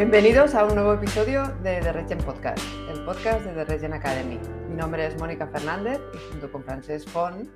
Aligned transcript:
Bienvenidos 0.00 0.54
a 0.54 0.64
un 0.64 0.74
nuevo 0.74 0.94
episodio 0.94 1.46
de 1.62 1.78
The 1.82 1.92
Regen 1.92 2.16
Podcast, 2.24 2.64
el 2.88 3.04
podcast 3.04 3.44
de 3.44 3.52
The 3.52 3.64
Regen 3.66 3.92
Academy. 3.92 4.40
Mi 4.70 4.74
nombre 4.74 5.04
es 5.04 5.20
Mónica 5.20 5.46
Fernández 5.46 6.00
y 6.14 6.32
junto 6.32 6.50
con 6.50 6.64
Francesc 6.64 7.06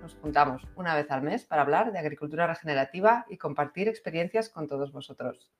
nos 0.02 0.14
juntamos 0.16 0.62
una 0.76 0.94
vez 0.94 1.10
al 1.10 1.22
mes 1.22 1.46
para 1.46 1.62
hablar 1.62 1.90
de 1.90 1.98
agricultura 1.98 2.46
regenerativa 2.46 3.24
y 3.30 3.38
compartir 3.38 3.88
experiencias 3.88 4.50
con 4.50 4.68
todos 4.68 4.92
vosotros. 4.92 5.50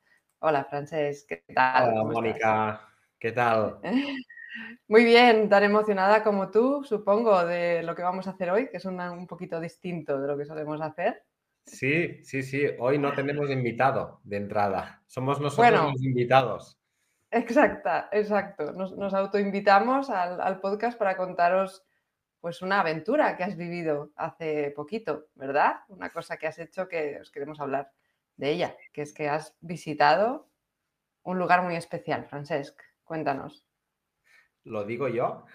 Hola 0.41 0.65
Francesc, 0.65 1.27
¿qué 1.27 1.43
tal? 1.55 1.89
Hola 1.89 2.05
Mónica, 2.05 2.87
¿qué 3.19 3.33
tal? 3.33 3.79
Muy 4.87 5.05
bien, 5.05 5.49
tan 5.49 5.63
emocionada 5.63 6.23
como 6.23 6.51
tú, 6.51 6.85
supongo, 6.85 7.47
de 7.47 7.83
lo 7.83 7.95
que 7.95 8.03
vamos 8.03 8.27
a 8.27 8.33
hacer 8.33 8.51
hoy, 8.51 8.69
que 8.69 8.77
es 8.77 8.85
un 8.85 9.27
poquito 9.27 9.59
distinto 9.59 10.21
de 10.21 10.29
lo 10.29 10.37
que 10.37 10.45
solemos 10.45 10.83
hacer. 10.83 11.25
Sí, 11.67 12.23
sí, 12.25 12.43
sí. 12.43 12.67
Hoy 12.79 12.99
no 12.99 13.13
tenemos 13.13 13.51
invitado 13.51 14.21
de 14.25 14.37
entrada. 14.37 15.03
Somos 15.07 15.41
nosotros 15.41 15.93
los 15.93 16.03
invitados. 16.03 16.79
Exacta, 17.31 18.09
exacto. 18.13 18.73
Nos, 18.73 19.15
autoinvitamos 19.15 20.11
al, 20.11 20.41
al, 20.41 20.61
podcast 20.61 20.99
para 20.99 21.17
contaros 21.17 21.83
pues 22.41 22.61
una 22.61 22.81
aventura 22.81 23.37
que 23.37 23.45
has 23.45 23.57
vivido 23.57 24.13
hace 24.17 24.71
poquito, 24.71 25.29
¿verdad? 25.35 25.77
Una 25.89 26.11
cosa 26.11 26.37
que 26.37 26.47
has 26.47 26.59
hecho 26.59 26.87
que 26.89 27.19
os 27.21 27.31
queremos 27.31 27.59
hablar 27.59 27.91
de 28.37 28.51
ella, 28.51 28.77
que 28.93 29.03
es 29.03 29.15
que 29.15 29.29
has 29.29 29.57
visitado 29.61 30.49
un 31.23 31.39
lugar 31.39 31.63
muy 31.63 31.75
especial. 31.75 32.27
Francesc, 32.27 32.81
cuéntanos. 33.03 33.67
¿Lo 34.65 34.85
digo 34.85 35.09
yo? 35.09 35.47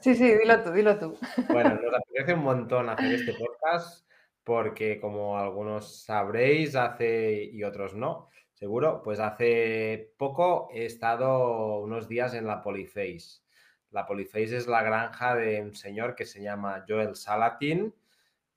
Sí, 0.00 0.14
sí, 0.14 0.34
dilo 0.34 0.60
tú, 0.62 0.72
dilo 0.72 0.98
tú. 0.98 1.18
Bueno, 1.48 1.70
nos 1.70 1.94
apetece 1.96 2.34
un 2.34 2.44
montón 2.44 2.88
hacer 2.88 3.12
este 3.12 3.34
podcast 3.34 4.06
porque 4.44 5.00
como 5.00 5.38
algunos 5.38 6.02
sabréis, 6.04 6.74
hace 6.76 7.44
y 7.44 7.64
otros 7.64 7.94
no, 7.94 8.28
seguro, 8.52 9.02
pues 9.02 9.20
hace 9.20 10.12
poco 10.16 10.68
he 10.72 10.84
estado 10.84 11.78
unos 11.80 12.08
días 12.08 12.34
en 12.34 12.46
la 12.46 12.62
Polyface. 12.62 13.42
La 13.90 14.06
Polyface 14.06 14.56
es 14.56 14.66
la 14.66 14.82
granja 14.82 15.34
de 15.34 15.60
un 15.60 15.74
señor 15.74 16.14
que 16.14 16.24
se 16.24 16.42
llama 16.42 16.84
Joel 16.88 17.14
Salatin 17.14 17.94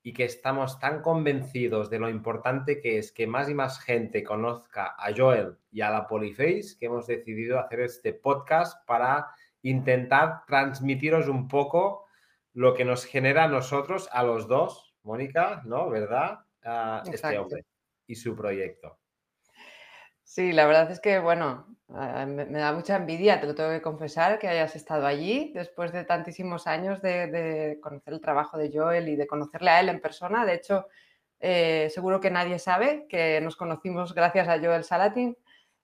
y 0.01 0.13
que 0.13 0.23
estamos 0.23 0.79
tan 0.79 1.01
convencidos 1.01 1.89
de 1.89 1.99
lo 1.99 2.09
importante 2.09 2.79
que 2.79 2.99
es 2.99 3.11
que 3.11 3.27
más 3.27 3.49
y 3.49 3.55
más 3.55 3.79
gente 3.79 4.23
conozca 4.23 4.95
a 4.97 5.11
Joel 5.15 5.57
y 5.71 5.81
a 5.81 5.89
la 5.89 6.07
Polyface 6.07 6.77
que 6.79 6.85
hemos 6.85 7.07
decidido 7.07 7.59
hacer 7.59 7.81
este 7.81 8.13
podcast 8.13 8.85
para 8.85 9.27
intentar 9.63 10.45
transmitiros 10.45 11.27
un 11.27 11.47
poco 11.47 12.05
lo 12.53 12.73
que 12.73 12.85
nos 12.85 13.03
genera 13.03 13.45
a 13.45 13.47
nosotros, 13.47 14.07
a 14.11 14.23
los 14.23 14.47
dos, 14.47 14.94
Mónica, 15.05 15.61
¿no? 15.65 15.89
¿Verdad? 15.89 16.39
este 17.05 17.37
hombre 17.37 17.63
y 18.07 18.15
su 18.15 18.35
proyecto. 18.35 18.97
Sí, 20.23 20.51
la 20.51 20.65
verdad 20.65 20.89
es 20.91 20.99
que, 20.99 21.19
bueno, 21.19 21.67
me, 21.87 22.45
da 22.45 22.73
mucha 22.73 22.97
envidia, 22.97 23.39
te 23.39 23.45
lo 23.45 23.53
tengo 23.53 23.69
que 23.69 23.81
confesar, 23.81 24.39
que 24.39 24.47
hayas 24.47 24.75
estado 24.75 25.05
allí 25.05 25.51
después 25.53 25.91
de 25.91 26.03
tantísimos 26.03 26.65
años 26.65 27.01
de, 27.01 27.77
conocer 27.81 28.15
el 28.15 28.21
trabajo 28.21 28.57
de 28.57 28.71
Joel 28.73 29.07
y 29.07 29.15
de 29.15 29.27
conocerle 29.27 29.69
a 29.69 29.79
él 29.79 29.89
en 29.89 30.01
persona. 30.01 30.43
De 30.43 30.55
hecho, 30.55 30.87
eh, 31.39 31.89
seguro 31.93 32.19
que 32.19 32.31
nadie 32.31 32.57
sabe 32.57 33.05
que 33.07 33.39
nos 33.41 33.55
conocimos 33.55 34.15
gracias 34.15 34.47
a 34.47 34.59
Joel 34.59 34.83
Salatin 34.83 35.37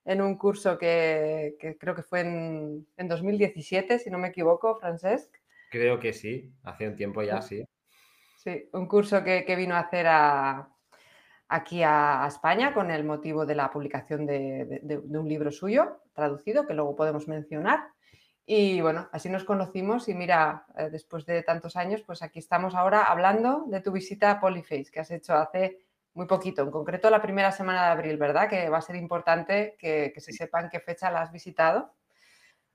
en 0.06 0.22
un 0.22 0.36
curso 0.36 0.80
que, 0.80 1.56
creo 1.80 1.94
que 1.94 2.02
fue 2.04 2.22
en, 2.22 2.88
2017, 2.98 4.00
si 4.00 4.10
no 4.10 4.18
me 4.18 4.30
equivoco, 4.30 4.76
Francesc. 4.80 5.36
Creo 5.70 6.00
que 6.00 6.14
sí, 6.14 6.52
hace 6.64 6.88
un 6.88 6.96
tiempo 6.96 7.22
ya, 7.22 7.42
sí. 7.44 7.64
Sí, 8.44 8.68
un 8.74 8.88
curso 8.88 9.24
que, 9.24 9.56
vino 9.56 9.76
a 9.76 9.82
hacer 9.82 10.08
aquí 11.48 11.84
a, 11.84 12.26
España 12.28 12.74
con 12.74 12.90
el 12.90 13.04
motivo 13.04 13.46
de 13.46 13.54
la 13.54 13.70
publicación 13.70 14.26
de, 14.26 15.00
un 15.14 15.30
libro 15.30 15.52
suyo 15.52 16.02
traducido, 16.12 16.66
que 16.66 16.74
luego 16.74 16.96
podemos 16.96 17.28
mencionar. 17.28 17.90
Y 18.44 18.82
bueno, 18.82 19.08
así 19.12 19.30
nos 19.30 19.44
conocimos 19.44 20.10
y 20.10 20.16
mira, 20.16 20.66
eh, 20.76 20.90
después 20.90 21.28
de 21.28 21.44
tantos 21.44 21.76
años, 21.76 22.02
pues 22.02 22.24
aquí 22.24 22.40
estamos 22.40 22.74
ahora 22.74 23.04
hablando 23.04 23.66
de 23.68 23.80
tu 23.80 23.92
visita 23.92 24.32
a 24.32 24.40
Polyface 24.40 24.90
que 24.92 25.02
has 25.02 25.12
hecho 25.12 25.36
hace 25.36 25.78
muy 26.16 26.26
poquito, 26.26 26.64
en 26.64 26.72
concreto 26.72 27.12
la 27.12 27.22
primera 27.22 27.52
semana 27.52 27.86
de 27.86 27.92
abril, 27.92 28.18
¿verdad? 28.18 28.50
Que 28.50 28.70
va 28.70 28.80
a 28.80 28.82
ser 28.82 28.96
importante 28.96 29.76
que, 29.78 30.12
que 30.16 30.20
se 30.20 30.34
sepan 30.34 30.70
qué 30.72 30.80
fecha 30.80 31.12
la 31.12 31.22
has 31.22 31.32
visitado. 31.32 31.94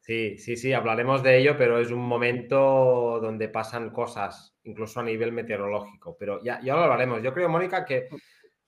Sí, 0.07 0.39
sí, 0.39 0.57
sí, 0.57 0.73
hablaremos 0.73 1.25
de 1.25 1.37
ello, 1.37 1.57
pero 1.59 1.81
es 1.81 1.91
un 1.91 1.99
momento 1.99 3.19
donde 3.21 3.49
pasan 3.49 3.91
cosas, 3.91 4.55
incluso 4.63 5.01
a 5.01 5.03
nivel 5.03 5.33
meteorológico. 5.33 6.17
Pero 6.17 6.41
ya, 6.45 6.61
ya 6.63 6.77
lo 6.77 6.83
hablaremos. 6.83 7.25
Yo 7.25 7.35
creo, 7.35 7.49
Mónica, 7.49 7.85
que 7.85 8.09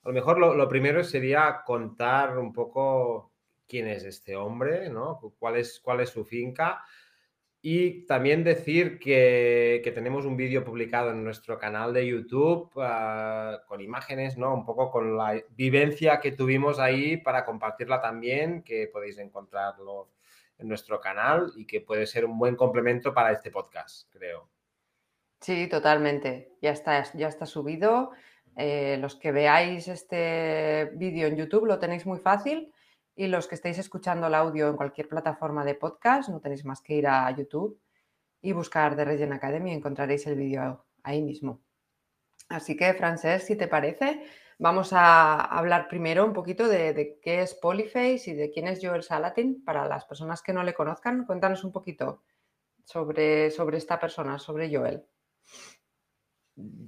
a 0.03 0.09
lo 0.09 0.13
mejor 0.13 0.39
lo, 0.41 0.69
primero 0.69 1.05
sería 1.05 1.63
contar 1.65 2.37
un 2.39 2.53
poco 2.53 3.31
quién 3.69 3.87
es 3.87 4.03
este 4.03 4.35
hombre, 4.35 4.91
¿no? 4.91 5.21
¿Cuál 5.39 5.59
es, 5.59 5.79
cuál 5.79 6.01
es 6.01 6.11
su 6.11 6.25
finca? 6.25 6.85
Y 7.63 8.05
también 8.07 8.43
decir 8.43 8.99
que, 8.99 9.81
tenemos 9.95 10.25
un 10.25 10.37
vídeo 10.37 10.65
publicado 10.65 11.13
en 11.13 11.23
nuestro 11.23 11.57
canal 11.57 11.93
de 11.93 12.05
YouTube 12.05 12.69
ah, 12.79 13.61
con 13.69 13.81
imágenes, 13.81 14.37
¿no? 14.37 14.55
Un 14.55 14.67
poco 14.67 14.91
con 14.91 15.17
la 15.17 15.41
vivencia 15.51 16.19
que 16.19 16.33
tuvimos 16.33 16.81
ahí 16.81 17.17
para 17.17 17.45
compartirla 17.45 18.01
también, 18.01 18.65
que 18.65 18.89
podéis 18.93 19.19
encontrarlo 19.19 20.09
en 20.59 20.69
nuestro 20.69 21.01
canal 21.01 21.53
y 21.57 21.67
que 21.67 21.81
puede 21.81 22.07
ser 22.07 22.25
un 22.25 22.39
buen 22.39 22.57
complemento 22.57 23.15
para 23.15 23.33
este 23.33 23.51
podcast, 23.51 24.09
creo. 24.11 24.51
Sí, 25.41 25.69
totalmente. 25.69 26.57
Ya 26.61 26.71
está, 26.71 27.03
ya 27.15 27.29
está 27.29 27.47
subido. 27.47 28.11
Eh, 28.57 28.99
los 29.01 29.15
que 29.15 29.31
veáis 29.31 29.87
este 29.87 30.91
vídeo 30.95 31.29
en 31.29 31.37
YouTube 31.37 31.67
lo 31.67 31.79
tenéis 31.79 32.07
muy 32.07 32.19
fácil 32.19 32.73
y 33.15 33.29
los 33.29 33.47
que 33.47 33.55
estéis 33.55 33.79
escuchando 33.79 34.27
el 34.27 34.35
audio 34.35 34.69
en 34.69 34.77
cualquier 34.77 35.09
plataforma 35.09 35.65
de 35.65 35.77
podcast 35.77 36.29
no 36.29 36.41
tenéis 36.41 36.65
más 36.65 36.81
que 36.81 36.95
ir 36.95 37.07
a 37.07 37.31
YouTube 37.31 37.81
y 38.41 38.53
buscar 38.53 38.97
The 38.97 39.05
Regen 39.05 39.33
Academy 39.33 39.71
y 39.71 39.75
encontraréis 39.75 40.27
el 40.27 40.37
vídeo 40.37 40.85
ahí 41.03 41.23
mismo. 41.23 41.61
Así 42.49 42.77
que, 42.77 42.95
Francés, 42.95 43.45
si 43.45 43.57
te 43.57 43.69
parece, 43.69 44.23
Vamos 44.61 44.93
a 44.93 45.41
hablar 45.41 45.87
primero 45.87 46.25
un 46.25 46.33
poquito 46.33 46.67
de, 46.69 47.21
qué 47.23 47.43
es 47.43 47.55
Polyface 47.55 48.23
y 48.27 48.35
de 48.35 48.51
quién 48.51 48.67
es 48.67 48.81
Joel 48.83 49.05
Salatin. 49.05 49.65
Para 49.65 49.87
las 49.87 50.05
personas 50.05 50.43
que 50.43 50.53
no 50.53 50.65
le 50.65 50.75
conozcan, 50.75 51.25
cuéntanos 51.27 51.63
un 51.63 51.71
poquito 51.71 52.25
sobre, 52.85 53.53
sobre 53.53 53.79
esta 53.79 54.01
persona, 54.01 54.37
sobre 54.37 54.75
Joel. 54.75 55.05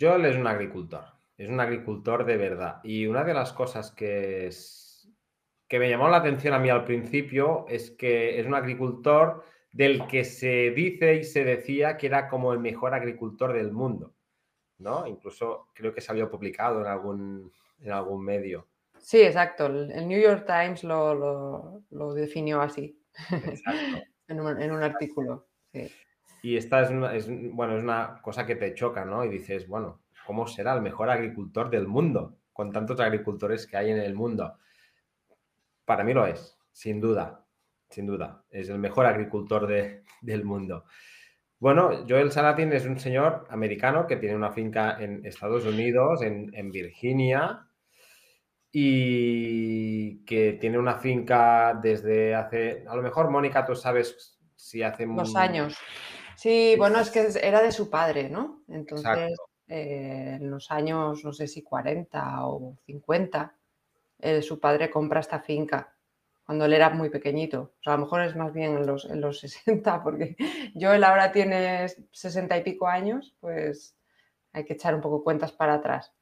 Joel 0.00 0.25
es 0.25 0.36
un 0.36 0.48
agricultor, 0.48 1.04
es 1.36 1.48
un 1.48 1.60
agricultor 1.60 2.25
de 2.25 2.36
verdad. 2.36 2.80
Y 2.82 3.06
una 3.06 3.22
de 3.22 3.34
las 3.34 3.53
cosas 3.53 3.92
que, 3.92 4.50
que 5.69 5.78
me 5.78 5.88
llamó 5.88 6.09
la 6.09 6.16
atención 6.16 6.54
a 6.54 6.59
mí 6.59 6.70
al 6.70 6.84
principio 6.84 7.66
es 7.69 7.92
que 7.92 8.41
es 8.41 8.47
un 8.47 8.54
agricultor 8.54 9.44
del 9.70 10.09
que 10.09 10.25
se 10.25 10.72
dice 10.72 11.14
y 11.14 11.22
se 11.22 11.44
decía 11.44 11.97
que 11.97 12.09
era 12.09 12.28
como 12.28 12.53
el 12.53 12.59
mejor 12.59 12.94
agricultor 12.94 13.53
del 13.53 13.70
mundo. 13.70 14.16
¿No? 14.80 15.06
Incluso 15.06 15.68
creo 15.74 15.92
que 15.92 16.00
salió 16.00 16.30
publicado 16.30 16.80
en 16.80 16.86
algún, 16.86 17.52
en 17.80 17.92
algún 17.92 18.24
medio. 18.24 18.66
Sí, 18.98 19.22
exacto. 19.22 19.66
El 19.66 20.06
New 20.06 20.20
York 20.20 20.44
Times 20.46 20.84
lo, 20.84 21.82
definió 22.14 22.60
así. 22.60 22.98
en, 24.28 24.41
un, 24.41 24.82
artículo. 24.82 25.48
Y 26.42 26.56
esta 26.56 26.82
es 26.82 26.91
una, 26.91 27.12
bueno, 27.52 27.76
es 27.76 27.82
una 27.82 28.20
cosa 28.22 28.46
que 28.46 28.56
te 28.56 28.74
choca, 28.74 29.04
¿no? 29.04 29.24
Y 29.24 29.28
dices, 29.28 29.66
bueno, 29.66 30.00
¿cómo 30.26 30.46
será 30.46 30.74
el 30.74 30.82
mejor 30.82 31.10
agricultor 31.10 31.70
del 31.70 31.86
mundo? 31.86 32.36
Con 32.52 32.72
tantos 32.72 33.00
agricultores 33.00 33.66
que 33.66 33.76
hay 33.76 33.91
en 33.91 33.98
el 33.98 34.14
mundo. 34.14 34.56
Para 35.84 36.04
mí 36.04 36.12
lo 36.12 36.26
es, 36.26 36.58
sin 36.72 37.00
duda, 37.00 37.44
sin 37.88 38.06
duda. 38.06 38.44
Es 38.50 38.68
el 38.68 38.78
mejor 38.78 39.06
agricultor 39.06 39.66
del 39.66 40.44
mundo. 40.44 40.84
Bueno, 41.60 41.91
Joel 42.09 42.32
Salatin 42.32 42.72
es 42.72 42.87
un 42.87 42.98
señor 42.98 43.47
americano 43.50 44.06
que 44.06 44.16
tiene 44.16 44.34
una 44.34 44.50
finca 44.50 44.97
en 44.98 45.26
Estados 45.26 45.66
Unidos, 45.66 46.22
en, 46.22 46.71
Virginia, 46.71 47.69
y 48.72 50.25
que 50.25 50.54
tiene 50.54 50.78
una 50.78 50.97
finca 50.97 51.78
desde 51.81 52.34
hace, 52.34 52.86
a 52.89 52.97
lo 52.97 53.03
mejor 53.03 53.30
Mónica, 53.30 53.66
tú 53.66 53.77
sabes 53.77 54.39
si 54.57 54.83
hace... 54.83 55.04
Dos 55.04 55.36
años. 55.36 55.77
Sí, 56.34 56.77
bueno, 56.78 56.98
es 56.98 57.10
que 57.10 57.28
era 57.42 57.60
de 57.60 57.72
su 57.72 57.91
padre, 57.91 58.30
¿no? 58.30 58.62
Entonces, 58.68 59.39
eh, 59.68 60.39
en 60.41 60.51
los 60.51 60.71
años, 60.71 61.22
no 61.22 61.34
sé 61.34 61.47
si 61.47 61.62
40 61.62 62.47
o 62.47 62.78
50, 62.86 63.54
eh, 64.21 64.41
su 64.41 64.59
padre 64.59 64.89
compra 64.89 65.21
esta 65.21 65.41
finca 65.41 65.95
cuando 66.50 66.64
él 66.64 66.72
era 66.72 66.91
muy 66.91 67.10
pequeñito. 67.10 67.74
O 67.78 67.82
sea, 67.84 67.92
a 67.92 67.97
lo 67.97 68.02
mejor 68.02 68.22
es 68.22 68.34
más 68.34 68.52
bien 68.52 68.76
en 68.76 68.84
los, 68.84 69.04
en 69.04 69.20
los 69.20 69.38
60, 69.64 70.02
porque 70.02 70.34
yo 70.74 70.92
él 70.92 71.04
ahora 71.04 71.30
tiene 71.30 71.86
60 72.10 72.58
y 72.58 72.64
pico 72.64 72.88
años, 72.88 73.36
pues 73.38 73.97
hay 74.52 74.64
que 74.64 74.72
echar 74.72 74.97
un 74.97 75.00
poco 75.00 75.22
cuentas 75.22 75.52
para 75.52 75.74
atrás. 75.74 76.12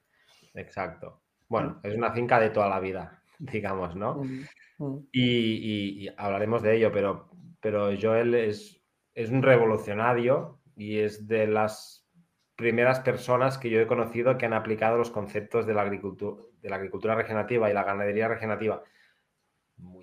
Exacto. 0.52 1.22
Bueno, 1.48 1.80
es 1.82 1.94
una 1.94 2.12
finca 2.12 2.38
de 2.38 2.50
toda 2.50 2.68
la 2.68 2.78
vida, 2.78 3.22
digamos, 3.38 3.96
¿no? 3.96 4.16
Mm, 4.16 4.44
mm. 4.76 5.08
Y, 5.12 6.08
hablaremos 6.18 6.60
de 6.60 6.76
ello, 6.76 6.92
pero, 6.92 7.30
pero 7.58 7.88
Joel 7.98 8.34
es, 8.34 8.82
es 9.14 9.30
un 9.30 9.42
revolucionario 9.42 10.60
y 10.76 10.98
es 10.98 11.26
de 11.26 11.46
las 11.46 12.06
primeras 12.54 13.00
personas 13.00 13.56
que 13.56 13.70
yo 13.70 13.80
he 13.80 13.86
conocido 13.86 14.36
que 14.36 14.44
han 14.44 14.52
aplicado 14.52 14.98
los 14.98 15.10
conceptos 15.10 15.64
de 15.64 15.72
la 15.72 15.80
agricultura, 15.80 16.42
de 16.60 16.68
la 16.68 16.76
agricultura 16.76 17.14
regenerativa 17.14 17.70
y 17.70 17.72
la 17.72 17.84
ganadería 17.84 18.28
regenerativa 18.28 18.84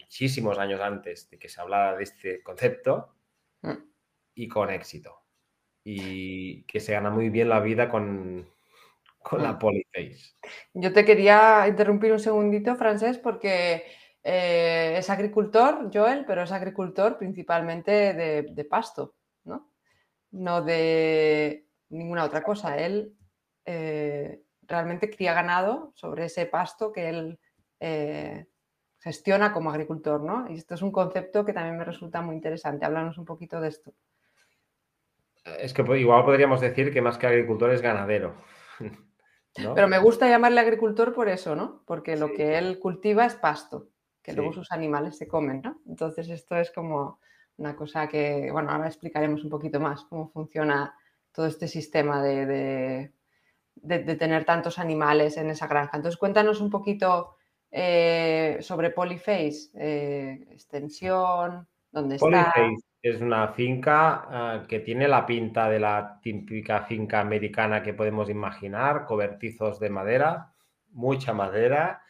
muchísimos 0.05 0.57
años 0.59 0.79
antes 0.81 1.29
de 1.29 1.39
que 1.39 1.49
se 1.49 1.59
hablara 1.59 1.97
de 1.97 2.03
este 2.03 2.43
concepto 2.43 3.15
mm. 3.61 3.73
y 4.35 4.47
con 4.47 4.69
éxito. 4.69 5.23
Y 5.83 6.63
que 6.63 6.79
se 6.79 6.93
gana 6.93 7.09
muy 7.09 7.29
bien 7.29 7.49
la 7.49 7.59
vida 7.59 7.89
con, 7.89 8.47
con 9.21 9.41
la 9.41 9.53
mm. 9.53 9.59
Polyface. 9.59 10.35
Yo 10.73 10.93
te 10.93 11.03
quería 11.03 11.67
interrumpir 11.67 12.11
un 12.11 12.19
segundito, 12.19 12.75
Francés, 12.75 13.17
porque 13.17 13.83
eh, 14.23 14.95
es 14.97 15.09
agricultor, 15.09 15.89
Joel, 15.93 16.25
pero 16.25 16.43
es 16.43 16.51
agricultor 16.51 17.17
principalmente 17.17 18.13
de, 18.13 18.65
pasto, 18.65 19.15
¿no? 19.43 19.71
No 20.31 20.61
de 20.61 21.67
ninguna 21.89 22.23
otra 22.23 22.43
cosa. 22.43 22.77
Él 22.77 23.15
eh, 23.65 24.41
realmente 24.63 25.09
cría 25.09 25.33
ganado 25.33 25.91
sobre 25.95 26.25
ese 26.25 26.45
pasto 26.45 26.91
que 26.91 27.09
él 27.09 27.39
eh, 27.79 28.47
gestiona 29.05 29.53
como 29.53 29.69
agricultor, 29.69 30.19
¿no? 30.19 30.49
Y 30.49 30.55
esto 30.55 30.73
es 30.73 30.81
un 30.81 30.91
concepto 30.91 31.45
que 31.45 31.53
también 31.53 31.77
me 31.77 31.85
resulta 31.85 32.21
muy 32.21 32.33
interesante. 32.33 32.85
Háblanos 32.87 33.19
un 33.19 33.25
poquito 33.25 33.61
de 33.61 33.67
esto. 33.67 33.93
Es 35.59 35.75
que 35.75 35.83
igual 35.99 36.25
podríamos 36.25 36.59
decir 36.59 36.91
que 36.91 37.03
más 37.03 37.19
que 37.19 37.27
agricultor 37.27 37.69
es 37.69 37.83
ganadero. 37.83 38.33
Pero 39.75 39.87
me 39.87 39.99
gusta 39.99 40.27
llamarle 40.27 40.59
agricultor 40.59 41.13
por 41.13 41.29
eso, 41.29 41.55
¿no? 41.55 41.83
Porque 41.85 42.15
lo 42.15 42.33
que 42.33 42.57
él 42.57 42.79
cultiva 42.79 43.27
es 43.27 43.35
pasto, 43.35 43.89
que 44.23 44.33
luego 44.33 44.51
sus 44.51 44.71
animales 44.71 45.19
se 45.19 45.27
comen, 45.27 45.61
¿no? 45.63 45.81
Entonces 45.87 46.27
esto 46.29 46.55
es 46.55 46.71
como 46.71 47.19
una 47.57 47.75
cosa 47.75 48.07
que, 48.07 48.49
bueno, 48.51 48.71
ahora 48.71 48.87
explicaremos 48.87 49.43
un 49.43 49.51
poquito 49.51 49.79
más 49.79 50.03
cómo 50.05 50.29
funciona 50.29 50.95
todo 51.31 51.45
este 51.45 51.67
sistema 51.67 52.23
de, 52.23 53.11
de, 53.75 54.15
tener 54.15 54.45
tantos 54.45 54.79
animales 54.79 55.37
en 55.37 55.51
esa 55.51 55.67
granja. 55.67 55.95
Entonces 55.95 56.17
cuéntanos 56.17 56.59
un 56.59 56.71
poquito 56.71 57.35
eh, 57.71 58.57
sobre 58.61 58.91
Polyface, 58.91 59.71
eh, 59.75 60.47
extensión, 60.51 61.67
dónde 61.91 62.15
está. 62.15 62.53
es 63.01 63.21
una 63.21 63.49
finca 63.49 64.27
eh, 64.31 64.67
que 64.67 64.79
tiene 64.79 65.07
la 65.07 65.25
pinta 65.25 65.69
de 65.69 65.79
la 65.79 66.19
típica 66.21 66.81
finca 66.83 67.19
americana 67.19 67.83
que 67.83 67.93
podemos 67.93 68.29
imaginar, 68.29 69.05
cobertizos 69.05 69.79
de 69.79 69.89
madera, 69.89 70.53
mucha 70.91 71.33
madera. 71.33 72.01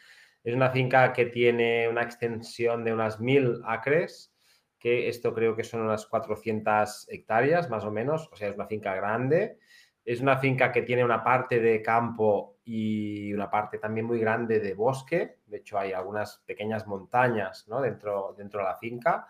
Es 0.43 0.53
una 0.53 0.69
finca 0.69 1.11
que 1.11 1.25
tiene 1.25 1.89
una 1.89 2.03
extensión 2.03 2.83
de 2.83 2.93
unas 2.93 3.19
mil 3.19 3.61
acres, 3.65 4.33
que 4.79 5.09
esto 5.09 5.33
creo 5.33 5.55
que 5.55 5.63
son 5.63 5.81
unas 5.81 6.05
400 6.05 7.07
hectáreas 7.09 7.69
más 7.69 7.83
o 7.85 7.91
menos, 7.91 8.29
o 8.31 8.35
sea, 8.35 8.49
es 8.49 8.55
una 8.55 8.67
finca 8.67 8.93
grande. 8.93 9.57
Es 10.05 10.21
una 10.21 10.37
finca 10.37 10.71
que 10.71 10.83
tiene 10.83 11.03
una 11.03 11.23
parte 11.23 11.59
de 11.59 11.81
campo 11.81 12.59
y 12.63 13.33
una 13.33 13.49
parte 13.49 13.79
también 13.79 14.05
muy 14.05 14.19
grande 14.19 14.59
de 14.59 14.75
bosque. 14.75 15.39
De 15.47 15.57
hecho, 15.57 15.79
hay 15.79 15.93
algunas 15.93 16.43
pequeñas 16.45 16.85
montañas 16.85 17.65
dentro, 17.81 18.35
dentro 18.37 18.59
de 18.61 18.65
la 18.65 18.77
finca. 18.77 19.27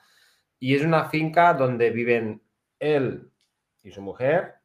Y 0.60 0.76
es 0.76 0.84
una 0.84 1.06
finca 1.06 1.54
donde 1.54 1.92
viven 1.92 2.42
él 2.78 3.32
y 3.84 3.92
su 3.92 4.02
mujer 4.02 4.56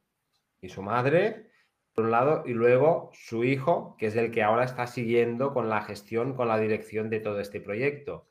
y 0.60 0.68
su 0.68 0.82
madre, 0.82 1.50
por 1.94 2.04
un 2.04 2.10
lado, 2.10 2.42
y 2.44 2.54
luego 2.54 3.10
su 3.12 3.44
hijo, 3.44 3.96
que 3.96 4.06
es 4.06 4.16
el 4.16 4.30
que 4.30 4.42
ahora 4.42 4.64
está 4.64 4.86
siguiendo 4.86 5.54
con 5.54 5.68
la 5.68 5.82
gestión, 5.82 6.34
con 6.34 6.48
la 6.48 6.58
dirección 6.58 7.08
de 7.08 7.20
todo 7.20 7.40
este 7.40 7.60
proyecto. 7.60 8.29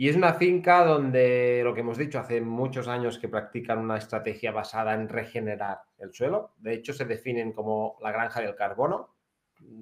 Y 0.00 0.08
es 0.08 0.14
una 0.14 0.34
finca 0.34 0.84
donde, 0.84 1.60
lo 1.64 1.74
que 1.74 1.80
hemos 1.80 1.98
dicho, 1.98 2.20
hace 2.20 2.40
muchos 2.40 2.86
años 2.86 3.18
que 3.18 3.28
practican 3.28 3.80
una 3.80 3.98
estrategia 3.98 4.52
basada 4.52 4.94
en 4.94 5.08
regenerar 5.08 5.80
el 5.98 6.14
suelo. 6.14 6.54
De 6.58 6.72
hecho, 6.72 6.92
se 6.92 7.04
definen 7.04 7.52
como 7.52 7.98
la 8.00 8.12
granja 8.12 8.40
del 8.40 8.54
carbono. 8.54 9.16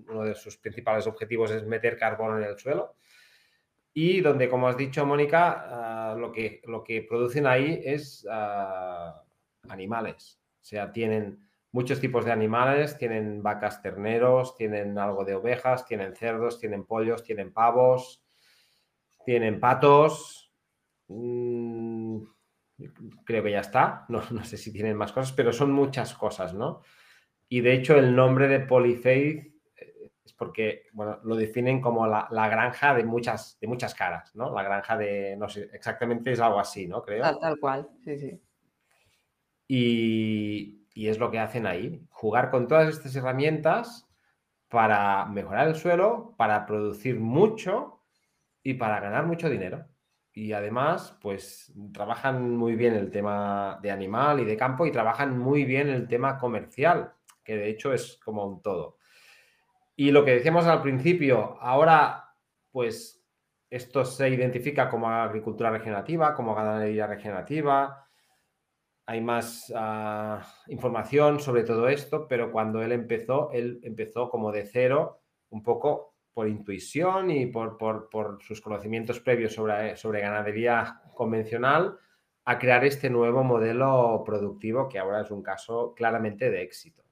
Uno 0.08 0.24
de 0.24 0.34
sus 0.34 0.56
principales 0.56 1.06
objetivos 1.06 1.50
es 1.50 1.66
meter 1.66 1.98
carbono 1.98 2.38
en 2.38 2.44
el 2.44 2.58
suelo. 2.58 2.96
Y 3.92 4.22
donde, 4.22 4.48
como 4.48 4.68
has 4.68 4.78
dicho, 4.78 5.04
Mónica, 5.04 5.66
ah, 5.68 6.16
lo, 6.16 6.32
que, 6.32 6.62
lo 6.64 6.82
que 6.82 7.02
producen 7.02 7.46
ahí 7.46 7.82
es 7.84 8.26
ah, 8.30 9.22
animales. 9.68 10.40
O 10.62 10.64
sea, 10.64 10.92
tienen 10.92 11.46
muchos 11.72 12.00
tipos 12.00 12.24
de 12.24 12.32
animales, 12.32 12.96
tienen 12.96 13.42
vacas, 13.42 13.82
terneros, 13.82 14.56
tienen 14.56 14.98
algo 14.98 15.26
de 15.26 15.34
ovejas, 15.34 15.84
tienen 15.84 16.16
cerdos, 16.16 16.58
tienen 16.58 16.86
pollos, 16.86 17.22
tienen 17.22 17.52
pavos, 17.52 18.25
tienen 19.26 19.58
patos. 19.58 20.52
Mm, 21.08 22.22
creo 23.24 23.42
que 23.42 23.50
ya 23.50 23.60
está. 23.60 24.06
No, 24.08 24.22
sé 24.44 24.56
si 24.56 24.72
tienen 24.72 24.96
más 24.96 25.12
cosas, 25.12 25.32
pero 25.32 25.52
son 25.52 25.72
muchas 25.72 26.14
cosas, 26.14 26.54
¿no? 26.54 26.80
Y 27.48 27.60
de 27.60 27.74
hecho, 27.74 27.96
el 27.96 28.14
nombre 28.14 28.48
de 28.48 28.60
Polyfaith 28.60 29.54
eh, 29.76 30.10
es 30.24 30.32
porque, 30.32 30.84
bueno, 30.92 31.18
lo 31.24 31.36
definen 31.36 31.80
como 31.80 32.06
la, 32.06 32.28
granja 32.48 32.94
de 32.94 33.04
muchas, 33.04 33.58
de 33.60 33.66
muchas 33.66 33.94
caras, 33.94 34.34
¿no? 34.34 34.54
La 34.54 34.62
granja 34.62 34.96
de, 34.96 35.36
no 35.36 35.48
sé, 35.48 35.68
exactamente 35.72 36.32
es 36.32 36.40
algo 36.40 36.60
así, 36.60 36.86
¿no? 36.86 37.02
Creo. 37.02 37.38
Tal, 37.38 37.58
cual, 37.58 37.88
sí, 38.04 38.18
sí. 38.18 38.40
Y, 39.68 40.86
y 40.94 41.08
es 41.08 41.18
lo 41.18 41.32
que 41.32 41.40
hacen 41.40 41.66
ahí, 41.66 42.06
jugar 42.10 42.50
con 42.50 42.68
todas 42.68 42.88
estas 42.88 43.14
herramientas 43.16 44.08
para 44.68 45.26
mejorar 45.26 45.66
el 45.66 45.74
suelo, 45.74 46.34
para 46.36 46.66
producir 46.66 47.18
mucho 47.18 47.95
y 48.66 48.74
para 48.74 48.98
ganar 48.98 49.24
mucho 49.26 49.48
dinero. 49.48 49.86
Y 50.32 50.52
además, 50.52 51.16
pues 51.22 51.72
trabajan 51.92 52.56
muy 52.56 52.74
bien 52.74 52.94
el 52.94 53.12
tema 53.12 53.78
de 53.80 53.92
animal 53.92 54.40
y 54.40 54.44
de 54.44 54.56
campo 54.56 54.86
y 54.86 54.90
trabajan 54.90 55.38
muy 55.38 55.64
bien 55.64 55.88
el 55.88 56.08
tema 56.08 56.36
comercial, 56.36 57.12
que 57.44 57.56
de 57.56 57.68
hecho 57.68 57.92
es 57.92 58.18
como 58.24 58.44
un 58.44 58.60
todo. 58.62 58.98
Y 59.94 60.10
lo 60.10 60.24
que 60.24 60.32
decíamos 60.32 60.66
al 60.66 60.82
principio, 60.82 61.56
ahora 61.60 62.34
pues 62.72 63.24
esto 63.70 64.04
se 64.04 64.28
identifica 64.30 64.90
como 64.90 65.08
agricultura 65.08 65.70
regenerativa, 65.70 66.34
como 66.34 66.56
ganadería 66.56 67.06
regenerativa. 67.06 68.04
Hay 69.06 69.20
más 69.20 69.72
ah, 69.76 70.44
información 70.66 71.38
sobre 71.38 71.62
todo 71.62 71.86
esto, 71.86 72.26
pero 72.26 72.50
cuando 72.50 72.82
él 72.82 72.90
empezó, 72.90 73.52
él 73.52 73.78
empezó 73.84 74.28
como 74.28 74.50
de 74.50 74.66
cero, 74.66 75.22
un 75.50 75.62
poco 75.62 76.15
por 76.36 76.48
intuición 76.50 77.30
y 77.30 77.46
por, 77.46 77.78
sus 78.42 78.60
conocimientos 78.60 79.20
previos 79.20 79.54
sobre, 79.54 79.96
sobre 79.96 80.20
ganadería 80.20 81.00
convencional 81.14 81.96
a 82.44 82.58
crear 82.58 82.84
este 82.84 83.08
nuevo 83.08 83.42
modelo 83.42 84.22
productivo 84.22 84.86
que 84.86 84.98
ahora 84.98 85.22
es 85.22 85.30
un 85.30 85.42
caso 85.42 85.94
claramente 85.96 86.50
de 86.50 86.60
éxito. 86.60 87.02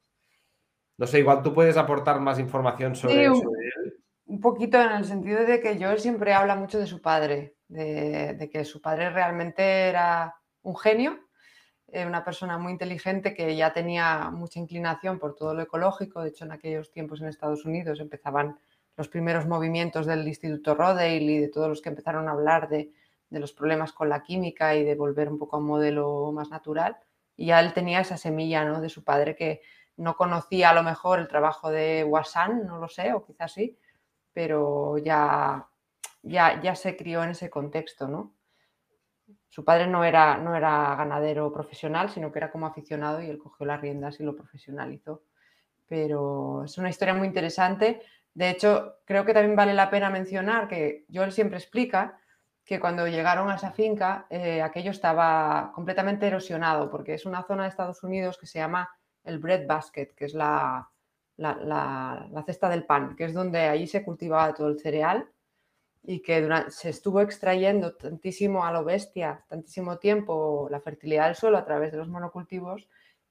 No 0.98 1.06
sé, 1.06 1.20
igual 1.20 1.42
tú 1.42 1.54
puedes 1.54 1.78
aportar 1.78 2.20
más 2.20 2.38
información 2.38 2.94
sobre, 2.94 3.30
un, 3.30 3.36
él. 3.38 3.94
Un 4.26 4.42
poquito 4.42 4.78
en 4.78 4.92
el 4.92 5.06
sentido 5.06 5.42
de 5.46 5.58
que 5.58 5.82
Joel 5.82 6.00
siempre 6.00 6.34
habla 6.34 6.54
mucho 6.54 6.78
de 6.78 6.86
su 6.86 7.00
padre, 7.00 7.56
de, 7.68 8.50
que 8.52 8.62
su 8.66 8.82
padre 8.82 9.08
realmente 9.08 9.88
era 9.88 10.34
un 10.60 10.76
genio, 10.76 11.18
eh, 11.88 12.04
una 12.04 12.22
persona 12.22 12.58
muy 12.58 12.72
inteligente 12.72 13.32
que 13.32 13.56
ya 13.56 13.72
tenía 13.72 14.28
mucha 14.30 14.60
inclinación 14.60 15.18
por 15.18 15.34
todo 15.34 15.54
lo 15.54 15.62
ecológico. 15.62 16.22
De 16.22 16.28
hecho, 16.28 16.44
en 16.44 16.52
aquellos 16.52 16.92
tiempos 16.92 17.22
en 17.22 17.28
Estados 17.28 17.64
Unidos 17.64 18.00
empezaban 18.00 18.58
los 18.96 19.08
primeros 19.08 19.46
movimientos 19.46 20.06
del 20.06 20.26
Instituto 20.26 20.74
Rodale 20.74 21.16
y 21.16 21.38
de 21.38 21.48
todos 21.48 21.68
los 21.68 21.82
que 21.82 21.88
empezaron 21.88 22.28
a 22.28 22.32
hablar 22.32 22.68
de, 22.68 22.92
los 23.30 23.52
problemas 23.52 23.92
con 23.92 24.08
la 24.08 24.22
química 24.22 24.76
y 24.76 24.84
de 24.84 24.94
volver 24.94 25.28
un 25.28 25.38
poco 25.38 25.56
a 25.56 25.58
un 25.58 25.66
modelo 25.66 26.30
más 26.32 26.50
natural. 26.50 26.96
Y 27.36 27.46
ya 27.46 27.58
él 27.58 27.72
tenía 27.72 27.98
esa 27.98 28.16
semilla 28.16 28.64
¿no? 28.64 28.80
de 28.80 28.88
su 28.88 29.02
padre 29.02 29.34
que 29.34 29.60
no 29.96 30.14
conocía 30.14 30.70
a 30.70 30.74
lo 30.74 30.84
mejor 30.84 31.18
el 31.18 31.26
trabajo 31.26 31.70
de 31.70 32.04
Wassan, 32.04 32.64
no 32.64 32.78
lo 32.78 32.88
sé, 32.88 33.12
o 33.12 33.24
quizás 33.24 33.52
sí, 33.52 33.76
pero 34.32 34.98
ya, 34.98 35.66
ya, 36.22 36.60
ya 36.62 36.76
se 36.76 36.96
crió 36.96 37.24
en 37.24 37.30
ese 37.30 37.50
contexto, 37.50 38.06
¿no? 38.06 38.34
Su 39.48 39.64
padre 39.64 39.86
no 39.86 40.04
era, 40.04 40.36
no 40.36 40.56
era 40.56 40.96
ganadero 40.96 41.52
profesional, 41.52 42.10
sino 42.10 42.32
que 42.32 42.40
era 42.40 42.50
como 42.50 42.66
aficionado 42.66 43.22
y 43.22 43.30
él 43.30 43.38
cogió 43.38 43.64
las 43.64 43.80
riendas 43.80 44.18
y 44.18 44.24
lo 44.24 44.34
profesionalizó. 44.34 45.22
Pero 45.86 46.64
es 46.64 46.76
una 46.76 46.90
historia 46.90 47.14
muy 47.14 47.28
interesante. 47.28 48.02
De 48.34 48.50
hecho, 48.50 48.96
creo 49.04 49.24
que 49.24 49.32
también 49.32 49.56
vale 49.56 49.74
la 49.74 49.90
pena 49.90 50.10
mencionar 50.10 50.68
que 50.68 51.06
Joel 51.12 51.32
siempre 51.32 51.58
explica 51.58 52.18
que 52.64 52.80
cuando 52.80 53.06
llegaron 53.06 53.50
a 53.50 53.56
esa 53.56 53.72
finca, 53.72 54.26
eh, 54.30 54.60
aquello 54.62 54.90
estaba 54.90 55.70
completamente 55.74 56.26
erosionado, 56.26 56.90
porque 56.90 57.14
es 57.14 57.26
una 57.26 57.44
zona 57.44 57.64
de 57.64 57.68
Estados 57.68 58.02
Unidos 58.02 58.38
que 58.38 58.46
se 58.46 58.58
llama 58.58 58.90
el 59.22 59.38
bread 59.38 59.66
basket, 59.66 60.14
que 60.16 60.24
es 60.24 60.34
la, 60.34 60.90
la, 61.36 62.44
cesta 62.46 62.68
del 62.68 62.84
pan, 62.84 63.14
que 63.16 63.24
es 63.24 63.34
donde 63.34 63.60
allí 63.60 63.86
se 63.86 64.04
cultivaba 64.04 64.54
todo 64.54 64.68
el 64.68 64.80
cereal 64.80 65.28
y 66.02 66.20
que 66.20 66.48
se 66.68 66.90
estuvo 66.90 67.20
extrayendo 67.20 67.94
tantísimo 67.94 68.64
a 68.64 68.72
lo 68.72 68.84
bestia, 68.84 69.44
tantísimo 69.48 69.98
tiempo 69.98 70.68
la 70.70 70.80
fertilidad 70.80 71.26
del 71.26 71.34
suelo 71.34 71.58
a 71.58 71.64
través 71.64 71.92
de 71.92 71.98
los 71.98 72.08
monocultivos, 72.08 72.88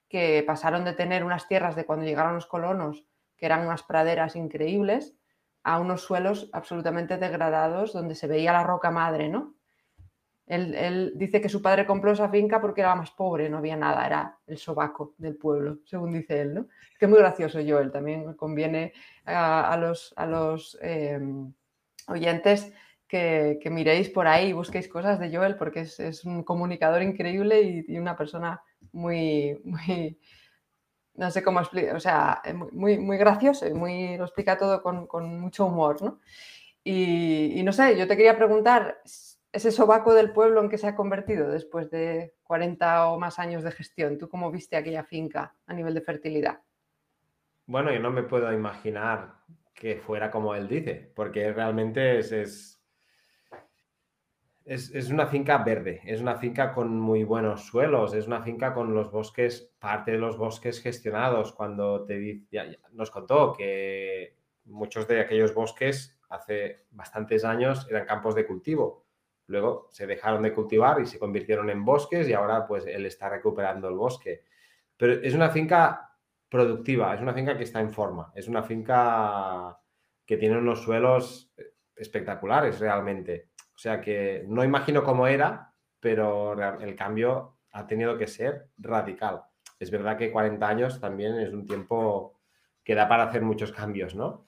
que 0.07 0.43
pasaron 0.45 0.85
de 0.85 0.93
tener 0.93 1.23
unas 1.23 1.47
tierras 1.47 1.75
de 1.75 1.85
cuando 1.85 2.05
llegaron 2.05 2.35
los 2.35 2.45
colonos 2.45 3.03
que 3.43 3.47
eran 3.47 3.65
unas 3.67 3.83
praderas 3.83 4.37
increíbles, 4.37 5.17
a 5.63 5.77
unos 5.77 5.99
suelos 5.99 6.49
absolutamente 6.53 7.17
degradados 7.17 7.91
donde 7.91 8.15
se 8.15 8.25
veía 8.25 8.53
la 8.53 8.63
roca 8.63 8.89
madre, 8.89 9.27
¿no? 9.27 9.55
Él, 10.45 11.11
dice 11.15 11.41
que 11.41 11.49
su 11.49 11.61
padre 11.61 11.85
compró 11.85 12.13
esa 12.13 12.29
finca 12.29 12.61
porque 12.61 12.79
era 12.79 12.95
más 12.95 13.11
pobre, 13.11 13.49
no 13.49 13.57
había 13.57 13.75
nada, 13.75 14.05
era 14.05 14.37
el 14.47 14.57
sobaco 14.57 15.13
del 15.17 15.35
pueblo, 15.35 15.79
según 15.83 16.13
dice 16.13 16.39
él, 16.39 16.53
¿no? 16.53 16.67
Que 16.97 17.03
es 17.03 17.09
muy 17.09 17.19
gracioso, 17.19 17.59
Joel, 17.59 17.91
también 17.91 18.33
conviene 18.35 18.93
a, 19.25 19.75
los, 19.77 20.13
a 20.15 20.25
los 20.25 20.77
em, 20.81 21.51
oyentes 22.07 22.71
que, 23.09 23.59
miréis 23.69 24.07
por 24.07 24.25
ahí 24.25 24.51
y 24.51 24.53
busquéis 24.53 24.87
cosas 24.87 25.19
de 25.19 25.35
Joel 25.35 25.57
porque 25.57 25.81
es, 25.81 26.23
un 26.23 26.43
comunicador 26.43 27.03
increíble 27.03 27.83
y, 27.89 27.97
una 27.97 28.15
persona 28.15 28.61
muy, 28.93 29.59
no 31.15 31.31
sé 31.31 31.43
cómo 31.43 31.59
explicar, 31.59 31.95
o 31.95 31.99
sea, 31.99 32.41
muy, 32.71 32.97
muy 32.97 33.17
gracioso 33.17 33.67
y 33.67 33.73
muy, 33.73 34.17
lo 34.17 34.25
explica 34.25 34.57
todo 34.57 34.81
con, 34.81 35.07
mucho 35.39 35.65
humor, 35.65 36.01
¿no? 36.01 36.19
Y, 36.83 37.59
y, 37.59 37.63
no 37.63 37.71
sé, 37.71 37.97
yo 37.97 38.07
te 38.07 38.17
quería 38.17 38.35
preguntar, 38.35 39.01
ese 39.53 39.71
sobaco 39.71 40.13
del 40.13 40.31
pueblo 40.31 40.61
en 40.61 40.69
que 40.69 40.79
se 40.79 40.87
ha 40.87 40.95
convertido 40.95 41.49
después 41.49 41.89
de 41.91 42.33
40 42.43 43.07
o 43.09 43.19
más 43.19 43.37
años 43.37 43.63
de 43.63 43.71
gestión, 43.71 44.17
¿tú 44.17 44.27
cómo 44.27 44.51
viste 44.51 44.75
aquella 44.75 45.03
finca 45.03 45.55
a 45.67 45.73
nivel 45.73 45.93
de 45.93 46.01
fertilidad? 46.01 46.59
Bueno, 47.67 47.93
yo 47.93 47.99
no 47.99 48.11
me 48.11 48.23
puedo 48.23 48.51
imaginar 48.51 49.35
que 49.73 49.97
fuera 49.97 50.31
como 50.31 50.55
él 50.55 50.67
dice, 50.67 51.11
porque 51.15 51.53
realmente 51.53 52.19
es, 52.19 52.31
es, 52.31 52.82
es, 54.65 55.09
una 55.09 55.27
finca 55.27 55.57
verde, 55.57 56.01
es 56.05 56.21
una 56.21 56.35
finca 56.35 56.73
con 56.73 56.99
muy 56.99 57.23
buenos 57.23 57.65
suelos, 57.65 58.13
es 58.13 58.27
una 58.27 58.41
finca 58.41 58.73
con 58.73 58.93
los 58.93 59.11
bosques, 59.11 59.73
parte 59.79 60.11
de 60.11 60.17
los 60.17 60.37
bosques 60.37 60.81
gestionados. 60.81 61.53
Cuando 61.53 62.05
te 62.05 62.47
nos 62.91 63.11
contó 63.11 63.53
que 63.53 64.37
muchos 64.65 65.07
de 65.07 65.19
aquellos 65.19 65.53
bosques 65.53 66.17
hace 66.29 66.85
bastantes 66.91 67.43
años 67.43 67.87
eran 67.89 68.05
campos 68.05 68.35
de 68.35 68.45
cultivo. 68.45 69.05
Luego 69.47 69.89
se 69.91 70.07
dejaron 70.07 70.43
de 70.43 70.53
cultivar 70.53 71.01
y 71.01 71.05
se 71.05 71.19
convirtieron 71.19 71.69
en 71.69 71.83
bosques 71.83 72.29
y 72.29 72.33
ahora 72.33 72.65
pues 72.65 72.85
él 72.85 73.05
está 73.05 73.29
recuperando 73.29 73.89
el 73.89 73.95
bosque. 73.95 74.45
Pero 74.95 75.13
es 75.13 75.33
una 75.33 75.49
finca 75.49 76.17
productiva, 76.47 77.13
es 77.13 77.21
una 77.21 77.33
finca 77.33 77.57
que 77.57 77.63
está 77.63 77.81
en 77.81 77.91
forma, 77.91 78.31
es 78.35 78.47
una 78.47 78.63
finca 78.63 79.77
que 80.25 80.37
tiene 80.37 80.57
unos 80.57 80.81
suelos 80.83 81.53
espectaculares 81.95 82.79
realmente. 82.79 83.49
O 83.75 83.77
sea 83.77 83.99
que 84.01 84.45
no 84.47 84.63
imagino 84.63 85.03
cómo 85.03 85.27
era, 85.27 85.73
pero 85.99 86.53
el 86.79 86.95
cambio 86.95 87.57
ha 87.71 87.87
tenido 87.87 88.17
que 88.17 88.27
ser 88.27 88.69
radical. 88.77 89.43
Es 89.79 89.89
verdad 89.89 90.17
que 90.17 90.31
40 90.31 90.67
años 90.67 90.99
también 90.99 91.39
es 91.39 91.51
un 91.51 91.65
tiempo 91.65 92.39
que 92.83 92.95
da 92.95 93.07
para 93.07 93.23
hacer 93.23 93.41
muchos 93.41 93.71
cambios, 93.71 94.15
¿no? 94.15 94.45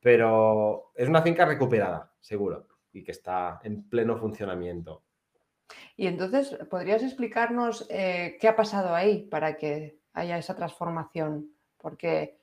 Pero 0.00 0.92
es 0.94 1.08
una 1.08 1.22
finca 1.22 1.44
recuperada, 1.44 2.12
seguro, 2.20 2.66
y 2.92 3.02
que 3.02 3.12
está 3.12 3.60
en 3.62 3.88
pleno 3.88 4.16
funcionamiento. 4.16 5.02
Y 5.96 6.06
entonces, 6.06 6.56
¿podrías 6.70 7.02
explicarnos 7.02 7.86
eh, 7.90 8.36
qué 8.40 8.48
ha 8.48 8.56
pasado 8.56 8.94
ahí 8.94 9.22
para 9.22 9.56
que 9.56 9.98
haya 10.14 10.38
esa 10.38 10.54
transformación, 10.54 11.50
porque 11.78 12.38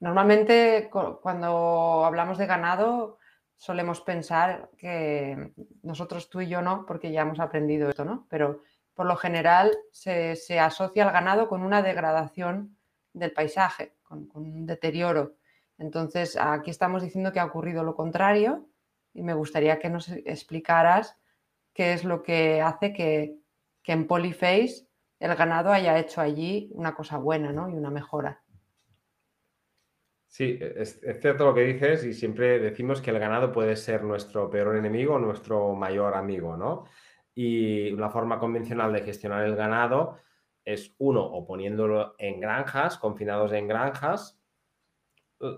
normalmente 0.00 0.90
cuando 0.90 2.04
hablamos 2.04 2.38
de 2.38 2.46
ganado 2.46 3.18
solemos 3.62 4.00
pensar 4.00 4.70
que 4.76 5.52
nosotros 5.84 6.28
tú 6.28 6.40
y 6.40 6.48
yo 6.48 6.62
no, 6.62 6.84
porque 6.84 7.12
ya 7.12 7.22
hemos 7.22 7.38
aprendido 7.38 7.90
esto, 7.90 8.04
¿no? 8.04 8.26
Pero 8.28 8.64
por 8.92 9.06
lo 9.06 9.14
general 9.14 9.70
se, 9.92 10.34
asocia 10.58 11.04
al 11.04 11.12
ganado 11.12 11.48
con 11.48 11.62
una 11.62 11.80
degradación 11.80 12.76
del 13.12 13.32
paisaje, 13.32 13.94
con, 14.02 14.28
un 14.34 14.66
deterioro. 14.66 15.36
Entonces, 15.78 16.36
aquí 16.36 16.72
estamos 16.72 17.04
diciendo 17.04 17.32
que 17.32 17.38
ha 17.38 17.44
ocurrido 17.44 17.84
lo 17.84 17.94
contrario 17.94 18.68
y 19.14 19.22
me 19.22 19.32
gustaría 19.32 19.78
que 19.78 19.90
nos 19.90 20.08
explicaras 20.08 21.16
qué 21.72 21.92
es 21.92 22.02
lo 22.02 22.24
que 22.24 22.60
hace 22.60 22.92
que, 22.92 23.36
que 23.84 23.92
en 23.92 24.08
Polyface 24.08 24.88
el 25.20 25.36
ganado 25.36 25.70
haya 25.70 26.00
hecho 26.00 26.20
allí 26.20 26.68
una 26.74 26.96
cosa 26.96 27.16
buena 27.16 27.52
¿no? 27.52 27.68
y 27.68 27.74
una 27.74 27.92
mejora. 27.92 28.41
Sí, 30.32 30.58
es, 30.58 30.98
cierto 31.20 31.44
lo 31.44 31.52
que 31.52 31.60
dices 31.60 32.06
y 32.06 32.14
siempre 32.14 32.58
decimos 32.58 33.02
que 33.02 33.10
el 33.10 33.18
ganado 33.18 33.52
puede 33.52 33.76
ser 33.76 34.02
nuestro 34.02 34.48
peor 34.48 34.76
enemigo 34.76 35.18
nuestro 35.18 35.74
mayor 35.74 36.14
amigo, 36.14 36.56
¿no? 36.56 36.86
Y 37.34 37.92
una 37.92 38.08
forma 38.08 38.38
convencional 38.38 38.94
de 38.94 39.02
gestionar 39.02 39.44
el 39.44 39.56
ganado 39.56 40.16
es 40.64 40.94
uno, 40.96 41.22
o 41.22 41.46
poniéndolo 41.46 42.14
en 42.16 42.40
granjas, 42.40 42.96
confinados 42.96 43.52
en 43.52 43.68
granjas, 43.68 44.40
eh, 45.40 45.54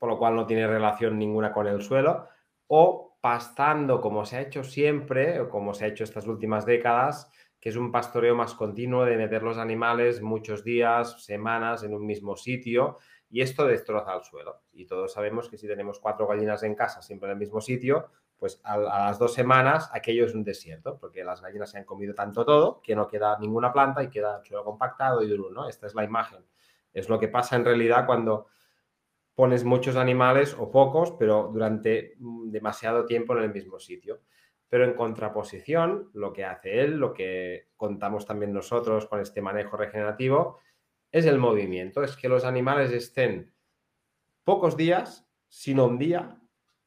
por 0.00 0.08
lo 0.08 0.18
cual 0.18 0.34
no 0.34 0.46
tiene 0.46 0.66
relación 0.66 1.16
ninguna 1.16 1.52
con 1.52 1.68
el 1.68 1.80
suelo, 1.80 2.26
o 2.66 3.18
pastando 3.20 4.00
como 4.00 4.24
se 4.24 4.38
ha 4.38 4.40
hecho 4.40 4.64
siempre, 4.64 5.38
o 5.38 5.48
como 5.48 5.74
se 5.74 5.84
ha 5.84 5.88
hecho 5.88 6.02
estas 6.02 6.26
últimas 6.26 6.66
décadas, 6.66 7.30
que 7.60 7.68
es 7.68 7.76
un 7.76 7.92
pastoreo 7.92 8.34
más 8.34 8.54
continuo 8.54 9.04
de 9.04 9.16
meter 9.16 9.44
los 9.44 9.58
animales 9.58 10.20
muchos 10.22 10.64
días, 10.64 11.22
semanas 11.24 11.84
en 11.84 11.94
un 11.94 12.04
mismo 12.04 12.34
sitio 12.36 12.96
y 13.30 13.42
esto 13.42 13.66
destroza 13.66 14.14
el 14.14 14.22
suelo. 14.22 14.62
Y 14.72 14.86
todos 14.86 15.12
sabemos 15.12 15.48
que 15.48 15.58
si 15.58 15.66
tenemos 15.66 16.00
cuatro 16.00 16.26
gallinas 16.26 16.62
en 16.62 16.74
casa 16.74 17.02
siempre 17.02 17.28
en 17.28 17.32
el 17.32 17.38
mismo 17.38 17.60
sitio, 17.60 18.10
pues 18.38 18.60
a, 18.64 18.78
las 18.78 19.18
dos 19.18 19.34
semanas 19.34 19.90
aquello 19.92 20.24
es 20.24 20.34
un 20.34 20.44
desierto, 20.44 20.98
porque 20.98 21.24
las 21.24 21.42
gallinas 21.42 21.70
se 21.70 21.78
han 21.78 21.84
comido 21.84 22.14
tanto 22.14 22.44
todo 22.44 22.80
que 22.82 22.94
no 22.94 23.06
queda 23.08 23.38
ninguna 23.38 23.72
planta 23.72 24.02
y 24.02 24.08
queda 24.08 24.38
el 24.38 24.44
suelo 24.44 24.64
compactado 24.64 25.22
y 25.22 25.28
duro, 25.28 25.50
¿no? 25.50 25.68
Esta 25.68 25.86
es 25.86 25.94
la 25.94 26.04
imagen. 26.04 26.44
Es 26.92 27.08
lo 27.08 27.18
que 27.18 27.28
pasa 27.28 27.56
en 27.56 27.64
realidad 27.64 28.06
cuando 28.06 28.46
pones 29.34 29.64
muchos 29.64 29.96
animales 29.96 30.56
o 30.58 30.70
pocos, 30.70 31.12
pero 31.12 31.50
durante 31.52 32.14
mm, 32.18 32.50
demasiado 32.50 33.04
tiempo 33.04 33.36
en 33.36 33.44
el 33.44 33.52
mismo 33.52 33.78
sitio. 33.78 34.20
Pero 34.68 34.84
en 34.84 34.94
contraposición, 34.94 36.10
lo 36.12 36.32
que 36.32 36.44
hace 36.44 36.80
él, 36.80 36.98
lo 36.98 37.14
que 37.14 37.68
contamos 37.76 38.26
también 38.26 38.52
nosotros 38.52 39.06
con 39.06 39.20
este 39.20 39.40
manejo 39.40 39.76
regenerativo, 39.76 40.58
es 41.10 41.26
el 41.26 41.38
movimiento, 41.38 42.02
es 42.02 42.16
que 42.16 42.28
los 42.28 42.44
animales 42.44 42.92
estén 42.92 43.52
pocos 44.44 44.76
días, 44.76 45.28
sino 45.48 45.86
un 45.86 45.98
día, 45.98 46.40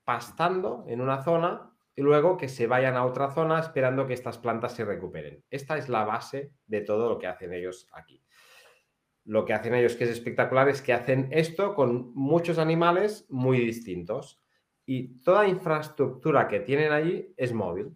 pastando 0.03 0.85
en 0.87 1.01
una 1.01 1.23
zona 1.23 1.71
y 1.95 2.01
luego 2.01 2.37
que 2.37 2.47
se 2.47 2.67
vayan 2.67 2.95
a 2.95 3.05
otra 3.05 3.31
zona 3.31 3.59
esperando 3.59 4.07
que 4.07 4.13
estas 4.13 4.37
plantas 4.37 4.73
se 4.73 4.85
recuperen. 4.85 5.43
Esta 5.49 5.77
es 5.77 5.89
la 5.89 6.03
base 6.03 6.53
de 6.65 6.81
todo 6.81 7.09
lo 7.09 7.19
que 7.19 7.27
hacen 7.27 7.53
ellos 7.53 7.87
aquí. 7.93 8.23
Lo 9.25 9.45
que 9.45 9.53
hacen 9.53 9.75
ellos 9.75 9.95
que 9.95 10.05
es 10.05 10.09
espectacular 10.09 10.69
es 10.69 10.81
que 10.81 10.93
hacen 10.93 11.27
esto 11.31 11.75
con 11.75 12.13
muchos 12.15 12.57
animales 12.57 13.25
muy 13.29 13.59
distintos 13.59 14.41
y 14.85 15.19
toda 15.21 15.47
infraestructura 15.47 16.47
que 16.47 16.59
tienen 16.59 16.91
allí 16.91 17.33
es 17.37 17.53
móvil. 17.53 17.95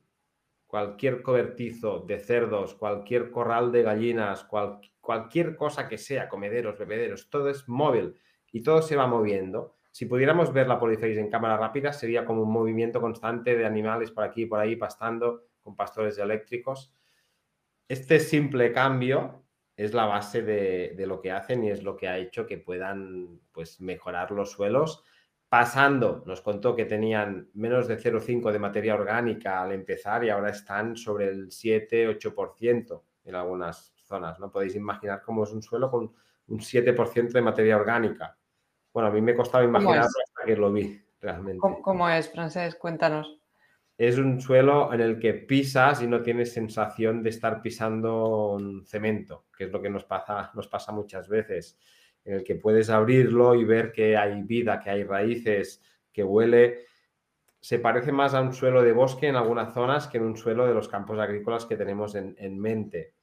Cualquier 0.68 1.22
cobertizo 1.22 2.00
de 2.00 2.20
cerdos, 2.20 2.76
cualquier 2.76 3.32
corral 3.32 3.72
de 3.72 3.84
gallinas, 3.84 4.44
cualquier 4.44 4.95
cosa 5.58 5.88
que 5.88 5.98
sea, 5.98 6.28
comederos, 6.28 6.78
bebederos, 6.78 7.30
todo 7.30 7.50
es 7.50 7.68
móvil 7.68 8.16
y 8.52 8.62
todo 8.62 8.82
se 8.82 8.96
va 8.96 9.08
moviendo. 9.08 9.76
Si 9.92 10.06
pudiéramos 10.06 10.52
ver 10.52 10.68
la 10.68 10.80
Polyface 10.80 11.20
en 11.20 11.30
cámara 11.30 11.58
rápida, 11.58 11.94
sería 11.94 12.26
como 12.26 12.42
un 12.42 12.52
movimiento 12.52 13.00
constante 13.00 13.56
de 13.56 13.66
animales 13.66 14.12
por 14.12 14.24
aquí 14.24 14.44
y 14.44 14.46
por 14.46 14.60
ahí 14.60 14.76
pastando 14.76 15.44
con 15.62 15.76
pastores 15.76 16.18
eléctricos. 16.18 16.94
Este 17.88 18.20
simple 18.20 18.72
cambio 18.74 19.44
es 19.78 19.94
la 19.94 20.06
base 20.06 20.42
de, 20.42 20.94
de, 20.98 21.08
lo 21.08 21.22
que 21.22 21.32
hacen 21.32 21.64
y 21.64 21.70
es 21.70 21.84
lo 21.84 21.96
que 21.96 22.08
ha 22.08 22.18
hecho 22.18 22.46
que 22.48 22.58
puedan 22.58 23.40
pues, 23.52 23.80
mejorar 23.80 24.32
los 24.32 24.52
suelos 24.52 25.04
pasando, 25.56 26.22
nos 26.26 26.42
contó 26.42 26.76
que 26.76 26.84
tenían 26.84 27.50
menos 27.54 27.88
de 27.88 27.98
0,5 27.98 28.52
de 28.52 28.60
materia 28.60 28.94
orgánica 28.94 29.62
al 29.62 29.72
empezar 29.72 30.24
y 30.26 30.30
ahora 30.30 30.50
están 30.50 30.98
sobre 30.98 31.30
el 31.30 31.48
7-8% 31.48 33.02
en 33.24 33.36
algunas 33.36 33.95
zonas. 34.06 34.40
No 34.40 34.52
podéis 34.52 34.76
imaginar 34.76 35.22
cómo 35.22 35.44
es 35.44 35.52
un 35.52 35.62
suelo 35.62 35.90
con 35.90 36.14
un 36.48 36.60
7% 36.60 37.32
de 37.32 37.42
materia 37.42 37.76
orgánica. 37.76 38.38
Bueno, 38.94 39.10
a 39.10 39.12
mí 39.12 39.22
me 39.22 39.36
costaba 39.36 39.64
imaginar 39.64 40.00
hasta 40.00 40.46
que 40.46 40.56
lo 40.56 40.72
vi 40.72 41.02
realmente. 41.20 41.60
¿Cómo, 41.82 42.10
es, 42.10 42.32
Francés? 42.32 42.76
Cuéntanos. 42.76 43.40
Es 43.98 44.18
un 44.18 44.42
suelo 44.42 44.94
en 44.94 45.02
el 45.02 45.20
que 45.20 45.34
pisas 45.34 46.02
y 46.02 46.08
no 46.08 46.22
tienes 46.22 46.54
sensación 46.54 47.24
de 47.24 47.30
estar 47.30 47.62
pisando 47.62 48.54
un 48.54 48.86
cemento, 48.86 49.46
que 49.58 49.66
es 49.66 49.72
lo 49.72 49.82
que 49.82 49.90
nos 49.90 50.04
pasa, 50.04 50.52
nos 50.54 50.68
pasa 50.68 50.92
muchas 50.92 51.30
veces 51.30 51.80
en 52.26 52.34
el 52.34 52.44
que 52.44 52.56
puedes 52.56 52.90
abrirlo 52.90 53.56
y 53.56 53.64
ver 53.64 53.92
que 53.92 54.18
hay 54.18 54.42
vida, 54.42 54.80
que 54.80 54.90
hay 54.90 55.04
raíces, 55.04 55.82
que 56.12 56.24
huele. 56.24 56.86
Se 57.60 57.80
parece 57.80 58.12
más 58.12 58.34
a 58.34 58.42
un 58.42 58.54
suelo 58.54 58.82
de 58.82 58.92
bosque 58.92 59.28
en 59.28 59.36
algunas 59.36 59.74
zonas 59.74 60.08
que 60.08 60.18
en 60.18 60.26
un 60.26 60.36
suelo 60.36 60.66
de 60.66 60.74
los 60.74 60.90
campos 60.90 61.20
agrícolas 61.20 61.66
que 61.66 61.78
tenemos 61.78 62.16
en, 62.16 62.60
mente. 62.60 63.14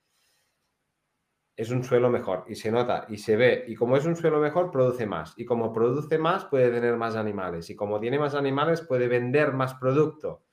Es 1.55 1.71
un 1.71 1.85
suelo 1.85 2.09
mejor 2.09 2.45
y 2.49 2.55
se 2.55 2.71
nota 2.71 3.07
y 3.09 3.19
se 3.19 3.37
ve. 3.37 3.65
Y 3.69 3.75
como 3.75 3.97
es 3.97 4.07
un 4.07 4.17
suelo 4.17 4.41
mejor, 4.41 4.71
produce 4.71 5.07
más. 5.07 5.35
Y 5.37 5.45
como 5.45 5.73
produce 5.73 6.19
más, 6.19 6.45
puede 6.47 6.71
tener 6.71 6.97
más 6.97 7.15
animales. 7.17 7.69
Y 7.71 7.77
como 7.77 8.01
tiene 8.01 8.19
más 8.19 8.35
animales, 8.35 8.81
puede 8.81 9.09
vender 9.09 9.53
más 9.53 9.75
producto. 9.75 10.45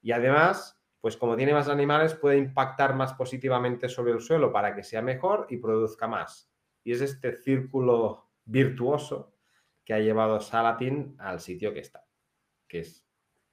Y 0.00 0.12
además, 0.12 0.80
pues 1.00 1.16
como 1.16 1.36
tiene 1.36 1.52
más 1.52 1.68
animales, 1.68 2.14
puede 2.14 2.38
impactar 2.38 2.94
más 2.94 3.14
positivamente 3.14 3.88
sobre 3.88 4.12
el 4.12 4.20
suelo 4.20 4.52
para 4.52 4.74
que 4.74 4.82
sea 4.82 5.02
mejor 5.02 5.46
y 5.50 5.58
produzca 5.58 6.06
más. 6.06 6.50
Y 6.84 6.92
es 6.92 7.00
este 7.00 7.32
círculo 7.32 8.30
virtuoso 8.44 9.34
que 9.84 9.94
ha 9.94 10.00
llevado 10.00 10.40
Salatin 10.40 11.16
al 11.18 11.40
sitio 11.40 11.72
que 11.72 11.80
está, 11.80 12.04
que 12.66 12.80
es 12.80 13.06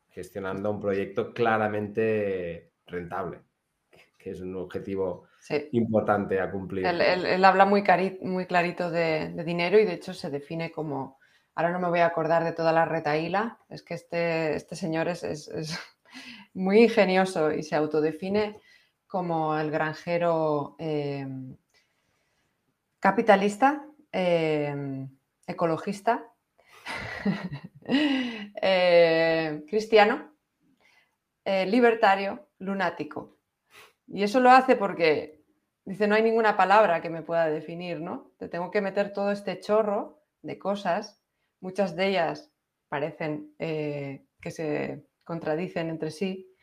gestionando 0.09 0.71
un 0.71 0.79
proyecto 0.79 1.33
claramente 1.33 2.73
rentable, 2.85 3.41
que 4.17 4.31
es 4.31 4.41
un 4.41 4.55
objetivo 4.55 5.25
importante 5.71 6.39
a 6.39 6.49
cumplir. 6.51 6.85
Él, 6.85 7.45
habla 7.45 7.65
muy, 7.65 7.83
muy 8.21 8.45
clarito 8.45 8.89
de, 8.89 9.29
dinero 9.43 9.79
y 9.79 9.85
de 9.85 9.93
hecho 9.93 10.13
se 10.13 10.29
define 10.29 10.71
como, 10.71 11.19
ahora 11.55 11.71
no 11.71 11.79
me 11.79 11.89
voy 11.89 11.99
a 11.99 12.07
acordar 12.07 12.43
de 12.43 12.53
toda 12.53 12.71
la 12.71 12.85
retaíla, 12.85 13.59
es 13.69 13.83
que 13.83 13.95
este, 13.95 14.55
este 14.55 14.75
señor 14.75 15.07
es, 15.07 15.49
muy 16.53 16.83
ingenioso 16.83 17.51
y 17.51 17.63
se 17.63 17.75
autodefine 17.75 18.59
como 19.07 19.57
el 19.57 19.69
granjero 19.69 20.75
em, 20.79 21.55
capitalista, 22.99 23.85
em, 24.11 25.09
ecologista, 25.45 26.23
eh, 27.85 29.63
cristiano, 29.67 30.33
eh, 31.45 31.65
libertario, 31.65 32.49
lunático. 32.59 33.37
Y 34.07 34.23
eso 34.23 34.39
lo 34.39 34.51
hace 34.51 34.75
porque 34.75 35.32
dice, 35.85 36.07
no 36.07 36.15
hay 36.15 36.23
ninguna 36.23 36.57
palabra 36.57 37.01
que 37.01 37.09
me 37.09 37.21
pueda 37.21 37.49
definir, 37.49 38.01
¿no? 38.01 38.31
Te 38.37 38.47
tengo 38.47 38.71
que 38.71 38.81
meter 38.81 39.13
todo 39.13 39.31
este 39.31 39.59
chorro 39.59 40.21
de 40.41 40.57
cosas, 40.59 41.21
muchas 41.59 41.95
de 41.95 42.07
ellas 42.07 42.51
parecen 42.89 43.53
eh, 43.59 44.25
que 44.39 44.51
se 44.51 45.05
contradicen 45.23 45.89
entre 45.89 46.11
sí, 46.11 46.53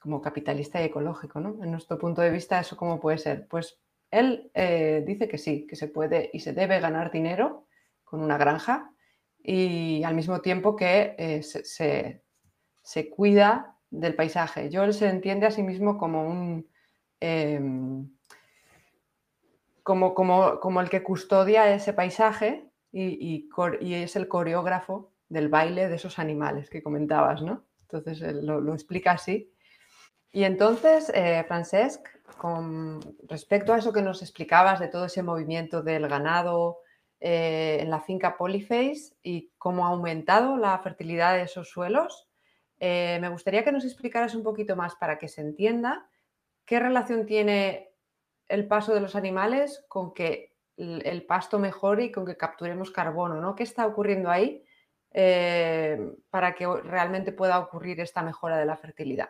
como 0.00 0.20
capitalista 0.20 0.82
y 0.82 0.86
ecológico, 0.86 1.40
¿no? 1.40 1.62
En 1.62 1.70
nuestro 1.70 1.98
punto 1.98 2.20
de 2.20 2.30
vista, 2.30 2.60
¿eso 2.60 2.76
cómo 2.76 3.00
puede 3.00 3.18
ser? 3.18 3.46
Pues 3.48 3.80
él 4.10 4.50
eh, 4.54 5.02
dice 5.06 5.28
que 5.28 5.38
sí, 5.38 5.66
que 5.66 5.76
se 5.76 5.88
puede 5.88 6.30
y 6.32 6.40
se 6.40 6.52
debe 6.52 6.78
ganar 6.80 7.10
dinero 7.10 7.66
con 8.04 8.20
una 8.20 8.36
granja 8.36 8.92
y 9.42 10.02
al 10.04 10.14
mismo 10.14 10.40
tiempo 10.40 10.76
que 10.76 11.14
eh, 11.18 11.42
se, 11.42 13.10
cuida 13.10 13.78
del 13.90 14.14
paisaje. 14.14 14.70
Yo 14.70 14.84
él 14.84 14.94
se 14.94 15.08
entiende 15.08 15.46
a 15.46 15.50
sí 15.50 15.62
mismo 15.62 15.98
como 15.98 16.26
un... 16.26 16.68
Em, 19.86 20.14
como, 20.14 20.60
como, 20.60 20.80
el 20.80 20.90
que 20.90 21.02
custodia 21.02 21.74
ese 21.74 21.92
paisaje 21.92 22.70
y, 22.92 23.48
es 23.80 24.16
el 24.16 24.28
coreógrafo 24.28 25.12
del 25.28 25.48
baile 25.48 25.88
de 25.88 25.96
esos 25.96 26.18
animales 26.18 26.70
que 26.70 26.82
comentabas, 26.82 27.42
¿no? 27.42 27.64
Entonces 27.82 28.20
lo, 28.42 28.60
lo 28.60 28.72
explica 28.74 29.12
así 29.12 29.54
y 30.34 30.42
entonces, 30.42 31.12
eh, 31.14 31.44
Francesc, 31.46 32.08
con 32.38 32.98
respecto 33.28 33.72
a 33.72 33.78
eso 33.78 33.92
que 33.92 34.02
nos 34.02 34.20
explicabas 34.20 34.80
de 34.80 34.88
todo 34.88 35.04
ese 35.04 35.22
movimiento 35.22 35.80
del 35.80 36.08
ganado 36.08 36.80
eh, 37.20 37.78
en 37.80 37.88
la 37.88 38.00
finca 38.00 38.36
Polyface 38.36 39.14
y 39.22 39.52
cómo 39.58 39.86
ha 39.86 39.90
aumentado 39.90 40.56
la 40.56 40.76
fertilidad 40.80 41.34
de 41.34 41.42
esos 41.42 41.70
suelos, 41.70 42.28
eh, 42.80 43.18
me 43.20 43.28
gustaría 43.28 43.62
que 43.62 43.70
nos 43.70 43.84
explicaras 43.84 44.34
un 44.34 44.42
poquito 44.42 44.74
más 44.74 44.96
para 44.96 45.18
que 45.20 45.28
se 45.28 45.40
entienda 45.40 46.10
qué 46.64 46.80
relación 46.80 47.26
tiene 47.26 47.93
el 48.48 48.66
paso 48.66 48.94
de 48.94 49.00
los 49.00 49.16
animales 49.16 49.84
con 49.88 50.12
que 50.14 50.54
el 50.76 51.24
pasto 51.26 51.58
mejore 51.58 52.04
y 52.04 52.12
con 52.12 52.26
que 52.26 52.36
capturemos 52.36 52.90
carbono, 52.90 53.40
¿no? 53.40 53.54
¿Qué 53.54 53.62
está 53.62 53.86
ocurriendo 53.86 54.30
ahí 54.30 54.64
para 56.30 56.54
que 56.54 56.66
realmente 56.82 57.32
pueda 57.32 57.58
ocurrir 57.60 58.00
esta 58.00 58.22
mejora 58.22 58.58
de 58.58 58.66
la 58.66 58.76
fertilidad? 58.76 59.28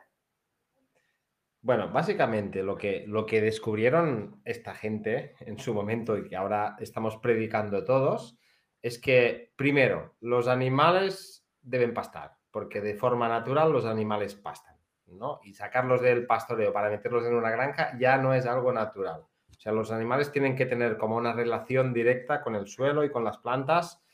Bueno, 1.60 1.88
básicamente 1.90 2.62
lo 2.62 2.76
que, 2.76 3.04
lo 3.06 3.24
que 3.24 3.40
descubrieron 3.40 4.42
esta 4.44 4.74
gente 4.74 5.34
en 5.40 5.58
su 5.58 5.72
momento 5.72 6.18
y 6.18 6.28
que 6.28 6.36
ahora 6.36 6.76
estamos 6.78 7.16
predicando 7.16 7.84
todos 7.84 8.38
es 8.82 8.98
que, 8.98 9.52
primero, 9.56 10.14
los 10.20 10.46
animales 10.46 11.46
deben 11.62 11.94
pastar, 11.94 12.36
porque 12.50 12.82
de 12.82 12.94
forma 12.94 13.28
natural 13.28 13.72
los 13.72 13.86
animales 13.86 14.34
pastan, 14.34 14.73
¿no? 15.06 15.40
Y 15.44 15.54
sacarlos 15.54 16.00
del 16.00 16.26
pastoreo 16.26 16.72
para 16.72 16.90
meterlos 16.90 17.24
en 17.26 17.34
una 17.34 17.50
granja 17.50 17.96
ya 17.98 18.16
no 18.16 18.34
es 18.34 18.46
algo 18.46 18.72
natural. 18.72 19.22
O 19.50 19.60
sea, 19.60 19.72
los 19.72 19.90
animales 19.90 20.32
tienen 20.32 20.56
que 20.56 20.66
tener 20.66 20.98
como 20.98 21.16
una 21.16 21.32
relación 21.32 21.92
directa 21.92 22.42
con 22.42 22.54
el 22.54 22.66
suelo 22.66 23.04
y 23.04 23.10
con 23.10 23.24
las 23.24 23.38
plantas 23.38 24.04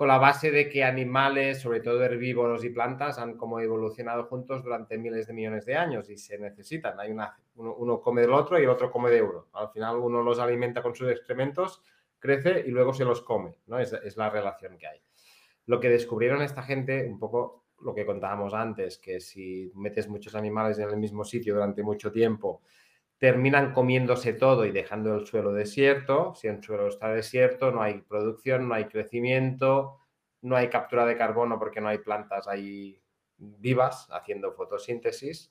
con 0.00 0.08
la 0.08 0.16
base 0.16 0.50
de 0.50 0.70
que 0.70 0.82
animales, 0.82 1.60
sobre 1.60 1.80
todo 1.80 2.02
herbívoros 2.02 2.64
y 2.64 2.70
plantas, 2.70 3.18
han 3.18 3.36
como 3.36 3.60
evolucionado 3.60 4.24
juntos 4.24 4.64
durante 4.64 4.96
miles 4.96 5.26
de 5.26 5.34
millones 5.34 5.66
de 5.66 5.76
años 5.76 6.08
y 6.08 6.16
se 6.16 6.38
necesitan. 6.38 6.98
Hay 6.98 7.10
una, 7.10 7.38
uno, 7.56 8.00
come 8.00 8.22
del 8.22 8.32
otro 8.32 8.58
y 8.58 8.62
el 8.62 8.70
otro 8.70 8.90
come 8.90 9.10
de 9.10 9.20
uno. 9.20 9.48
Al 9.52 9.68
final 9.68 9.96
uno 9.96 10.22
los 10.22 10.38
alimenta 10.38 10.80
con 10.80 10.94
sus 10.94 11.10
excrementos, 11.10 11.82
crece 12.18 12.64
y 12.66 12.70
luego 12.70 12.94
se 12.94 13.04
los 13.04 13.20
come. 13.20 13.58
¿no? 13.66 13.78
Es, 13.78 13.92
es 13.92 14.16
la 14.16 14.30
relación 14.30 14.78
que 14.78 14.86
hay. 14.86 15.02
Lo 15.66 15.80
que 15.80 15.90
descubrieron 15.90 16.40
esta 16.40 16.62
gente, 16.62 17.06
un 17.06 17.18
poco 17.18 17.66
lo 17.82 17.94
que 17.94 18.06
contábamos 18.06 18.54
antes, 18.54 18.98
que 18.98 19.20
si 19.20 19.70
metes 19.74 20.08
muchos 20.08 20.34
animales 20.34 20.78
en 20.78 20.88
el 20.88 20.96
mismo 20.96 21.24
sitio 21.24 21.54
durante 21.54 21.82
mucho 21.82 22.12
tiempo, 22.12 22.62
terminan 23.18 23.72
comiéndose 23.72 24.32
todo 24.32 24.64
y 24.64 24.72
dejando 24.72 25.14
el 25.14 25.26
suelo 25.26 25.52
desierto. 25.52 26.34
Si 26.34 26.48
el 26.48 26.62
suelo 26.62 26.88
está 26.88 27.08
desierto, 27.08 27.70
no 27.70 27.82
hay 27.82 28.00
producción, 28.00 28.66
no 28.68 28.74
hay 28.74 28.86
crecimiento, 28.86 29.98
no 30.42 30.56
hay 30.56 30.68
captura 30.68 31.04
de 31.04 31.16
carbono 31.16 31.58
porque 31.58 31.80
no 31.80 31.88
hay 31.88 31.98
plantas 31.98 32.48
ahí 32.48 33.00
vivas 33.36 34.08
haciendo 34.10 34.52
fotosíntesis. 34.52 35.50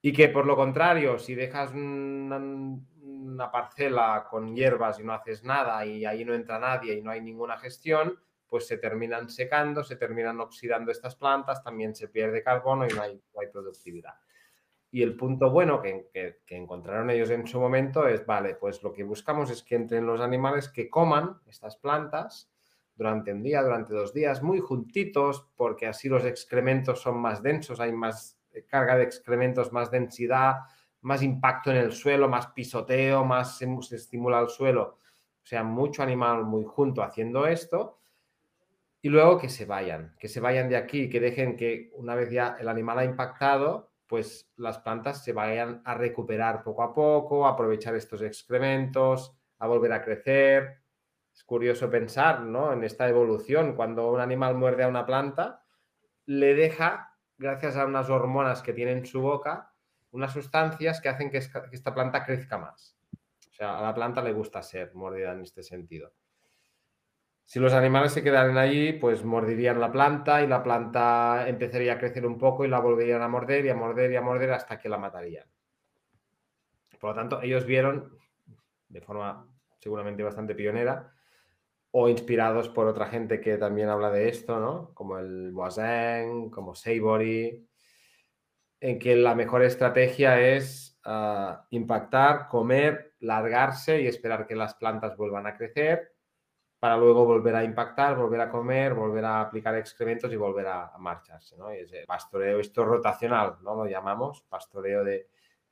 Y 0.00 0.12
que 0.12 0.28
por 0.28 0.46
lo 0.46 0.54
contrario, 0.54 1.18
si 1.18 1.34
dejas 1.34 1.72
una, 1.72 3.50
parcela 3.50 4.26
con 4.30 4.54
hierbas 4.54 5.00
y 5.00 5.04
no 5.04 5.12
haces 5.12 5.42
nada 5.42 5.84
y 5.84 6.04
ahí 6.04 6.24
no 6.24 6.34
entra 6.34 6.58
nadie 6.58 6.94
y 6.94 7.02
no 7.02 7.10
hay 7.10 7.20
ninguna 7.20 7.58
gestión, 7.58 8.18
pues 8.48 8.66
se 8.66 8.78
terminan 8.78 9.28
secando, 9.28 9.84
se 9.84 9.96
terminan 9.96 10.40
oxidando 10.40 10.90
estas 10.90 11.16
plantas, 11.16 11.62
también 11.62 11.94
se 11.94 12.08
pierde 12.08 12.42
carbono 12.42 12.86
y 12.86 12.94
no 12.94 13.02
hay, 13.02 13.14
no 13.34 13.40
hay 13.40 13.48
productividad. 13.48 14.14
Y 14.90 15.02
el 15.02 15.16
punto 15.16 15.50
bueno 15.50 15.82
que, 15.82 16.40
encontraron 16.48 17.10
ellos 17.10 17.30
en 17.30 17.46
su 17.46 17.60
momento 17.60 18.08
es, 18.08 18.24
vale, 18.24 18.54
pues 18.54 18.82
lo 18.82 18.92
que 18.92 19.04
buscamos 19.04 19.50
es 19.50 19.62
que 19.62 19.74
entren 19.74 20.06
los 20.06 20.20
animales 20.20 20.70
que 20.70 20.88
coman 20.88 21.38
estas 21.46 21.76
plantas 21.76 22.50
durante 22.96 23.32
un 23.32 23.42
día, 23.42 23.62
durante 23.62 23.92
dos 23.92 24.14
días, 24.14 24.42
muy 24.42 24.60
juntitos, 24.60 25.46
porque 25.56 25.86
así 25.86 26.08
los 26.08 26.24
excrementos 26.24 27.00
son 27.00 27.18
más 27.18 27.42
densos, 27.42 27.80
hay 27.80 27.92
más 27.92 28.38
eh, 28.52 28.64
carga 28.64 28.96
de 28.96 29.04
excrementos, 29.04 29.72
más 29.72 29.90
densidad, 29.90 30.56
más 31.02 31.22
impacto 31.22 31.70
en 31.70 31.76
el 31.76 31.92
suelo, 31.92 32.28
más 32.28 32.48
pisoteo, 32.48 33.24
más 33.24 33.58
se 33.58 33.96
estimula 33.96 34.40
el 34.40 34.48
suelo. 34.48 34.98
O 35.42 35.46
sea, 35.46 35.62
mucho 35.62 36.02
animal 36.02 36.44
muy 36.44 36.64
junto 36.64 37.02
haciendo 37.02 37.46
esto. 37.46 37.98
Y 39.00 39.10
luego 39.10 39.38
que 39.38 39.48
se 39.48 39.64
vayan, 39.64 40.16
que 40.18 40.28
se 40.28 40.40
vayan 40.40 40.68
de 40.68 40.76
aquí, 40.76 41.08
que 41.08 41.20
dejen 41.20 41.56
que 41.56 41.90
una 41.94 42.14
vez 42.14 42.30
ya 42.30 42.56
el 42.58 42.68
animal 42.68 42.98
ha 42.98 43.04
impactado, 43.04 43.92
pues 44.08 44.50
las 44.56 44.78
plantas 44.78 45.22
se 45.22 45.32
vayan 45.32 45.82
a 45.84 45.94
recuperar 45.94 46.64
poco 46.64 46.82
a 46.82 46.94
poco, 46.94 47.46
a 47.46 47.50
aprovechar 47.50 47.94
estos 47.94 48.22
excrementos, 48.22 49.36
a 49.58 49.66
volver 49.68 49.92
a 49.92 50.02
crecer. 50.02 50.80
Es 51.32 51.44
curioso 51.44 51.88
pensar 51.90 52.40
¿no? 52.40 52.72
en 52.72 52.82
esta 52.82 53.08
evolución. 53.08 53.76
Cuando 53.76 54.10
un 54.10 54.20
animal 54.20 54.56
muerde 54.56 54.82
a 54.82 54.88
una 54.88 55.06
planta, 55.06 55.62
le 56.26 56.54
deja, 56.54 57.16
gracias 57.36 57.76
a 57.76 57.84
unas 57.84 58.10
hormonas 58.10 58.62
que 58.62 58.72
tiene 58.72 58.92
en 58.92 59.06
su 59.06 59.20
boca, 59.20 59.72
unas 60.10 60.32
sustancias 60.32 61.00
que 61.00 61.08
hacen 61.08 61.30
que 61.30 61.38
esta 61.38 61.94
planta 61.94 62.24
crezca 62.24 62.58
más. 62.58 62.96
O 63.48 63.52
sea, 63.52 63.78
a 63.78 63.82
la 63.82 63.94
planta 63.94 64.22
le 64.22 64.32
gusta 64.32 64.62
ser 64.62 64.94
mordida 64.94 65.32
en 65.32 65.42
este 65.42 65.62
sentido. 65.62 66.12
Si 67.48 67.58
los 67.60 67.72
animales 67.72 68.12
se 68.12 68.22
quedaran 68.22 68.58
allí, 68.58 68.92
pues 68.92 69.24
morderían 69.24 69.80
la 69.80 69.90
planta 69.90 70.42
y 70.42 70.46
la 70.46 70.62
planta 70.62 71.48
empezaría 71.48 71.94
a 71.94 71.98
crecer 71.98 72.26
un 72.26 72.36
poco 72.36 72.66
y 72.66 72.68
la 72.68 72.78
volverían 72.78 73.22
a 73.22 73.28
morder 73.28 73.64
y 73.64 73.70
a 73.70 73.74
morder 73.74 74.12
y 74.12 74.16
a 74.16 74.20
morder 74.20 74.52
hasta 74.52 74.78
que 74.78 74.90
la 74.90 74.98
matarían. 74.98 75.46
Por 77.00 77.08
lo 77.08 77.16
tanto, 77.16 77.40
ellos 77.40 77.64
vieron, 77.64 78.18
de 78.90 79.00
forma 79.00 79.48
seguramente 79.80 80.22
bastante 80.22 80.54
pionera, 80.54 81.10
o 81.90 82.10
inspirados 82.10 82.68
por 82.68 82.86
otra 82.86 83.06
gente 83.06 83.40
que 83.40 83.56
también 83.56 83.88
habla 83.88 84.10
de 84.10 84.28
esto, 84.28 84.60
¿no? 84.60 84.92
Como 84.92 85.18
el 85.18 85.50
Boisen, 85.50 86.50
como 86.50 86.74
Seibory, 86.74 87.66
en 88.78 88.98
que 88.98 89.16
la 89.16 89.34
mejor 89.34 89.62
estrategia 89.62 90.38
es 90.38 91.00
ah, 91.02 91.64
impactar, 91.70 92.48
comer, 92.48 93.14
largarse 93.20 94.02
y 94.02 94.06
esperar 94.06 94.46
que 94.46 94.54
las 94.54 94.74
plantas 94.74 95.16
vuelvan 95.16 95.46
a 95.46 95.56
crecer 95.56 96.17
para 96.78 96.96
luego 96.96 97.24
volver 97.24 97.56
a 97.56 97.64
impactar, 97.64 98.16
volver 98.16 98.40
a 98.40 98.50
comer, 98.50 98.94
volver 98.94 99.24
a 99.24 99.40
aplicar 99.40 99.74
excrementos 99.76 100.32
y 100.32 100.36
volver 100.36 100.66
a, 100.66 100.92
marcharse. 100.98 101.56
¿no? 101.56 101.74
Y 101.74 101.86
pastoreo, 102.06 102.60
esto 102.60 102.84
rotacional, 102.84 103.56
¿no? 103.62 103.74
Lo 103.74 103.86
llamamos 103.86 104.42
pastoreo 104.48 105.02
de 105.04 105.28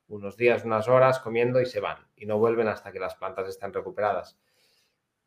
unos 0.09 0.37
días, 0.37 0.65
unas 0.65 0.87
horas 0.87 1.19
comiendo 1.19 1.61
y 1.61 1.65
se 1.65 1.79
van 1.79 1.97
y 2.15 2.25
no 2.25 2.37
vuelven 2.37 2.67
hasta 2.67 2.91
que 2.91 2.99
las 2.99 3.15
plantas 3.15 3.47
están 3.47 3.73
recuperadas. 3.73 4.37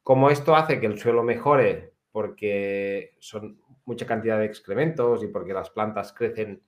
Como 0.03 0.31
esto 0.31 0.57
hace 0.57 0.81
que 0.81 0.87
el 0.87 0.99
suelo 0.99 1.23
mejore 1.23 1.95
porque 2.12 3.16
son 3.21 3.61
mucha 3.85 4.07
cantidad 4.07 4.38
de 4.38 4.47
excrementos 4.47 5.23
y 5.23 5.29
porque 5.29 5.53
las 5.53 5.71
plantas 5.71 6.12
crecen 6.12 6.62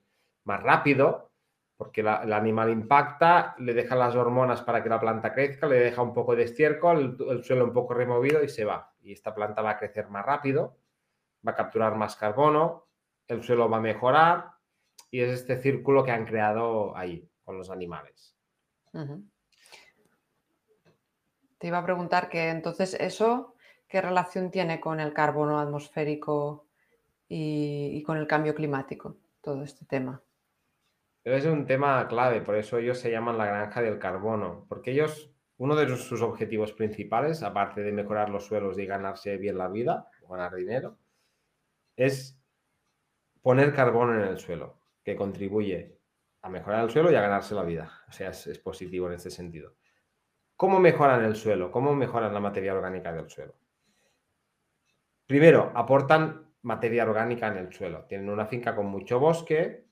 más 0.45 0.61
rápido, 0.61 1.31
porque 1.77 2.01
el 2.01 2.07
animal 2.07 2.69
impacta, 2.69 3.55
le 3.59 3.73
deja 3.73 3.95
las 3.95 4.15
hormonas 4.15 4.61
para 4.61 4.83
que 4.83 4.89
la 4.89 4.99
planta 4.99 5.33
crezca, 5.33 5.67
le 5.67 5.79
deja 5.79 6.01
un 6.01 6.13
poco 6.13 6.35
de 6.35 6.43
estiércol, 6.43 7.17
el, 7.29 7.43
suelo 7.43 7.65
un 7.65 7.73
poco 7.73 7.93
removido 7.93 8.43
y 8.43 8.49
se 8.49 8.65
va. 8.65 8.92
Y 9.03 9.11
esta 9.11 9.35
planta 9.35 9.61
va 9.61 9.71
a 9.71 9.77
crecer 9.77 10.09
más 10.09 10.25
rápido, 10.25 10.77
va 11.45 11.51
a 11.51 11.55
capturar 11.55 11.95
más 11.95 12.15
carbono, 12.15 12.87
el 13.27 13.43
suelo 13.43 13.69
va 13.69 13.77
a 13.77 13.81
mejorar 13.81 14.51
y 15.11 15.21
es 15.21 15.31
este 15.31 15.61
círculo 15.61 16.03
que 16.03 16.11
han 16.11 16.25
creado 16.25 16.95
ahí 16.97 17.29
con 17.43 17.57
los 17.57 17.69
animales. 17.69 18.35
Te 21.57 21.67
iba 21.67 21.77
a 21.77 21.85
preguntar 21.85 22.29
que 22.29 22.49
entonces 22.49 22.93
eso, 22.95 23.55
¿qué 23.87 24.01
relación 24.01 24.51
tiene 24.51 24.79
con 24.79 24.99
el 24.99 25.13
carbono 25.13 25.59
atmosférico 25.59 26.67
y 27.27 28.01
con 28.03 28.17
el 28.17 28.27
cambio 28.27 28.53
climático, 28.53 29.17
todo 29.41 29.63
este 29.63 29.85
tema? 29.85 30.21
Es 31.23 31.45
un 31.45 31.65
tema 31.65 32.05
clave, 32.07 32.41
por 32.41 32.55
eso 32.55 32.77
ellos 32.77 32.99
se 32.99 33.09
llaman 33.09 33.37
la 33.37 33.45
granja 33.45 33.81
del 33.81 33.97
carbono, 33.97 34.65
porque 34.67 34.91
ellos, 34.91 35.32
uno 35.63 35.77
de 35.77 35.95
sus 35.95 36.21
objetivos 36.21 36.73
principales, 36.73 37.41
aparte 37.41 37.83
de 37.83 37.93
mejorar 37.93 38.29
los 38.29 38.45
suelos 38.45 38.77
y 38.77 38.85
ganarse 38.85 39.37
bien 39.37 39.57
la 39.57 39.69
vida, 39.69 40.09
ganar 40.29 40.53
dinero, 40.53 40.97
es 41.95 42.37
poner 43.41 43.73
carbono 43.73 44.13
en 44.13 44.27
el 44.27 44.37
suelo, 44.39 44.81
que 45.05 45.15
contribuye 45.15 45.97
a 46.41 46.49
mejorar 46.49 46.83
el 46.83 46.89
suelo 46.89 47.09
y 47.09 47.15
a 47.15 47.21
ganarse 47.21 47.55
la 47.55 47.63
vida. 47.63 47.89
O 48.09 48.11
sea, 48.11 48.31
es, 48.31 48.59
positivo 48.59 49.07
en 49.07 49.13
este 49.13 49.31
sentido. 49.31 49.77
¿Cómo 50.57 50.81
mejoran 50.81 51.23
el 51.23 51.37
suelo? 51.37 51.71
¿Cómo 51.71 51.95
mejoran 51.95 52.33
la 52.33 52.41
materia 52.41 52.75
orgánica 52.75 53.13
del 53.13 53.29
suelo? 53.29 53.55
Primero, 55.25 55.71
aportan 55.75 56.45
materia 56.63 57.05
orgánica 57.05 57.47
en 57.47 57.59
el 57.59 57.71
suelo. 57.71 58.03
Tienen 58.03 58.29
una 58.29 58.47
finca 58.47 58.75
con 58.75 58.87
mucho 58.87 59.17
bosque, 59.17 59.85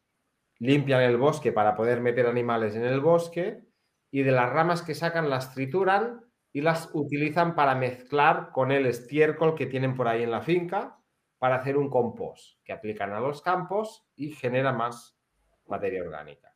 limpian 0.59 1.01
el 1.01 1.15
bosque 1.15 1.53
para 1.53 1.77
poder 1.77 2.01
meter 2.01 2.27
animales 2.27 2.75
en 2.75 2.83
el 2.83 2.99
bosque 2.99 3.70
y 4.11 4.23
de 4.23 4.31
las 4.31 4.51
ramas 4.51 4.81
que 4.81 4.93
sacan 4.93 5.29
las 5.29 5.53
trituran 5.53 6.21
y 6.53 6.61
las 6.61 6.89
utilizan 6.93 7.55
para 7.55 7.75
mezclar 7.75 8.51
con 8.51 8.71
el 8.71 8.85
estiércol 8.85 9.55
que 9.55 9.65
tienen 9.65 9.95
por 9.95 10.07
ahí 10.07 10.23
en 10.23 10.31
la 10.31 10.41
finca 10.41 10.99
para 11.37 11.55
hacer 11.55 11.77
un 11.77 11.89
compost 11.89 12.61
que 12.63 12.73
aplican 12.73 13.13
a 13.13 13.21
los 13.21 13.41
campos 13.41 14.05
y 14.15 14.31
genera 14.31 14.73
más 14.73 15.17
materia 15.65 16.03
orgánica. 16.03 16.55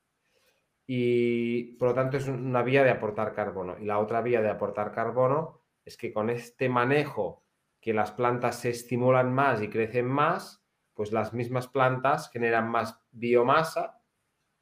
Y 0.85 1.77
por 1.77 1.89
lo 1.89 1.93
tanto 1.95 2.17
es 2.17 2.27
una 2.27 2.61
vía 2.61 2.83
de 2.83 2.91
aportar 2.91 3.33
carbono. 3.33 3.77
Y 3.79 3.85
la 3.85 3.97
otra 3.97 4.21
vía 4.21 4.41
de 4.41 4.49
aportar 4.49 4.91
carbono 4.91 5.61
es 5.83 5.97
que 5.97 6.13
con 6.13 6.29
este 6.29 6.69
manejo 6.69 7.43
que 7.81 7.93
las 7.93 8.11
plantas 8.11 8.59
se 8.59 8.69
estimulan 8.69 9.33
más 9.33 9.61
y 9.61 9.69
crecen 9.69 10.07
más, 10.07 10.63
pues 10.93 11.11
las 11.11 11.33
mismas 11.33 11.67
plantas 11.67 12.29
generan 12.29 12.69
más 12.69 13.01
biomasa, 13.11 14.01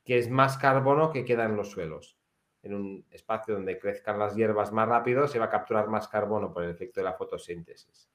que 0.06 0.18
es 0.18 0.30
más 0.30 0.58
carbono 0.58 1.12
que 1.12 1.26
queda 1.26 1.46
en 1.46 1.56
los 1.56 1.72
suelos. 1.72 2.18
En 2.64 2.74
un 2.74 3.06
espacio 3.12 3.54
donde 3.54 3.78
crezcan 3.78 4.18
las 4.18 4.36
hierbas 4.36 4.72
más 4.72 4.88
rápido, 4.88 5.28
se 5.28 5.38
va 5.38 5.46
a 5.46 5.50
capturar 5.50 5.88
más 5.88 6.08
carbono 6.08 6.52
por 6.52 6.64
el 6.64 6.72
efecto 6.72 7.00
de 7.00 7.06
la 7.06 7.14
fotosíntesis. 7.14 8.10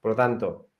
Por 0.00 0.12
lo 0.12 0.16
tanto, 0.16 0.70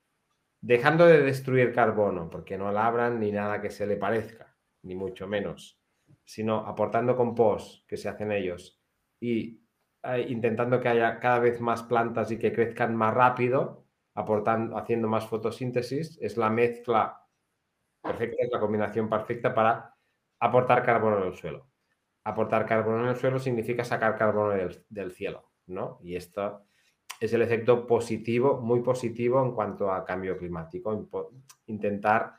dejando 0.60 1.06
de 1.06 1.22
destruir 1.22 1.72
carbono, 1.72 2.28
porque 2.30 2.58
no 2.58 2.70
labran 2.72 3.18
ni 3.18 3.32
nada 3.32 3.60
que 3.60 3.70
se 3.70 3.86
le 3.86 3.96
parezca, 3.96 4.54
ni 4.82 4.94
mucho 4.94 5.26
menos, 5.26 5.80
sino 6.24 6.66
aportando 6.66 7.16
compost 7.16 7.86
que 7.86 7.96
se 7.96 8.08
hacen 8.08 8.32
ellos 8.32 8.80
y 9.20 9.62
eh, 10.02 10.26
intentando 10.28 10.80
que 10.80 10.88
haya 10.88 11.18
cada 11.18 11.38
vez 11.38 11.60
más 11.60 11.82
plantas 11.82 12.30
y 12.30 12.38
que 12.38 12.52
crezcan 12.52 12.94
más 12.94 13.14
rápido, 13.14 13.86
aportando, 14.14 14.76
haciendo 14.76 15.08
más 15.08 15.26
fotosíntesis, 15.26 16.18
es 16.20 16.36
la 16.36 16.50
mezcla 16.50 17.26
perfecta, 18.02 18.36
es 18.44 18.50
la 18.52 18.60
combinación 18.60 19.08
perfecta 19.08 19.54
para 19.54 19.94
aportar 20.40 20.84
carbono 20.84 21.24
el 21.24 21.34
suelo. 21.34 21.66
Aportar 22.26 22.66
carbono 22.66 23.04
en 23.04 23.10
el 23.10 23.16
suelo 23.16 23.38
significa 23.38 23.84
sacar 23.84 24.16
carbono 24.16 24.50
del, 24.50 24.84
del 24.88 25.12
cielo, 25.12 25.52
¿no? 25.66 26.00
Y 26.02 26.16
esto 26.16 26.66
es 27.20 27.32
el 27.32 27.42
efecto 27.42 27.86
positivo, 27.86 28.60
muy 28.60 28.80
positivo 28.82 29.42
en 29.42 29.52
cuanto 29.52 29.92
a 29.92 30.04
cambio 30.04 30.36
climático. 30.36 31.08
Intentar 31.66 32.34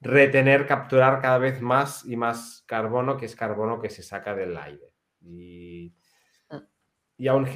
retener, 0.00 0.66
capturar 0.66 1.20
cada 1.20 1.38
vez 1.38 1.60
más 1.60 2.04
y 2.06 2.16
más 2.16 2.64
carbono, 2.66 3.16
que 3.16 3.26
es 3.26 3.36
carbono 3.36 3.80
que 3.80 3.90
se 3.90 4.02
saca 4.02 4.34
del 4.34 4.56
aire. 4.56 4.94
Y, 5.20 5.94
ah. 6.48 6.62
y, 7.16 7.28
aún, 7.28 7.46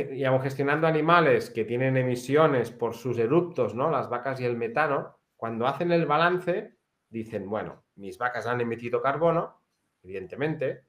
gestionando 0.43 0.87
animales 0.87 1.51
que 1.51 1.65
tienen 1.65 1.97
emisiones 1.97 2.71
por 2.71 2.95
sus 2.95 3.19
eruptos, 3.19 3.75
¿no? 3.75 3.91
las 3.91 4.09
vacas 4.09 4.41
y 4.41 4.45
el 4.45 4.57
metano, 4.57 5.19
cuando 5.37 5.67
hacen 5.67 5.91
el 5.93 6.07
balance, 6.07 6.77
dicen, 7.09 7.49
bueno, 7.49 7.85
mis 7.97 8.19
vacas 8.19 8.47
han 8.47 8.61
emitido 8.61 9.01
carbono, 9.01 9.63
evidentemente, 10.03 10.85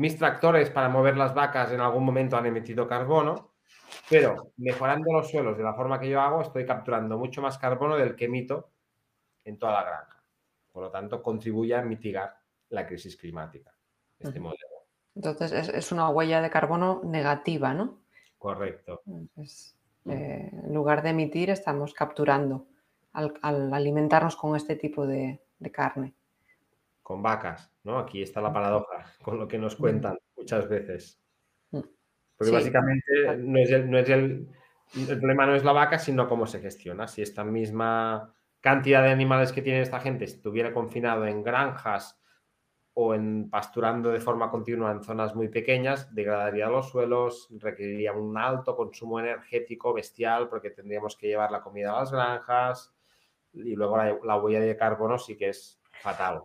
mis 0.00 0.16
tractores 0.16 0.70
para 0.70 0.88
mover 0.88 1.14
las 1.18 1.34
vacas 1.34 1.70
en 1.72 1.80
algún 1.80 2.04
momento 2.04 2.34
han 2.34 2.46
emitido 2.46 2.88
carbono, 2.88 3.52
pero 4.08 4.52
mejorando 4.56 5.12
los 5.12 5.30
suelos 5.30 5.58
de 5.58 5.62
la 5.62 5.74
forma 5.74 6.00
que 6.00 6.08
yo 6.08 6.22
hago, 6.22 6.40
estoy 6.40 6.64
capturando 6.64 7.18
mucho 7.18 7.42
más 7.42 7.58
carbono 7.58 7.96
del 7.96 8.16
que 8.16 8.24
emito 8.24 8.70
en 9.44 9.58
toda 9.58 9.72
la 9.74 9.84
granja. 9.84 10.24
Por 10.72 10.84
lo 10.84 10.90
tanto, 10.90 11.22
contribuye 11.22 11.74
a 11.74 11.82
mitigar 11.82 12.34
la 12.70 12.86
crisis 12.86 13.14
climática. 13.14 13.74
Este 14.18 14.40
modelo. 14.40 14.86
Entonces, 15.14 15.68
es, 15.68 15.92
una 15.92 16.08
huella 16.08 16.40
de 16.40 16.48
carbono 16.48 17.02
negativa, 17.04 17.74
¿no? 17.74 18.00
Correcto. 18.38 19.02
Eh, 20.06 20.50
en 20.50 20.72
lugar 20.72 21.02
de 21.02 21.10
emitir, 21.10 21.50
estamos 21.50 21.92
capturando 21.92 22.68
al, 23.12 23.34
alimentarnos 23.42 24.34
con 24.34 24.56
este 24.56 24.76
tipo 24.76 25.06
de, 25.06 25.42
carne. 25.72 26.14
Con 27.10 27.24
vacas, 27.24 27.72
¿no? 27.82 27.98
Aquí 27.98 28.22
está 28.22 28.40
la 28.40 28.52
paradoja, 28.52 29.04
con 29.20 29.36
lo 29.36 29.48
que 29.48 29.58
nos 29.58 29.74
cuentan 29.74 30.16
muchas 30.36 30.68
veces. 30.68 31.20
Porque 31.68 32.52
básicamente 32.52 33.36
no 33.36 33.58
es, 33.58 33.70
el, 33.72 33.90
no 33.90 33.98
es 33.98 34.08
el, 34.08 34.48
el, 34.96 35.18
problema 35.18 35.44
no 35.44 35.56
es 35.56 35.64
la 35.64 35.72
vaca, 35.72 35.98
sino 35.98 36.28
cómo 36.28 36.46
se 36.46 36.60
gestiona. 36.60 37.08
Si 37.08 37.20
esta 37.20 37.42
misma 37.42 38.32
cantidad 38.60 39.02
de 39.02 39.10
animales 39.10 39.50
que 39.50 39.60
tiene 39.60 39.80
esta 39.80 39.98
gente 39.98 40.24
estuviera 40.24 40.72
confinado 40.72 41.26
en 41.26 41.42
granjas 41.42 42.22
o 42.94 43.12
en 43.12 43.50
pasturando 43.50 44.10
de 44.10 44.20
forma 44.20 44.48
continua 44.48 44.92
en 44.92 45.02
zonas 45.02 45.34
muy 45.34 45.48
pequeñas, 45.48 46.14
degradaría 46.14 46.68
los 46.68 46.90
suelos, 46.90 47.48
requeriría 47.58 48.12
un 48.12 48.38
alto 48.38 48.76
consumo 48.76 49.18
energético 49.18 49.92
bestial 49.92 50.48
porque 50.48 50.70
tendríamos 50.70 51.16
que 51.16 51.26
llevar 51.26 51.50
la 51.50 51.60
comida 51.60 51.90
a 51.90 51.98
las 51.98 52.12
granjas 52.12 52.94
y 53.52 53.74
luego 53.74 53.96
la, 53.96 54.36
huella 54.36 54.60
de 54.60 54.76
carbono 54.76 55.18
sí 55.18 55.36
que 55.36 55.48
es 55.48 55.80
fatal. 55.90 56.44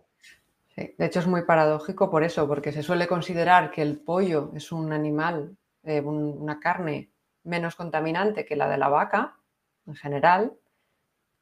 De 0.76 1.06
hecho 1.06 1.20
es 1.20 1.26
muy 1.26 1.42
paradójico 1.42 2.10
por 2.10 2.22
eso, 2.22 2.46
porque 2.46 2.72
se 2.72 2.82
suele 2.82 3.06
considerar 3.06 3.70
que 3.70 3.82
el 3.82 3.98
pollo 3.98 4.52
es 4.54 4.72
un 4.72 4.92
animal, 4.92 5.56
eh, 5.82 6.00
una 6.00 6.60
carne 6.60 7.10
menos 7.44 7.76
contaminante 7.76 8.44
que 8.44 8.56
la 8.56 8.68
de 8.68 8.76
la 8.76 8.88
vaca 8.88 9.36
en 9.86 9.94
general, 9.94 10.52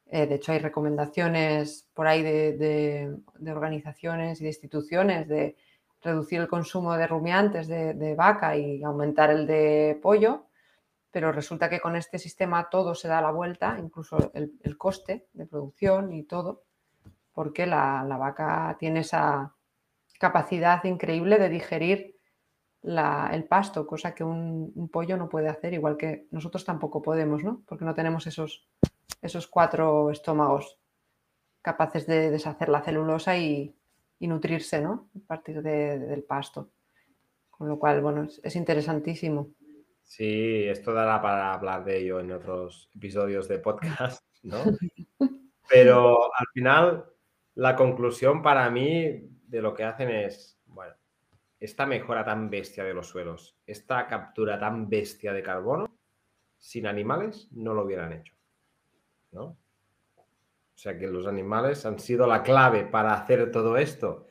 eh, 0.07 0.27
de 0.27 0.35
hecho, 0.35 0.51
hay 0.51 0.59
recomendaciones 0.59 1.89
por 1.93 2.07
ahí 2.07 2.21
de, 2.21 3.17
organizaciones 3.47 4.39
y 4.39 4.43
de 4.43 4.49
instituciones 4.49 5.27
de 5.27 5.55
reducir 6.01 6.39
el 6.39 6.47
consumo 6.47 6.95
de 6.95 7.07
rumiantes 7.07 7.67
de, 7.67 8.15
vaca 8.15 8.55
y 8.55 8.83
aumentar 8.83 9.31
el 9.31 9.47
de 9.47 9.99
pollo, 10.01 10.45
pero 11.09 11.31
resulta 11.31 11.69
que 11.69 11.79
con 11.79 11.95
este 11.95 12.19
sistema 12.19 12.69
todo 12.69 12.93
se 12.93 13.07
da 13.07 13.21
la 13.21 13.31
vuelta, 13.31 13.77
incluso 13.79 14.31
el, 14.33 14.77
coste 14.77 15.27
de 15.33 15.47
producción 15.47 16.13
y 16.13 16.23
todo, 16.23 16.63
porque 17.35 17.67
la, 17.67 18.03
vaca 18.17 18.75
tiene 18.79 19.01
esa 19.01 19.53
capacidad 20.19 20.83
increíble 20.85 21.37
de 21.37 21.49
digerir 21.49 22.15
el 22.81 23.43
pasto, 23.43 23.85
cosa 23.85 24.15
que 24.15 24.23
un, 24.23 24.71
un, 24.73 24.89
pollo 24.89 25.17
no 25.17 25.29
puede 25.29 25.49
hacer, 25.49 25.73
igual 25.73 25.97
que 25.97 26.25
nosotros 26.31 26.65
tampoco 26.65 27.01
podemos, 27.01 27.43
¿no? 27.43 27.61
Porque 27.67 27.85
no 27.85 27.93
tenemos 27.93 28.25
esos 28.25 28.67
esos 29.25 29.47
cuatro 29.47 30.11
estómagos 30.11 30.77
capaces 31.61 32.05
de 32.05 32.29
deshacer 32.29 32.69
la 32.69 32.81
celulosa 32.81 33.37
y, 33.37 33.75
nutrirse 34.19 34.81
¿no? 34.81 35.09
a 35.15 35.27
partir 35.27 35.61
del 35.61 36.23
pasto. 36.23 36.71
Con 37.51 37.67
lo 37.67 37.77
cual, 37.77 38.01
bueno, 38.01 38.27
es, 38.41 38.55
interesantísimo. 38.55 39.51
Sí, 40.01 40.63
esto 40.63 40.93
dará 40.93 41.21
para 41.21 41.53
hablar 41.53 41.83
de 41.83 41.99
ello 41.99 42.19
en 42.19 42.31
otros 42.31 42.89
episodios 42.95 43.47
de 43.47 43.59
podcast, 43.59 44.25
¿no? 44.41 44.57
Pero 45.69 46.23
al 46.23 46.47
final, 46.53 47.05
la 47.55 47.75
conclusión 47.75 48.41
para 48.41 48.69
mí 48.69 49.29
de 49.47 49.61
lo 49.61 49.73
que 49.73 49.83
hacen 49.83 50.09
es, 50.09 50.59
bueno, 50.67 50.93
esta 51.59 51.85
mejora 51.85 52.23
tan 52.23 52.49
bestia 52.49 52.83
de 52.83 52.93
los 52.93 53.07
suelos, 53.07 53.57
esta 53.65 54.07
captura 54.07 54.59
tan 54.59 54.89
bestia 54.89 55.33
de 55.33 55.41
carbono, 55.41 55.97
sin 56.57 56.87
animales 56.87 57.47
no 57.51 57.73
lo 57.73 57.83
hubieran 57.83 58.13
hecho. 58.13 58.33
O 59.37 60.77
sea 60.77 60.97
que 60.97 61.07
los 61.07 61.27
animales 61.27 61.85
han 61.85 61.99
sido 61.99 62.27
la 62.27 62.43
clave 62.43 62.83
para 62.83 63.13
hacer 63.13 63.51
todo 63.51 63.77
esto. 63.77 64.27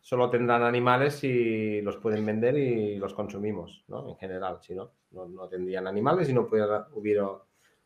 Solo 0.00 0.30
tendrán 0.30 0.62
animales 0.62 1.14
si 1.14 1.80
los 1.80 1.96
pueden 1.96 2.24
vender 2.24 2.56
y 2.56 2.96
los 2.96 3.14
consumimos, 3.14 3.84
¿no? 3.88 4.08
En 4.08 4.16
general, 4.16 4.58
si 4.60 4.74
no, 4.74 4.92
no, 5.10 5.48
tendrían 5.48 5.86
animales 5.86 6.28
y 6.28 6.34
no, 6.34 6.42
hubiera, 6.42 7.38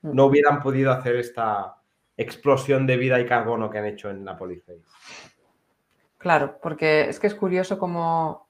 mm. 0.03 0.15
no 0.15 0.27
hubieran 0.27 0.61
podido 0.61 0.91
hacer 0.91 1.17
esta 1.17 1.79
explosión 2.19 2.87
de 2.87 2.99
vida 2.99 3.19
y 3.19 3.27
carbono 3.27 3.71
que 3.71 3.79
han 3.79 3.87
hecho 3.87 4.11
en 4.11 4.25
la 4.25 4.37
Polyface. 4.37 4.83
Claro, 6.19 6.59
porque 6.61 7.09
es 7.09 7.19
que 7.19 7.29
es 7.29 7.35
curioso 7.35 7.79
como 7.79 8.49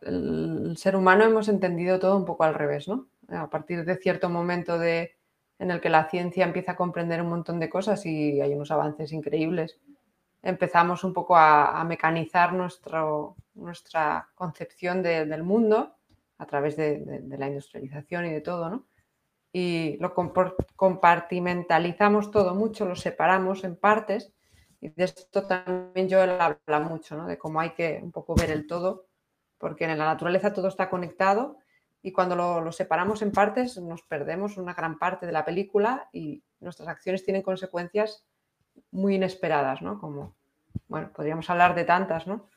el 0.00 0.74
ser 0.78 0.96
humano 0.96 1.24
hemos 1.24 1.48
entendido 1.48 1.98
todo 1.98 2.16
un 2.16 2.24
poco 2.24 2.44
al 2.44 2.54
revés, 2.54 2.88
¿no? 2.88 3.08
A 3.28 3.48
partir 3.48 3.84
de 3.84 3.96
cierto 3.96 4.30
momento 4.30 4.78
de, 4.78 5.16
en 5.58 5.70
el 5.70 5.80
que 5.80 5.90
la 5.90 6.08
ciencia 6.08 6.44
empieza 6.44 6.72
a 6.72 6.76
comprender 6.76 7.20
un 7.20 7.28
montón 7.28 7.60
de 7.60 7.68
cosas 7.68 8.04
y 8.06 8.40
hay 8.40 8.54
unos 8.54 8.70
avances 8.70 9.12
increíbles. 9.12 9.78
Empezamos 10.42 11.04
un 11.04 11.12
poco 11.12 11.36
a, 11.36 11.84
mecanizar 11.84 12.54
nuestra 12.54 14.28
concepción 14.34 15.02
del 15.02 15.42
mundo 15.42 15.94
a 16.38 16.46
través 16.46 16.76
de, 16.76 17.22
la 17.28 17.48
industrialización 17.48 18.24
y 18.24 18.32
de 18.32 18.40
todo, 18.40 18.70
¿no? 18.70 18.86
Y 19.52 19.96
lo 19.98 20.14
compartimentalizamos 20.76 22.30
todo 22.30 22.54
mucho, 22.54 22.84
lo 22.84 22.94
separamos 22.94 23.64
en 23.64 23.74
partes 23.74 24.32
Y 24.80 24.90
de 24.90 25.04
esto 25.04 25.46
también 25.46 26.08
yo 26.08 26.22
habla 26.22 26.80
mucho, 26.80 27.16
¿no? 27.16 27.26
De 27.26 27.36
cómo 27.36 27.60
hay 27.60 27.70
que 27.70 27.98
un 28.02 28.12
poco 28.12 28.34
ver 28.36 28.50
el 28.50 28.66
todo, 28.66 29.06
porque 29.58 29.84
en 29.84 29.98
la 29.98 30.06
naturaleza 30.06 30.52
todo 30.52 30.68
está 30.68 30.88
conectado 30.88 31.58
y 32.02 32.12
cuando 32.12 32.34
lo, 32.36 32.72
separamos 32.72 33.22
en 33.22 33.30
partes 33.30 33.76
nos 33.78 34.02
perdemos 34.02 34.56
una 34.56 34.74
gran 34.74 34.98
parte 34.98 35.26
de 35.26 35.32
la 35.32 35.44
película 35.44 36.08
y 36.12 36.42
nuestras 36.60 36.88
acciones 36.88 37.24
tienen 37.24 37.42
consecuencias 37.42 38.24
muy 38.90 39.16
inesperadas, 39.16 39.82
¿no? 39.82 39.98
Como, 39.98 40.34
bueno, 40.88 41.10
podríamos 41.12 41.50
hablar 41.50 41.74
de 41.74 41.84
tantas, 41.84 42.26
¿no? 42.26 42.48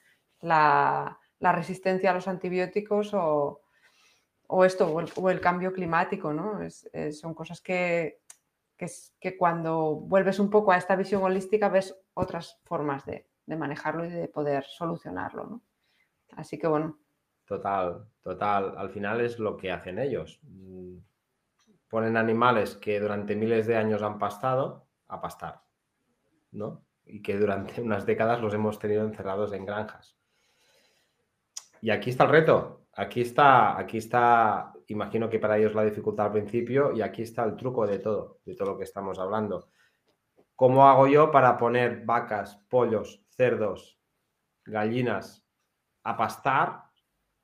La, 0.41 1.19
resistencia 1.41 2.11
a 2.11 2.13
los 2.13 2.29
antibióticos 2.29 3.13
o, 3.13 3.59
esto, 4.65 4.87
o 5.15 5.29
el, 5.29 5.41
cambio 5.41 5.73
climático, 5.73 6.33
¿no? 6.33 6.59
son 7.11 7.33
cosas 7.33 7.61
que, 7.61 8.19
que, 8.77 9.37
cuando 9.37 9.95
vuelves 9.95 10.39
un 10.39 10.49
poco 10.49 10.71
a 10.71 10.77
esta 10.77 10.95
visión 10.95 11.23
holística 11.23 11.69
ves 11.69 11.95
otras 12.13 12.59
formas 12.65 13.05
de, 13.05 13.27
de 13.45 13.55
manejarlo 13.55 14.05
y 14.05 14.09
de 14.09 14.27
poder 14.27 14.65
solucionarlo, 14.65 15.45
¿no? 15.45 15.61
Así 16.35 16.57
que 16.57 16.67
bueno, 16.67 16.97
Total, 17.45 18.05
total. 18.21 18.73
Al 18.77 18.89
final 18.89 19.21
es 19.21 19.39
lo 19.39 19.57
que 19.57 19.71
hacen 19.71 19.99
ellos. 19.99 20.39
Ponen 21.89 22.17
animales 22.17 22.75
que 22.75 22.99
durante 22.99 23.35
miles 23.35 23.67
de 23.67 23.77
años 23.77 24.01
han 24.01 24.17
pastado 24.17 24.87
a 25.07 25.21
pastar, 25.21 25.61
¿no? 26.51 26.85
Y 27.05 27.21
que 27.21 27.37
durante 27.37 27.81
unas 27.81 28.05
décadas 28.05 28.41
los 28.41 28.53
hemos 28.53 28.79
tenido 28.79 29.05
encerrados 29.05 29.53
en 29.53 29.65
granjas. 29.65 30.17
Y 31.81 31.89
aquí 31.89 32.09
está 32.09 32.23
el 32.23 32.29
reto. 32.29 32.82
Aquí 32.95 33.21
está, 33.21 33.77
aquí 33.79 33.97
está, 33.97 34.73
imagino 34.87 35.29
que 35.29 35.39
para 35.39 35.57
ellos 35.57 35.73
la 35.73 35.83
dificultad 35.83 36.27
al 36.27 36.31
principio 36.33 36.93
y 36.93 37.01
aquí 37.01 37.23
está 37.23 37.43
el 37.43 37.55
truco 37.55 37.87
de 37.87 37.99
todo, 37.99 38.39
de 38.45 38.55
todo 38.55 38.71
lo 38.71 38.77
que 38.77 38.83
estamos 38.83 39.17
hablando. 39.19 39.69
¿Cómo 40.55 40.87
hago 40.87 41.07
yo 41.07 41.31
para 41.31 41.57
poner 41.57 42.05
vacas, 42.05 42.57
pollos, 42.69 43.25
cerdos, 43.29 43.99
gallinas 44.65 45.45
a 46.03 46.17
pastar 46.17 46.83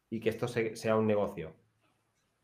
y 0.09 0.19
que 0.19 0.29
esto 0.29 0.47
sea 0.47 0.95
un 0.95 1.07
negocio. 1.07 1.55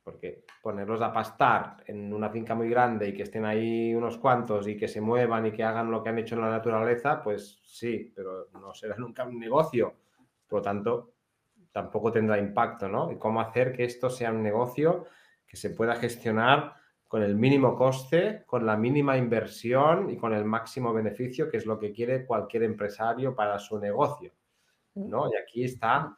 Porque 0.03 0.45
ponerlos 0.61 1.01
a 1.01 1.11
pastar 1.11 1.83
en 1.87 2.13
una 2.13 2.29
finca 2.29 2.53
muy 2.53 2.69
grande 2.69 3.09
y 3.09 3.13
que 3.13 3.23
estén 3.23 3.43
ahí 3.43 3.93
unos 3.95 4.17
cuantos 4.17 4.67
y 4.67 4.77
que 4.77 4.87
se 4.87 5.01
muevan 5.01 5.47
y 5.47 5.51
que 5.51 5.63
hagan 5.63 5.89
lo 5.89 6.03
que 6.03 6.09
han 6.09 6.19
hecho 6.19 6.35
en 6.35 6.41
la 6.41 6.49
naturaleza, 6.49 7.23
pues 7.23 7.59
sí, 7.63 8.11
pero 8.15 8.49
no 8.53 8.73
será 8.73 8.95
nunca 8.97 9.25
un 9.25 9.39
negocio. 9.39 9.95
Por 10.47 10.59
lo 10.59 10.63
tanto, 10.63 11.14
tampoco 11.75 12.09
tendrá 12.09 12.39
impacto, 12.39 12.87
¿no? 12.87 13.11
Y 13.11 13.17
cómo 13.17 13.41
hacer 13.41 13.73
que 13.73 13.83
esto 13.83 14.09
sea 14.09 14.31
un 14.31 14.41
negocio 14.41 15.07
que 15.45 15.57
se 15.57 15.71
pueda 15.71 15.97
gestionar 15.97 16.73
con 17.05 17.21
el 17.21 17.35
mínimo 17.35 17.75
coste, 17.75 18.43
con 18.45 18.65
la 18.65 18.77
mínima 18.77 19.17
inversión 19.17 20.09
y 20.09 20.15
con 20.15 20.33
el 20.33 20.45
máximo 20.45 20.93
beneficio, 20.93 21.49
que 21.49 21.57
es 21.57 21.65
lo 21.65 21.77
que 21.77 21.91
quiere 21.91 22.25
cualquier 22.25 22.63
empresario 22.63 23.35
para 23.35 23.59
su 23.59 23.77
negocio, 23.77 24.31
¿no? 24.93 25.29
Y 25.29 25.35
aquí 25.35 25.65
está 25.65 26.17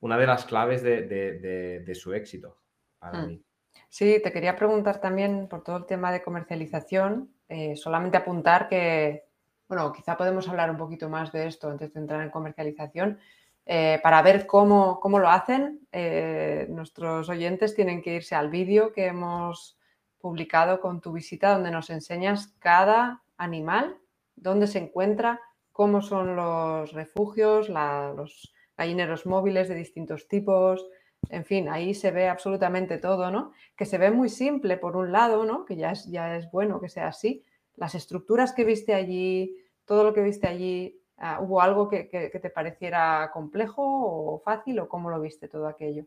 una 0.00 0.18
de 0.18 0.26
las 0.26 0.44
claves 0.44 0.82
de, 0.82 1.94
su 1.94 2.12
éxito 2.12 2.58
para 2.98 3.22
hmm. 3.22 3.26
mí. 3.28 3.42
Sí, 3.88 4.20
te 4.22 4.30
quería 4.30 4.56
preguntar 4.56 5.00
también 5.00 5.48
por 5.48 5.64
todo 5.64 5.78
el 5.78 5.86
tema 5.86 6.12
de 6.12 6.22
comercialización, 6.22 7.32
eh, 7.48 7.76
solamente 7.76 8.18
apuntar 8.18 8.68
que, 8.68 9.24
bueno, 9.66 9.90
quizá 9.90 10.18
podemos 10.18 10.46
hablar 10.50 10.70
un 10.70 10.76
poquito 10.76 11.08
más 11.08 11.32
de 11.32 11.46
esto 11.46 11.70
antes 11.70 11.94
de 11.94 12.00
entrar 12.00 12.20
en 12.20 12.30
comercialización, 12.30 13.18
eh, 13.66 14.00
para 14.02 14.22
ver 14.22 14.46
cómo, 14.46 15.00
lo 15.02 15.28
hacen. 15.28 15.80
Eh, 15.92 16.66
nuestros 16.70 17.28
oyentes 17.28 17.74
tienen 17.74 18.02
que 18.02 18.14
irse 18.14 18.34
al 18.34 18.50
vídeo 18.50 18.92
que 18.92 19.06
hemos 19.06 19.78
publicado 20.18 20.80
con 20.80 21.00
tu 21.00 21.12
visita, 21.12 21.52
donde 21.52 21.70
nos 21.70 21.90
enseñas 21.90 22.54
cada 22.58 23.22
animal, 23.36 23.96
dónde 24.36 24.66
se 24.66 24.78
encuentra, 24.78 25.40
cómo 25.72 26.02
son 26.02 26.36
los 26.36 26.92
refugios, 26.92 27.68
los 27.68 28.52
gallineros 28.76 29.26
móviles 29.26 29.68
de 29.68 29.74
distintos 29.74 30.28
tipos, 30.28 30.86
en 31.28 31.44
fin, 31.44 31.68
ahí 31.68 31.94
se 31.94 32.10
ve 32.10 32.28
absolutamente 32.28 32.98
todo, 32.98 33.30
¿no? 33.30 33.52
Que 33.76 33.84
se 33.84 33.98
ve 33.98 34.10
muy 34.10 34.28
simple 34.28 34.76
por 34.76 34.96
un 34.96 35.12
lado, 35.12 35.44
¿no? 35.44 35.64
Que 35.64 35.76
ya 35.76 35.92
es, 35.92 36.06
ya 36.06 36.36
es 36.36 36.50
bueno 36.50 36.80
que 36.80 36.88
sea 36.88 37.08
así. 37.08 37.44
Las 37.76 37.94
estructuras 37.94 38.52
que 38.52 38.64
viste 38.64 38.94
allí, 38.94 39.56
todo 39.84 40.02
lo 40.02 40.14
que 40.14 40.22
viste 40.22 40.46
allí, 40.46 40.99
ah, 41.20 41.38
¿hubo 41.40 41.62
algo 41.62 41.88
que, 41.88 42.04
te 42.04 42.50
pareciera 42.50 43.30
complejo 43.32 43.82
o 43.84 44.40
fácil 44.40 44.80
o 44.80 44.88
cómo 44.88 45.10
lo 45.10 45.20
viste 45.20 45.48
todo 45.48 45.68
aquello? 45.68 46.04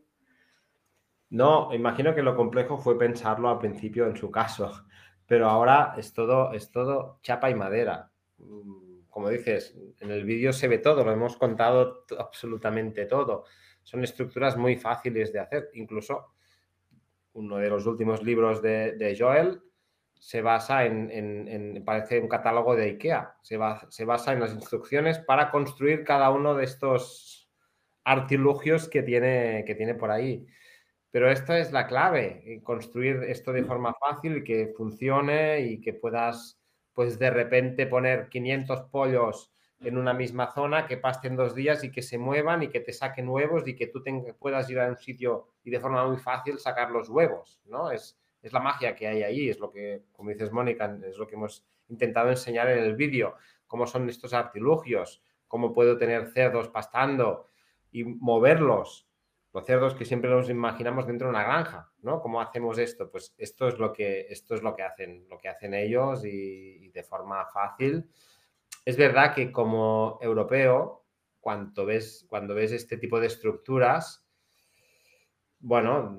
No, 1.30 1.72
imagino 1.72 2.14
que 2.14 2.22
lo 2.22 2.36
complejo 2.36 2.76
fue 2.78 2.98
pensarlo 2.98 3.48
al 3.48 3.58
principio 3.58 4.06
en 4.06 4.16
su 4.16 4.30
caso, 4.30 4.70
pero 5.26 5.48
ahora 5.48 5.94
es 5.96 6.12
todo, 6.12 6.52
es 6.52 6.70
todo 6.70 7.18
chapa 7.22 7.50
y 7.50 7.54
madera 7.54 8.10
mm, 8.38 8.94
como 9.14 9.30
dices, 9.30 9.78
en 10.00 10.10
el 10.10 10.24
vídeo 10.24 10.52
se 10.52 10.66
ve 10.66 10.78
todo, 10.78 11.04
lo 11.04 11.12
hemos 11.12 11.36
contado 11.36 12.04
absolutamente 12.18 13.06
todo. 13.06 13.44
Son 13.84 14.02
estructuras 14.02 14.56
muy 14.56 14.74
fáciles 14.74 15.32
de 15.32 15.38
hacer. 15.38 15.70
Incluso 15.74 16.34
uno 17.34 17.58
de 17.58 17.68
los 17.68 17.86
últimos 17.86 18.24
libros 18.24 18.60
de, 18.60 19.16
Joel 19.16 19.62
se 20.24 20.40
basa 20.40 20.86
en, 20.86 21.82
parece 21.84 22.18
un 22.18 22.28
catálogo 22.28 22.74
de 22.74 22.84
IKEA. 22.84 23.36
Se, 23.42 23.58
se 23.90 24.04
basa 24.06 24.32
en 24.32 24.40
las 24.40 24.54
instrucciones 24.54 25.18
para 25.18 25.50
construir 25.50 26.02
cada 26.02 26.30
uno 26.30 26.54
de 26.54 26.64
estos 26.64 27.50
artilugios 28.04 28.88
que 28.88 29.02
tiene, 29.02 29.64
que 29.66 29.74
tiene 29.74 29.94
por 29.94 30.10
ahí. 30.10 30.46
Pero 31.10 31.30
esta 31.30 31.58
es 31.58 31.72
la 31.72 31.86
clave, 31.86 32.62
construir 32.62 33.22
esto 33.24 33.52
de 33.52 33.64
forma 33.64 33.92
fácil 34.00 34.38
y 34.38 34.44
que 34.44 34.72
funcione 34.74 35.60
y 35.60 35.82
que 35.82 35.92
puedas 35.92 36.58
pues 36.94 37.18
de 37.18 37.28
repente 37.28 37.86
poner 37.86 38.30
500 38.30 38.84
pollos 38.84 39.52
en 39.80 39.98
una 39.98 40.14
misma 40.14 40.50
zona 40.54 40.86
que 40.86 40.96
pasten 40.96 41.36
dos 41.36 41.54
días 41.54 41.84
y 41.84 41.92
que 41.92 42.00
se 42.00 42.16
muevan 42.16 42.62
y 42.62 42.68
que 42.68 42.80
te 42.80 42.94
saquen 42.94 43.28
huevos 43.28 43.68
y 43.68 43.76
que 43.76 43.88
tú 43.88 44.02
puedas 44.38 44.70
ir 44.70 44.80
a 44.80 44.88
un 44.88 44.96
sitio 44.96 45.48
y 45.64 45.70
de 45.70 45.80
forma 45.80 46.06
muy 46.06 46.16
fácil 46.16 46.58
sacar 46.58 46.90
los 46.90 47.10
huevos, 47.10 47.60
¿no? 47.66 47.90
Es, 47.90 48.18
es 48.44 48.52
la 48.52 48.60
magia 48.60 48.94
que 48.94 49.08
hay 49.08 49.22
ahí, 49.22 49.48
es 49.48 49.58
lo 49.58 49.70
que, 49.70 50.04
como 50.12 50.30
dices 50.30 50.52
Mónica, 50.52 50.98
es 51.04 51.16
lo 51.16 51.26
que 51.26 51.34
hemos 51.34 51.64
intentado 51.88 52.28
enseñar 52.28 52.68
en 52.68 52.78
el 52.78 52.94
vídeo, 52.94 53.34
cómo 53.66 53.86
son 53.86 54.08
estos 54.08 54.34
artilugios, 54.34 55.22
cómo 55.48 55.72
puedo 55.72 55.96
tener 55.96 56.28
cerdos 56.28 56.68
pastando 56.68 57.48
y 57.90 58.04
moverlos 58.04 59.08
los 59.54 59.64
cerdos 59.64 59.94
que 59.94 60.04
siempre 60.04 60.28
nos 60.28 60.50
imaginamos 60.50 61.06
dentro 61.06 61.28
de 61.28 61.30
una 61.30 61.44
granja, 61.44 61.92
¿no? 62.02 62.20
¿Cómo 62.20 62.40
hacemos 62.40 62.76
esto? 62.76 63.08
Pues 63.08 63.34
esto 63.38 63.68
es 63.68 63.78
lo 63.78 63.92
que, 63.92 64.26
esto 64.28 64.56
es 64.56 64.62
lo 64.62 64.74
que 64.74 64.82
hacen, 64.82 65.28
lo 65.30 65.38
que 65.38 65.48
hacen 65.48 65.74
ellos 65.74 66.24
y, 66.24 66.88
de 66.88 67.04
forma 67.04 67.46
fácil. 67.46 68.10
Es 68.84 68.96
verdad 68.96 69.32
que 69.32 69.52
como 69.52 70.18
europeo, 70.20 71.04
cuando 71.40 71.86
ves, 71.86 72.26
cuando 72.28 72.52
ves 72.52 72.72
este 72.72 72.96
tipo 72.96 73.20
de 73.20 73.28
estructuras, 73.28 74.26
bueno, 75.60 76.18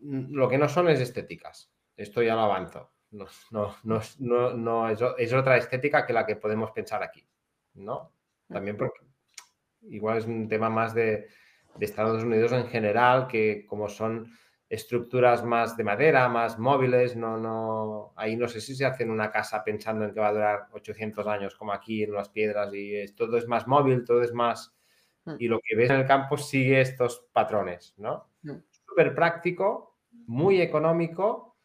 lo 0.00 0.48
que 0.48 0.58
no 0.58 0.68
son 0.68 0.88
es 0.88 1.00
estéticas. 1.00 1.72
Esto 1.96 2.22
ya 2.22 2.34
lo 2.34 2.42
avanzo. 2.42 2.92
No, 3.10 3.26
no, 3.50 4.00
no, 4.18 4.52
no 4.54 4.88
es, 4.88 5.00
es, 5.16 5.32
otra 5.32 5.56
estética 5.56 6.06
que 6.06 6.12
la 6.12 6.26
que 6.26 6.36
podemos 6.36 6.70
pensar 6.72 7.02
aquí, 7.02 7.26
¿no? 7.74 8.12
También 8.48 8.76
porque 8.76 9.00
igual 9.82 10.18
es 10.18 10.26
un 10.26 10.46
tema 10.46 10.68
más 10.68 10.94
de, 10.94 11.28
de 11.76 11.84
Estados 11.84 12.22
Unidos 12.22 12.52
en 12.52 12.66
general, 12.66 13.26
que 13.26 13.64
como 13.66 13.88
son 13.88 14.30
estructuras 14.68 15.42
más 15.44 15.76
de 15.76 15.84
madera, 15.84 16.28
más 16.28 16.58
móviles, 16.58 17.16
no, 17.16 17.38
no, 17.38 18.12
ahí 18.16 18.36
no 18.36 18.48
sé 18.48 18.60
si 18.60 18.74
se 18.74 18.84
hacen 18.84 19.10
una 19.10 19.30
casa 19.30 19.64
pensando 19.64 20.04
en 20.04 20.12
que 20.12 20.20
va 20.20 20.28
a 20.28 20.32
durar 20.32 20.68
800 20.72 21.26
años 21.26 21.54
como 21.54 21.72
aquí 21.72 22.02
en 22.02 22.12
las 22.12 22.28
piedras 22.28 22.70
y 22.74 23.06
todo 23.14 23.38
es 23.38 23.46
más 23.46 23.66
móvil, 23.66 24.04
todo 24.04 24.22
es 24.22 24.32
más... 24.32 24.74
Hmm. 25.24 25.36
Y 25.38 25.48
lo 25.48 25.60
que 25.60 25.74
ves 25.74 25.90
en 25.90 25.96
el 25.96 26.06
campo 26.06 26.36
sigue 26.36 26.80
estos 26.80 27.26
patrones, 27.32 27.94
¿no? 27.96 28.28
Súper 28.98 29.14
práctico, 29.14 29.96
muy 30.26 30.60
económico 30.60 31.56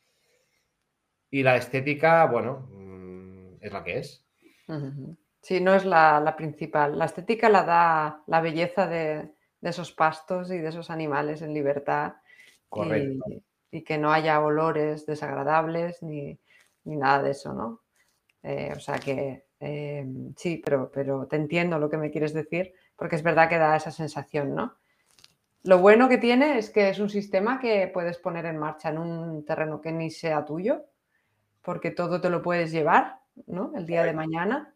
y 1.31 1.41
la 1.41 1.55
estética, 1.55 2.27
bueno, 2.27 2.67
mm, 2.69 3.55
es 3.59 3.73
la 3.73 3.83
que 3.83 3.97
es. 3.97 4.23
Sí, 5.41 5.59
no 5.59 5.73
es 5.73 5.83
la, 5.83 6.19
la 6.19 6.35
principal. 6.35 6.95
La 6.95 7.05
estética 7.05 7.49
la 7.49 7.63
da 7.63 8.23
la 8.27 8.39
belleza 8.39 8.85
de, 8.85 9.33
de 9.61 9.69
esos 9.71 9.91
pastos 9.93 10.51
y 10.51 10.59
de 10.59 10.69
esos 10.69 10.91
animales 10.91 11.41
en 11.41 11.55
libertad. 11.55 12.17
Y, 13.71 13.83
que 13.83 13.97
no 13.97 14.13
haya 14.13 14.39
olores 14.39 15.07
desagradables 15.07 16.03
ni, 16.03 16.39
nada 16.83 17.23
de 17.23 17.31
eso, 17.31 17.51
¿no? 17.55 17.81
Eh, 18.43 18.73
o 18.75 18.79
sea 18.79 18.99
que 18.99 19.47
em, 19.59 20.35
sí, 20.37 20.61
pero, 20.63 20.91
pero 20.91 21.25
te 21.25 21.37
entiendo 21.37 21.79
lo 21.79 21.89
que 21.89 21.97
me 21.97 22.11
quieres 22.11 22.33
decir, 22.33 22.75
porque 22.95 23.15
es 23.15 23.23
verdad 23.23 23.49
que 23.49 23.57
da 23.57 23.75
esa 23.75 23.89
sensación, 23.89 24.53
¿no? 24.53 24.82
Lo 25.63 25.79
bueno 25.79 26.09
que 26.09 26.17
tiene 26.17 26.57
es 26.57 26.69
que 26.69 26.89
es 26.89 26.99
un 26.99 27.09
sistema 27.09 27.59
que 27.59 27.89
puedes 27.93 28.17
poner 28.17 28.45
en 28.45 28.57
marcha 28.57 28.89
en 28.89 28.97
un 28.97 29.45
terreno 29.45 29.79
que 29.79 29.93
ni 29.93 30.11
sea 30.11 30.43
tuyo, 30.43 30.83
porque 31.61 31.89
todo 31.89 32.19
te 32.19 32.29
lo 32.29 32.41
puedes 32.41 32.71
llevar, 32.71 33.19
¿no? 33.47 33.71
El 33.75 33.85
día 33.85 34.03
de 34.03 34.13
mañana 34.13 34.75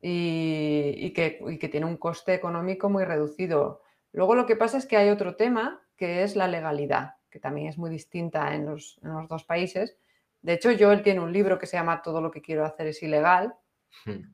y, 0.00 1.12
que, 1.12 1.68
tiene 1.70 1.86
un 1.86 1.96
coste 1.96 2.34
económico 2.34 2.88
muy 2.88 3.04
reducido. 3.04 3.82
Luego 4.12 4.34
lo 4.34 4.46
que 4.46 4.56
pasa 4.56 4.78
es 4.78 4.86
que 4.86 4.96
hay 4.96 5.10
otro 5.10 5.36
tema 5.36 5.82
que 5.96 6.22
es 6.22 6.36
la 6.36 6.48
legalidad, 6.48 7.16
que 7.28 7.40
también 7.40 7.66
es 7.66 7.76
muy 7.76 7.90
distinta 7.90 8.54
en 8.54 8.66
los, 8.66 8.98
dos 9.28 9.44
países. 9.44 9.98
De 10.40 10.54
hecho, 10.54 10.70
Joel 10.78 11.02
tiene 11.02 11.20
un 11.20 11.32
libro 11.32 11.58
que 11.58 11.66
se 11.66 11.76
llama 11.76 12.02
Todo 12.02 12.20
lo 12.20 12.30
que 12.30 12.40
quiero 12.40 12.64
hacer 12.64 12.86
es 12.86 13.02
ilegal. 13.02 13.54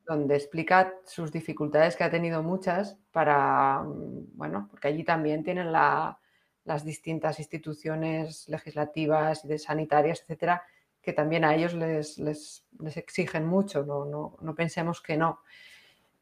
Donde 0.05 0.35
explica 0.35 0.93
sus 1.05 1.31
dificultades 1.31 1.95
que 1.95 2.03
ha 2.03 2.11
tenido 2.11 2.43
muchas 2.43 2.97
para, 3.11 3.81
mm, 3.83 4.37
bueno, 4.37 4.67
porque 4.69 4.87
allí 4.87 5.03
también 5.03 5.43
tienen 5.43 5.71
las 5.71 6.85
distintas 6.85 7.39
instituciones 7.39 8.47
legislativas 8.47 9.43
y 9.45 9.47
de 9.47 9.59
sanitarias, 9.59 10.21
etcétera, 10.21 10.63
que 11.01 11.13
también 11.13 11.45
a 11.45 11.55
ellos 11.55 11.73
les, 11.73 12.65
exigen 12.95 13.45
mucho, 13.45 13.83
no, 13.85 14.55
pensemos 14.55 15.01
que 15.01 15.17
no. 15.17 15.39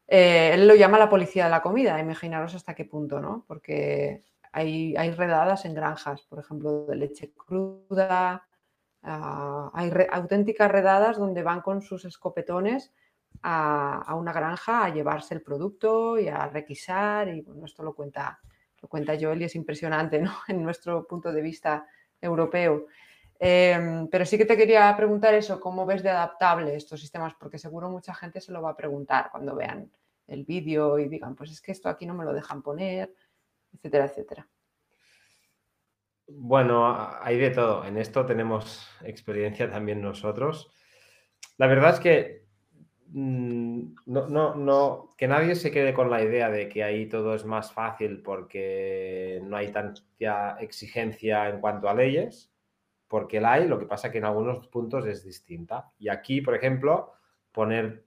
Eh, 0.08 0.52
él 0.54 0.68
lo 0.68 0.74
llama 0.74 0.98
la 0.98 1.10
policía 1.10 1.44
de 1.44 1.50
la 1.50 1.62
comida, 1.62 1.98
imaginaros 1.98 2.54
hasta 2.54 2.74
qué 2.74 2.84
punto, 2.84 3.20
¿no? 3.20 3.44
Porque 3.48 4.22
hay, 4.52 4.96
hay 4.96 5.10
redadas 5.10 5.64
en 5.64 5.74
granjas, 5.74 6.22
por 6.22 6.38
ejemplo, 6.38 6.86
de 6.86 6.96
leche 6.96 7.32
cruda, 7.32 8.46
Ah, 9.08 9.70
hay 9.72 9.92
auténticas 10.10 10.68
redadas 10.68 11.16
donde 11.16 11.44
van 11.44 11.60
con 11.60 11.80
sus 11.80 12.04
escopetones 12.04 12.92
a, 13.42 14.14
una 14.14 14.32
granja 14.32 14.84
a 14.84 14.88
llevarse 14.88 15.34
el 15.34 15.42
producto 15.42 16.18
y 16.18 16.28
a 16.28 16.46
requisar. 16.48 17.28
Y 17.28 17.42
bueno, 17.42 17.66
esto 17.66 17.82
lo 17.82 17.94
cuenta, 17.94 18.40
lo 18.80 18.88
cuenta 18.88 19.16
Joel 19.20 19.42
y 19.42 19.44
es 19.44 19.54
impresionante 19.54 20.20
¿no? 20.20 20.32
en 20.48 20.62
nuestro 20.62 21.06
punto 21.06 21.32
de 21.32 21.42
vista 21.42 21.86
europeo. 22.20 22.86
Em, 23.38 24.08
pero 24.08 24.24
sí 24.24 24.38
que 24.38 24.46
te 24.46 24.56
quería 24.56 24.94
preguntar 24.96 25.34
eso, 25.34 25.60
¿cómo 25.60 25.84
ves 25.84 26.02
de 26.02 26.10
adaptable 26.10 26.74
estos 26.74 27.00
sistemas? 27.00 27.34
Porque 27.38 27.58
seguro 27.58 27.90
mucha 27.90 28.14
gente 28.14 28.40
se 28.40 28.52
lo 28.52 28.62
va 28.62 28.70
a 28.70 28.76
preguntar 28.76 29.28
cuando 29.30 29.54
vean 29.54 29.90
el 30.26 30.44
vídeo 30.44 30.98
y 30.98 31.08
digan, 31.08 31.34
pues 31.36 31.50
es 31.50 31.60
que 31.60 31.72
esto 31.72 31.88
aquí 31.88 32.06
no 32.06 32.14
me 32.14 32.24
lo 32.24 32.32
dejan 32.32 32.62
poner, 32.62 33.12
etcétera, 33.74 34.06
etcétera. 34.06 34.48
Bueno, 36.28 36.92
hay 37.20 37.38
de 37.38 37.50
todo. 37.50 37.84
En 37.84 37.98
esto 37.98 38.26
tenemos 38.26 38.88
experiencia 39.04 39.70
también 39.70 40.02
nosotros. 40.02 40.72
La 41.56 41.68
verdad 41.68 41.94
es 41.94 42.00
que 42.00 42.45
no, 43.16 44.28
no, 44.28 44.54
no, 44.54 45.10
que 45.16 45.26
nadie 45.26 45.54
se 45.54 45.70
quede 45.70 45.94
con 45.94 46.10
la 46.10 46.22
idea 46.22 46.50
de 46.50 46.68
que 46.68 46.84
ahí 46.84 47.06
todo 47.06 47.34
es 47.34 47.46
más 47.46 47.72
fácil 47.72 48.20
porque 48.22 49.40
no 49.42 49.56
hay 49.56 49.72
tanta 49.72 50.58
exigencia 50.60 51.48
en 51.48 51.60
cuanto 51.60 51.88
a 51.88 51.94
leyes, 51.94 52.52
porque 53.08 53.40
la 53.40 53.54
hay, 53.54 53.68
lo 53.68 53.78
que 53.78 53.86
pasa 53.86 54.12
que 54.12 54.18
en 54.18 54.26
algunos 54.26 54.66
puntos 54.68 55.06
es 55.06 55.24
distinta. 55.24 55.90
Y 55.98 56.10
aquí, 56.10 56.42
por 56.42 56.54
ejemplo, 56.54 57.14
poner, 57.52 58.04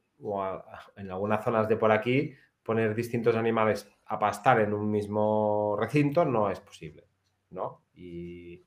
en 0.96 1.10
algunas 1.10 1.44
zonas 1.44 1.68
de 1.68 1.78
por 1.78 1.92
aquí, 1.92 2.36
poner 2.62 2.94
distintos 2.94 3.36
animales 3.36 3.92
a 4.06 4.20
pastar 4.20 4.62
en 4.62 4.74
un 4.74 4.92
mismo 4.92 5.76
recinto 5.80 6.24
no 6.24 6.52
es 6.52 6.60
posible, 6.60 7.08
¿no? 7.50 7.82
Y, 7.96 8.64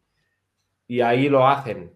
ahí 1.04 1.28
lo 1.28 1.46
hacen. 1.46 1.92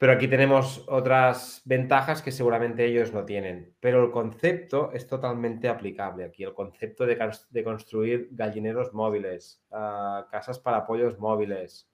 Pero 0.00 0.14
aquí 0.14 0.28
tenemos 0.28 0.82
otras 0.88 1.60
ventajas 1.66 2.22
que 2.22 2.32
seguramente 2.32 2.86
ellos 2.86 3.12
no 3.12 3.26
tienen. 3.26 3.76
Pero 3.80 4.02
el 4.02 4.10
concepto 4.10 4.90
es 4.94 5.06
totalmente 5.06 5.68
aplicable 5.68 6.24
aquí. 6.24 6.42
El 6.42 6.54
concepto 6.54 7.04
de, 7.04 7.62
construir 7.62 8.28
gallineros 8.30 8.94
móviles, 8.94 9.62
ah, 9.70 10.26
casas 10.30 10.58
para 10.58 10.86
pollos 10.86 11.18
móviles, 11.18 11.92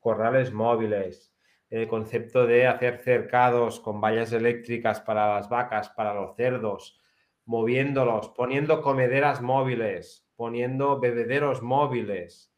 corrales 0.00 0.52
móviles, 0.52 1.34
el 1.70 1.88
concepto 1.88 2.46
de 2.46 2.66
hacer 2.66 2.98
cercados 2.98 3.80
con 3.80 4.02
vallas 4.02 4.32
eléctricas 4.32 5.00
para 5.00 5.36
las 5.36 5.48
vacas, 5.48 5.88
para 5.88 6.12
los 6.12 6.36
cerdos, 6.36 7.00
moviéndolos, 7.46 8.28
poniendo 8.36 8.82
comederas 8.82 9.40
móviles, 9.40 10.28
poniendo 10.36 11.00
bebederos 11.00 11.62
móviles, 11.62 12.54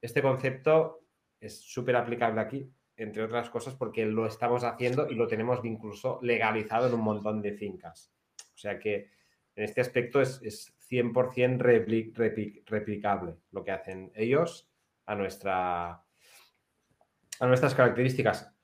este 0.00 0.22
concepto 0.22 1.04
es 1.38 1.60
súper 1.60 1.94
aplicable 1.94 2.40
aquí, 2.40 2.74
entre 2.96 3.22
otras 3.22 3.50
cosas, 3.50 3.74
porque 3.74 4.06
lo 4.06 4.26
estamos 4.26 4.64
haciendo 4.64 5.10
y 5.10 5.14
lo 5.14 5.26
tenemos 5.26 5.64
incluso 5.64 6.18
legalizado 6.22 6.86
en 6.86 6.94
un 6.94 7.00
montón 7.00 7.42
de 7.42 7.52
fincas. 7.52 8.12
O 8.54 8.56
sea 8.56 8.78
que 8.78 9.10
en 9.56 9.64
este 9.64 9.80
aspecto 9.80 10.20
es, 10.20 10.70
100% 10.90 12.62
replicable 12.66 13.36
lo 13.50 13.64
que 13.64 13.70
hacen 13.70 14.12
ellos 14.14 14.70
a, 15.06 15.14
nuestra, 15.14 15.92
a 15.92 17.46
nuestras 17.46 17.74
características. 17.74 18.54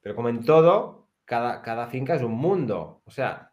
Pero 0.00 0.14
como 0.14 0.28
en 0.28 0.44
todo, 0.44 1.08
cada, 1.24 1.60
cada 1.62 1.88
finca 1.88 2.14
es 2.14 2.22
un 2.22 2.32
mundo. 2.32 3.02
O 3.04 3.10
sea, 3.10 3.52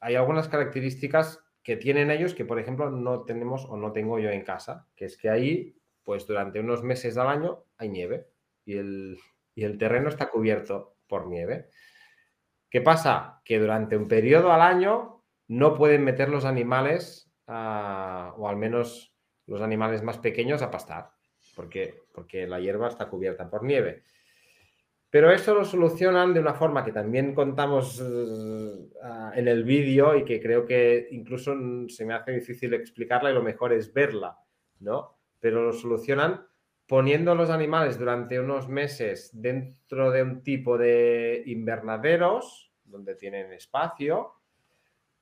hay 0.00 0.16
algunas 0.16 0.48
características 0.48 1.44
que 1.62 1.76
tienen 1.76 2.10
ellos 2.10 2.34
que, 2.34 2.44
por 2.44 2.58
ejemplo, 2.58 2.90
no 2.90 3.22
tenemos 3.22 3.64
o 3.66 3.76
no 3.76 3.92
tengo 3.92 4.18
yo 4.18 4.30
en 4.30 4.42
casa, 4.42 4.88
que 4.96 5.04
es 5.04 5.16
que 5.16 5.30
ahí 5.30 5.76
pues 6.02 6.26
durante 6.26 6.60
unos 6.60 6.84
meses 6.84 7.16
al 7.18 7.28
año 7.28 7.64
hay 7.78 7.88
nieve 7.88 8.28
y 8.66 8.76
el, 8.76 9.78
terreno 9.78 10.08
está 10.08 10.28
cubierto 10.28 10.96
por 11.08 11.26
nieve. 11.28 11.70
¿Qué 12.68 12.82
pasa? 12.82 13.40
Que 13.44 13.58
durante 13.58 13.96
un 13.96 14.08
periodo 14.08 14.52
al 14.52 14.60
año 14.60 15.22
no 15.48 15.74
pueden 15.74 16.04
meter 16.04 16.28
los 16.28 16.44
animales, 16.44 17.32
o 17.46 18.48
al 18.48 18.56
menos 18.56 19.14
los 19.46 19.62
animales 19.62 20.02
más 20.02 20.18
pequeños, 20.18 20.60
a 20.60 20.70
pastar, 20.70 21.10
porque, 21.54 22.02
porque 22.12 22.46
la 22.46 22.60
hierba 22.60 22.88
está 22.88 23.08
cubierta 23.08 23.48
por 23.48 23.62
nieve. 23.62 24.02
Pero 25.08 25.30
eso 25.30 25.54
lo 25.54 25.64
solucionan 25.64 26.34
de 26.34 26.40
una 26.40 26.52
forma 26.52 26.84
que 26.84 26.92
también 26.92 27.32
contamos 27.32 28.02
eh, 28.04 28.88
en 29.36 29.48
el 29.48 29.64
vídeo 29.64 30.16
y 30.16 30.24
que 30.24 30.42
creo 30.42 30.66
que 30.66 31.06
incluso 31.12 31.54
se 31.88 32.04
me 32.04 32.12
hace 32.12 32.32
difícil 32.32 32.74
explicarla 32.74 33.30
y 33.30 33.34
lo 33.34 33.42
mejor 33.42 33.72
es 33.72 33.94
verla, 33.94 34.36
¿no? 34.80 35.16
pero 35.40 35.62
lo 35.62 35.72
solucionan 35.72 36.46
poniendo 36.86 37.34
los 37.34 37.50
animales 37.50 37.98
durante 37.98 38.38
unos 38.38 38.68
meses 38.68 39.30
dentro 39.32 40.10
de 40.10 40.22
un 40.22 40.42
tipo 40.42 40.78
de 40.78 41.42
invernaderos 41.46 42.72
donde 42.84 43.16
tienen 43.16 43.52
espacio 43.52 44.34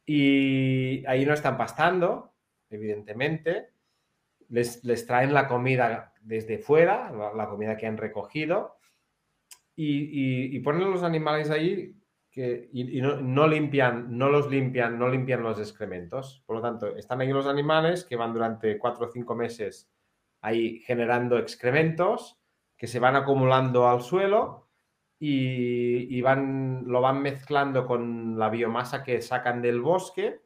y 0.04 1.04
ahí 1.06 1.24
no 1.24 1.32
están 1.32 1.56
pastando, 1.56 2.34
evidentemente. 2.68 3.70
Les, 4.50 5.06
traen 5.06 5.32
la 5.32 5.48
comida 5.48 6.12
desde 6.20 6.58
fuera, 6.58 7.10
la, 7.34 7.48
comida 7.48 7.76
que 7.78 7.86
han 7.86 7.96
recogido, 7.96 8.76
y, 9.74 10.58
ponen 10.60 10.90
los 10.90 11.02
animales 11.02 11.50
ahí 11.50 11.96
que, 12.30 12.68
y, 12.72 13.00
no, 13.00 13.16
no, 13.16 13.48
limpian, 13.48 14.16
no 14.16 14.28
los 14.28 14.50
limpian, 14.50 14.98
no 14.98 15.08
limpian 15.08 15.42
los 15.42 15.58
excrementos. 15.58 16.42
Por 16.46 16.56
lo 16.56 16.62
tanto, 16.62 16.94
están 16.94 17.22
ahí 17.22 17.30
los 17.30 17.46
animales 17.46 18.04
que 18.04 18.16
van 18.16 18.34
durante 18.34 18.78
cuatro 18.78 19.06
o 19.06 19.10
cinco 19.10 19.34
meses 19.34 19.90
ahí 20.44 20.80
generando 20.80 21.38
excrementos 21.38 22.38
que 22.76 22.86
se 22.86 23.00
van 23.00 23.16
acumulando 23.16 23.88
al 23.88 24.02
suelo 24.02 24.68
y, 25.18 26.20
van, 26.20 26.84
lo 26.86 27.00
van 27.00 27.22
mezclando 27.22 27.86
con 27.86 28.38
la 28.38 28.50
biomasa 28.50 29.02
que 29.02 29.22
sacan 29.22 29.62
del 29.62 29.80
bosque 29.80 30.42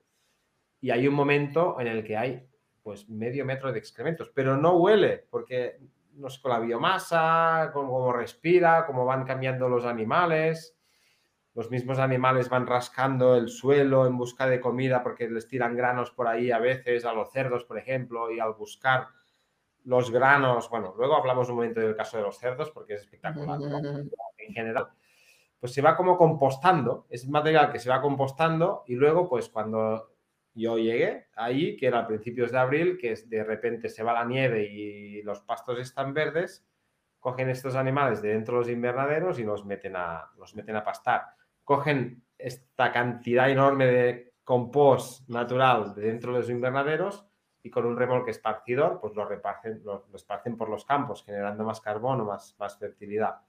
y 0.81 0.91
hay 0.91 1.09
un 1.09 1.15
momento 1.15 1.81
en 1.81 1.89
el 1.89 2.05
que 2.05 2.17
hay 2.17 2.47
pues 2.81 3.09
medio 3.09 3.45
metro 3.45 3.73
de 3.73 3.81
excrementos, 3.81 4.31
pero 4.33 4.57
no 4.57 4.77
huele 4.77 5.27
porque 5.31 5.81
no 6.13 6.31
sé, 6.31 6.41
con 6.41 6.53
la 6.53 6.61
biomasa, 6.61 7.71
cómo 7.73 8.13
respira, 8.13 8.87
cómo 8.87 9.05
van 9.05 9.25
cambiando 9.25 9.69
los 9.69 9.85
animales. 9.85 10.77
Los 11.55 11.73
mismos 11.73 11.99
animales 11.99 12.49
van 12.49 12.69
rascando 12.69 13.35
el 13.35 13.49
suelo 13.49 14.07
en 14.07 14.17
busca 14.17 14.47
de 14.47 14.61
comida 14.61 15.03
porque 15.03 15.29
les 15.29 15.49
tiran 15.49 15.77
granos 15.77 16.13
por 16.13 16.29
ahí 16.29 16.53
a 16.53 16.61
veces, 16.61 17.05
a 17.05 17.13
los 17.13 17.33
cerdos, 17.33 17.65
por 17.65 17.79
ejemplo, 17.79 18.31
y 18.31 18.39
al 18.39 18.53
buscar 18.53 19.09
los 19.85 20.11
granos, 20.11 20.69
bueno, 20.69 20.95
luego 20.97 21.17
hablamos 21.17 21.49
un 21.49 21.57
momento 21.57 21.81
del 21.81 21.97
caso 21.97 22.17
de 22.17 22.25
los 22.25 22.39
cerdos 22.39 22.71
porque 22.71 22.95
es 22.95 23.03
espectacular, 23.03 23.59
en 24.39 24.53
general, 24.53 24.89
pues 25.59 25.73
se 25.73 25.83
va 25.83 25.97
como 25.97 26.17
compostando, 26.17 27.07
es 27.11 27.29
material 27.29 27.73
que 27.73 27.79
se 27.79 27.91
va 27.91 28.01
compostando 28.01 28.85
y 28.87 28.95
luego 28.95 29.29
pues 29.29 29.49
cuando 29.49 30.13
yo 30.55 30.77
llegué 30.77 31.29
ahí, 31.37 31.77
que 31.77 31.87
era 31.87 32.01
a 32.01 32.07
principios 32.07 32.51
de 32.51 32.59
abril, 32.59 32.99
que 32.99 33.15
de 33.27 33.45
repente 33.45 33.89
se 33.89 34.03
va 34.03 34.13
la 34.13 34.25
nieve 34.25 34.65
y 34.65 35.23
los 35.23 35.41
pastos 35.41 35.79
están 35.79 36.13
verdes, 36.15 36.67
cogen 37.21 37.49
estos 37.49 37.75
animales 37.75 38.23
de 38.23 38.31
dentro 38.31 38.55
de 38.55 38.61
los 38.61 38.71
invernaderos 38.71 39.39
y 39.39 39.45
los 39.45 39.65
meten 39.65 39.97
a, 39.97 40.31
los 40.37 40.55
meten 40.55 40.77
a 40.77 40.85
pastar. 40.85 41.27
Cogen 41.65 42.25
esta 42.37 42.93
cantidad 42.93 43.51
enorme 43.51 43.87
de 43.87 44.35
compost 44.45 45.29
natural 45.29 45.95
de 45.95 46.03
dentro 46.03 46.33
de 46.33 46.39
los 46.41 46.51
invernaderos 46.51 47.28
y 47.69 47.71
con 47.71 47.85
un 47.85 47.99
remolque 47.99 48.31
esparcidor, 48.31 48.99
pues 48.99 49.15
lo 49.15 49.27
reparten, 49.27 49.83
lo, 49.85 50.07
esparcen 50.15 50.57
por 50.57 50.71
los 50.71 50.87
campos, 50.87 51.23
generando 51.23 51.65
más 51.65 51.83
carbono, 51.83 52.25
más, 52.25 52.57
más 52.59 52.79
fertilidad. 52.79 53.43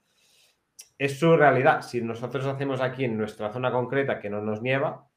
Es 0.98 1.18
su 1.18 1.34
realidad. 1.36 1.80
Si 1.80 2.02
nosotros 2.02 2.44
hacemos 2.44 2.82
aquí 2.82 3.04
en 3.04 3.16
nuestra 3.16 3.50
zona 3.50 3.72
concreta 3.72 4.20
que 4.20 4.28
no 4.28 4.42
nos 4.42 4.60
nieva, 4.60 5.08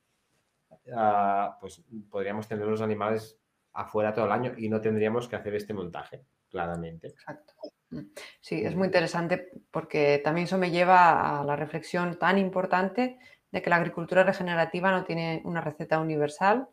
ah, 0.96 1.58
pues 1.60 1.84
podríamos 2.10 2.48
tener 2.48 2.66
los 2.66 2.82
animales 2.82 3.38
afuera 3.74 4.14
todo 4.14 4.26
el 4.26 4.32
año 4.32 4.54
y 4.58 4.70
no 4.70 4.80
tendríamos 4.80 5.28
que 5.28 5.36
hacer 5.36 5.54
este 5.56 5.74
montaje, 5.74 6.24
claramente. 6.50 7.08
Exacto. 7.08 7.54
Sí, 8.40 8.64
es 8.64 8.74
muy 8.74 8.86
interesante 8.86 9.52
porque 9.70 10.22
también 10.24 10.46
eso 10.46 10.58
me 10.58 10.72
lleva 10.72 11.42
a 11.42 11.44
la 11.44 11.58
reflexión 11.58 12.18
tan 12.18 12.38
importante 12.38 13.20
de 13.52 13.62
que 13.62 13.70
la 13.70 13.76
agricultura 13.76 14.24
regenerativa 14.24 14.92
no 14.92 15.04
tiene 15.04 15.42
una 15.44 15.60
receta 15.60 16.00
universal, 16.00 16.70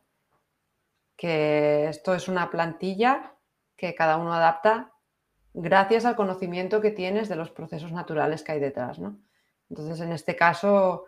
que 1.20 1.86
esto 1.86 2.14
es 2.14 2.28
una 2.28 2.50
plantilla 2.50 3.34
que 3.76 3.94
cada 3.94 4.16
uno 4.16 4.32
adapta 4.32 4.94
gracias 5.52 6.06
al 6.06 6.16
conocimiento 6.16 6.80
que 6.80 6.92
tienes 6.92 7.28
de 7.28 7.36
los 7.36 7.50
procesos 7.50 7.92
naturales 7.92 8.42
que 8.42 8.52
hay 8.52 8.58
detrás. 8.58 8.98
¿no? 8.98 9.20
Entonces, 9.68 10.00
en 10.00 10.12
este 10.12 10.34
caso, 10.34 11.04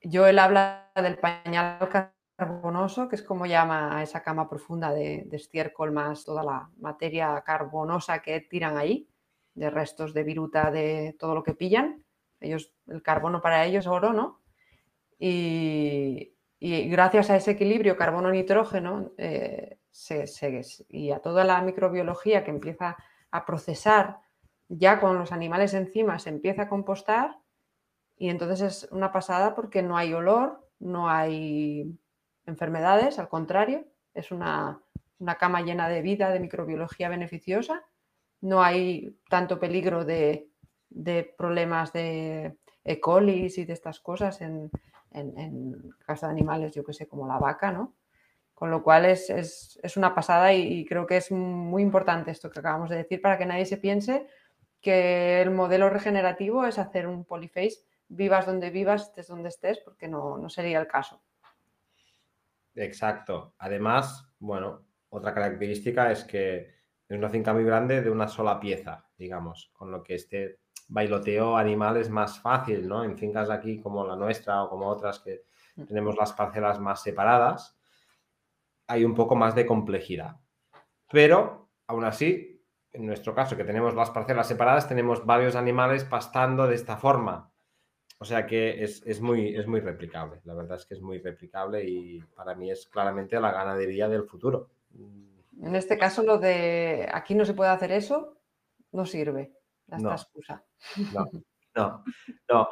yo 0.00 0.28
él 0.28 0.38
habla 0.38 0.92
del 0.94 1.18
pañal 1.18 1.88
carbonoso, 2.36 3.08
que 3.08 3.16
es 3.16 3.24
como 3.24 3.46
llama 3.46 3.96
a 3.96 4.04
esa 4.04 4.22
cama 4.22 4.48
profunda 4.48 4.92
de, 4.92 5.26
estiércol 5.32 5.90
más 5.90 6.24
toda 6.24 6.44
la 6.44 6.70
materia 6.78 7.42
carbonosa 7.44 8.22
que 8.22 8.42
tiran 8.42 8.78
ahí, 8.78 9.08
de 9.54 9.70
restos 9.70 10.14
de 10.14 10.22
viruta, 10.22 10.70
de 10.70 11.16
todo 11.18 11.34
lo 11.34 11.42
que 11.42 11.54
pillan. 11.54 12.04
Ellos, 12.38 12.72
el 12.86 13.02
carbono 13.02 13.42
para 13.42 13.64
ellos 13.64 13.86
es 13.86 13.88
oro, 13.88 14.12
¿no? 14.12 14.40
Y, 15.18 16.31
gracias 16.88 17.28
a 17.28 17.36
ese 17.36 17.50
equilibrio 17.52 17.96
carbono-nitrógeno 17.96 19.10
eh, 19.18 19.78
y 20.88 21.10
a 21.10 21.18
toda 21.18 21.44
la 21.44 21.60
microbiología 21.60 22.44
que 22.44 22.52
empieza 22.52 22.96
a 23.32 23.44
procesar, 23.44 24.18
ya 24.68 25.00
con 25.00 25.18
los 25.18 25.32
animales 25.32 25.74
encima 25.74 26.20
se 26.20 26.30
empieza 26.30 26.62
a 26.62 26.68
compostar 26.68 27.38
y 28.16 28.28
entonces 28.28 28.60
es 28.60 28.92
una 28.92 29.10
pasada 29.10 29.56
porque 29.56 29.82
no 29.82 29.96
hay 29.96 30.14
olor, 30.14 30.68
no 30.78 31.10
hay 31.10 31.98
enfermedades, 32.46 33.18
al 33.18 33.28
contrario, 33.28 33.84
es 34.14 34.30
una, 34.30 34.80
cama 35.40 35.62
llena 35.62 35.88
de 35.88 36.00
vida, 36.00 36.30
de 36.30 36.38
microbiología 36.38 37.08
beneficiosa, 37.08 37.84
no 38.40 38.62
hay 38.62 39.18
tanto 39.28 39.58
peligro 39.58 40.04
de, 40.04 40.48
problemas 41.36 41.92
de 41.92 42.56
E. 42.84 43.00
coli 43.00 43.52
y 43.56 43.64
de 43.64 43.72
estas 43.72 43.98
cosas 43.98 44.40
en, 44.40 44.70
en, 45.14 45.92
caso 46.04 46.26
de 46.26 46.32
animales, 46.32 46.74
yo 46.74 46.84
que 46.84 46.92
sé, 46.92 47.06
como 47.06 47.26
la 47.26 47.38
vaca, 47.38 47.72
¿no? 47.72 47.94
Con 48.54 48.70
lo 48.70 48.82
cual 48.82 49.06
es, 49.06 49.78
una 49.96 50.14
pasada 50.14 50.52
y, 50.52 50.84
creo 50.84 51.06
que 51.06 51.16
es 51.16 51.30
muy 51.32 51.82
importante 51.82 52.30
esto 52.30 52.50
que 52.50 52.60
acabamos 52.60 52.90
de 52.90 52.96
decir 52.96 53.20
para 53.20 53.38
que 53.38 53.46
nadie 53.46 53.66
se 53.66 53.76
piense 53.76 54.26
que 54.80 55.40
el 55.40 55.50
modelo 55.50 55.88
regenerativo 55.90 56.66
es 56.66 56.78
hacer 56.78 57.06
un 57.06 57.24
polyface, 57.24 57.84
vivas 58.08 58.46
donde 58.46 58.70
vivas, 58.70 59.02
estés 59.02 59.28
donde 59.28 59.48
estés, 59.48 59.78
porque 59.78 60.08
no, 60.08 60.38
no 60.38 60.48
sería 60.48 60.80
el 60.80 60.88
caso. 60.88 61.22
Exacto. 62.74 63.54
Además, 63.58 64.28
bueno, 64.38 64.84
otra 65.08 65.34
característica 65.34 66.10
es 66.10 66.24
que 66.24 66.74
es 67.08 67.18
una 67.18 67.28
finca 67.28 67.52
muy 67.52 67.64
grande 67.64 68.00
de 68.00 68.10
una 68.10 68.26
sola 68.26 68.58
pieza, 68.58 69.06
digamos, 69.16 69.70
con 69.74 69.90
lo 69.90 70.02
que 70.02 70.14
este 70.14 70.61
bailoteo 70.88 71.56
animal 71.56 71.96
es 71.96 72.10
más 72.10 72.38
fácil, 72.40 72.86
¿no? 72.86 73.04
En 73.04 73.16
fincas 73.16 73.50
aquí 73.50 73.80
como 73.80 74.06
la 74.06 74.16
nuestra 74.16 74.62
o 74.62 74.68
como 74.68 74.86
otras 74.86 75.20
que 75.20 75.44
mm. 75.76 75.84
tenemos 75.84 76.16
las 76.16 76.32
parcelas 76.32 76.78
más 76.80 77.02
separadas, 77.02 77.78
hay 78.86 79.04
un 79.04 79.14
poco 79.14 79.34
más 79.34 79.54
de 79.54 79.66
complejidad. 79.66 80.36
Pero, 81.10 81.70
aún 81.86 82.04
así, 82.04 82.62
en 82.92 83.06
nuestro 83.06 83.34
caso, 83.34 83.56
que 83.56 83.64
tenemos 83.64 83.94
las 83.94 84.10
parcelas 84.10 84.48
separadas, 84.48 84.88
tenemos 84.88 85.24
varios 85.24 85.56
animales 85.56 86.04
pastando 86.04 86.66
de 86.66 86.74
esta 86.74 86.96
forma. 86.96 87.50
O 88.18 88.24
sea 88.24 88.46
que 88.46 88.84
es, 88.84 89.20
muy, 89.20 89.56
es 89.56 89.66
muy 89.66 89.80
replicable. 89.80 90.40
La 90.44 90.54
verdad 90.54 90.76
es 90.76 90.86
que 90.86 90.94
es 90.94 91.00
muy 91.00 91.18
replicable 91.18 91.84
y 91.84 92.20
para 92.36 92.54
mí 92.54 92.70
es 92.70 92.86
claramente 92.86 93.40
la 93.40 93.50
ganadería 93.50 94.08
del 94.08 94.24
futuro. 94.24 94.70
En 95.60 95.74
este 95.74 95.98
caso, 95.98 96.22
lo 96.22 96.38
de 96.38 97.08
aquí 97.12 97.34
no 97.34 97.44
se 97.44 97.54
puede 97.54 97.70
hacer 97.70 97.90
eso, 97.90 98.38
no 98.92 99.06
sirve. 99.06 99.52
No, 99.98 100.12
excusa. 100.12 100.64
No, 101.12 101.26
no, 101.74 102.04
no. 102.48 102.68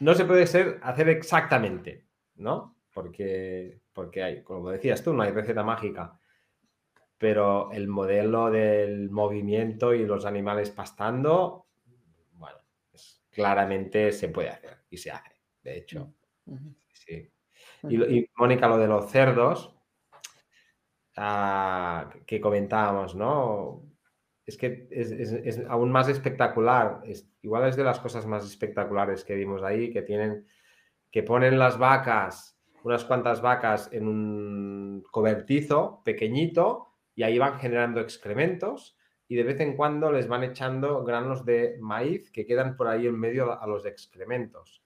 No 0.00 0.14
se 0.14 0.24
puede 0.24 0.46
ser, 0.46 0.78
hacer 0.82 1.08
exactamente, 1.08 2.06
¿no? 2.36 2.76
Porque, 2.92 3.80
porque 3.92 4.22
hay, 4.22 4.42
como 4.42 4.70
decías 4.70 5.02
tú, 5.02 5.12
no 5.12 5.22
hay 5.22 5.32
receta 5.32 5.64
mágica. 5.64 6.18
Pero 7.16 7.72
el 7.72 7.88
modelo 7.88 8.50
del 8.50 9.10
movimiento 9.10 9.92
y 9.92 10.06
los 10.06 10.24
animales 10.24 10.70
pastando 10.70 11.68
claramente 13.38 14.10
se 14.10 14.30
puede 14.30 14.48
hacer 14.48 14.78
y 14.90 14.96
se 14.96 15.12
hace, 15.12 15.30
de 15.62 15.78
hecho. 15.78 16.12
Sí. 16.92 17.30
Y, 17.88 18.28
Mónica, 18.34 18.66
lo 18.66 18.78
de 18.78 18.88
los 18.88 19.08
cerdos 19.12 19.76
ah, 21.16 22.10
que 22.26 22.40
comentábamos, 22.40 23.14
¿no? 23.14 23.84
Es 24.48 24.56
que 24.56 24.88
es, 24.90 25.60
aún 25.68 25.92
más 25.92 26.08
espectacular. 26.08 27.02
igual 27.42 27.68
es 27.68 27.76
de 27.76 27.84
las 27.84 28.00
cosas 28.00 28.24
más 28.24 28.46
espectaculares 28.46 29.22
que 29.22 29.34
vimos 29.34 29.62
ahí, 29.62 29.92
que 29.92 30.00
tienen, 30.00 30.46
que 31.10 31.22
ponen 31.22 31.58
las 31.58 31.76
vacas, 31.76 32.58
unas 32.82 33.04
cuantas 33.04 33.42
vacas 33.42 33.90
en 33.92 34.08
un 34.08 35.04
cobertizo 35.10 36.00
pequeñito 36.02 36.94
y 37.14 37.24
ahí 37.24 37.38
van 37.38 37.58
generando 37.58 38.00
excrementos 38.00 38.96
y 39.28 39.36
de 39.36 39.42
vez 39.42 39.60
en 39.60 39.76
cuando 39.76 40.10
les 40.10 40.28
van 40.28 40.44
echando 40.44 41.04
granos 41.04 41.44
de 41.44 41.76
maíz 41.78 42.30
que 42.30 42.46
quedan 42.46 42.74
por 42.74 42.88
ahí 42.88 43.06
en 43.06 43.20
medio 43.20 43.60
a 43.60 43.66
los 43.66 43.84
excrementos. 43.84 44.82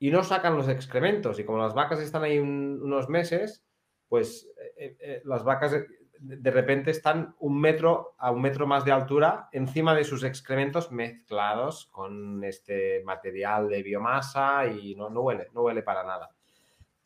Y 0.00 0.10
no 0.10 0.24
sacan 0.24 0.56
los 0.56 0.68
excrementos 0.68 1.38
y 1.38 1.44
como 1.44 1.58
las 1.58 1.74
vacas 1.74 2.00
están 2.00 2.24
ahí 2.24 2.40
unos 2.40 3.08
meses, 3.08 3.64
pues 4.08 4.50
eh, 4.60 4.72
eh, 4.76 4.96
eh, 5.00 5.22
las 5.24 5.44
vacas 5.44 5.76
de 6.20 6.50
repente 6.50 6.90
están 6.90 7.34
un 7.38 7.60
metro 7.60 8.14
a 8.18 8.30
un 8.30 8.42
metro 8.42 8.66
más 8.66 8.84
de 8.84 8.92
altura 8.92 9.48
encima 9.52 9.94
de 9.94 10.04
sus 10.04 10.24
excrementos 10.24 10.90
mezclados 10.90 11.86
con 11.86 12.42
este 12.44 13.02
material 13.04 13.68
de 13.68 13.82
biomasa 13.82 14.66
y 14.66 14.94
no, 14.94 15.10
no 15.10 15.22
huele, 15.22 15.48
no 15.52 15.62
huele 15.62 15.82
para 15.82 16.04
nada. 16.04 16.30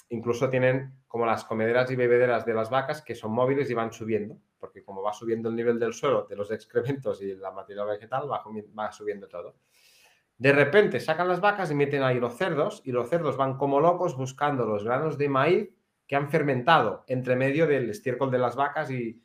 Incluso 0.08 0.48
tienen 0.50 0.94
como 1.06 1.26
las 1.26 1.44
comederas 1.44 1.90
y 1.90 1.96
bebederas 1.96 2.44
de 2.44 2.54
las 2.54 2.70
vacas 2.70 3.02
que 3.02 3.14
son 3.14 3.32
móviles 3.32 3.70
y 3.70 3.74
van 3.74 3.92
subiendo 3.92 4.38
porque 4.62 4.84
como 4.84 5.02
va 5.02 5.12
subiendo 5.12 5.48
el 5.48 5.56
nivel 5.56 5.80
del 5.80 5.92
suelo, 5.92 6.24
de 6.30 6.36
los 6.36 6.52
excrementos 6.52 7.20
y 7.20 7.34
la 7.34 7.50
materia 7.50 7.82
vegetal, 7.82 8.30
va, 8.30 8.92
subiendo 8.92 9.26
todo. 9.26 9.56
De 10.38 10.52
repente 10.52 11.00
sacan 11.00 11.26
las 11.26 11.40
vacas 11.40 11.72
y 11.72 11.74
meten 11.74 12.04
ahí 12.04 12.20
los 12.20 12.36
cerdos 12.36 12.80
y 12.84 12.92
los 12.92 13.10
cerdos 13.10 13.36
van 13.36 13.56
como 13.58 13.80
locos 13.80 14.16
buscando 14.16 14.64
los 14.64 14.84
granos 14.84 15.18
de 15.18 15.28
maíz 15.28 15.74
que 16.06 16.16
han 16.16 16.28
fermentado 16.28 17.04
entre 17.06 17.36
medio 17.36 17.66
del 17.66 17.90
estiércol 17.90 18.30
de 18.30 18.38
las 18.38 18.56
vacas 18.56 18.90
y, 18.90 19.22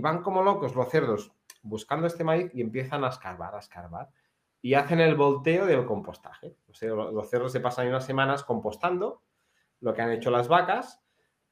van 0.00 0.22
como 0.22 0.42
locos 0.42 0.74
los 0.74 0.88
cerdos 0.88 1.32
buscando 1.62 2.06
este 2.06 2.24
maíz 2.24 2.50
y 2.54 2.62
empiezan 2.62 3.04
a 3.04 3.08
escarbar, 3.08 3.54
a 3.54 3.58
escarbar 3.58 4.08
y 4.62 4.74
hacen 4.74 5.00
el 5.00 5.14
volteo 5.16 5.66
del 5.66 5.84
compostaje. 5.84 6.56
Los 6.66 7.28
cerdos 7.28 7.52
se 7.52 7.60
pasan 7.60 7.88
unas 7.88 8.06
semanas 8.06 8.42
compostando 8.42 9.22
lo 9.80 9.92
que 9.92 10.02
han 10.02 10.12
hecho 10.12 10.30
las 10.30 10.48
vacas 10.48 11.02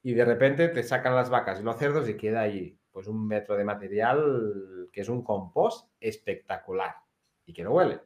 y 0.02 0.14
de 0.14 0.24
repente 0.24 0.68
te 0.68 0.82
sacan 0.82 1.14
las 1.14 1.30
vacas 1.30 1.60
y 1.60 1.62
los 1.62 1.76
cerdos 1.76 2.08
y 2.08 2.16
queda 2.16 2.42
ahí 2.42 2.78
pues 2.94 3.08
un 3.08 3.26
metro 3.26 3.56
de 3.56 3.64
material 3.64 4.88
que 4.92 5.00
es 5.00 5.08
un 5.08 5.24
compost 5.24 5.90
espectacular 5.98 6.94
y 7.44 7.52
que 7.52 7.64
no 7.64 7.72
huele. 7.72 8.00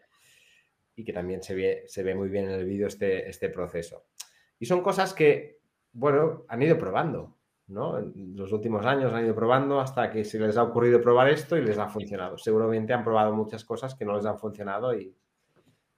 Y 0.96 1.04
que 1.04 1.12
también 1.12 1.42
se 1.42 1.54
ve, 1.54 1.84
se 1.86 2.02
ve 2.02 2.14
muy 2.14 2.28
bien 2.28 2.46
en 2.46 2.52
el 2.52 2.64
vídeo 2.64 2.86
este, 2.86 3.28
este 3.28 3.50
proceso. 3.50 4.06
Y 4.58 4.66
son 4.66 4.82
cosas 4.82 5.12
que, 5.12 5.57
bueno, 5.92 6.44
han 6.48 6.62
ido 6.62 6.78
probando, 6.78 7.36
¿no? 7.68 7.98
En 7.98 8.36
los 8.36 8.52
últimos 8.52 8.84
años 8.86 9.12
han 9.12 9.24
ido 9.24 9.34
probando 9.34 9.80
hasta 9.80 10.10
que 10.10 10.24
se 10.24 10.38
les 10.38 10.56
ha 10.56 10.62
ocurrido 10.62 11.00
probar 11.00 11.28
esto 11.28 11.56
y 11.56 11.62
les 11.62 11.78
ha 11.78 11.88
funcionado. 11.88 12.38
Seguramente 12.38 12.92
han 12.92 13.04
probado 13.04 13.32
muchas 13.32 13.64
cosas 13.64 13.94
que 13.94 14.04
no 14.04 14.16
les 14.16 14.26
han 14.26 14.38
funcionado 14.38 14.94
y, 14.94 15.14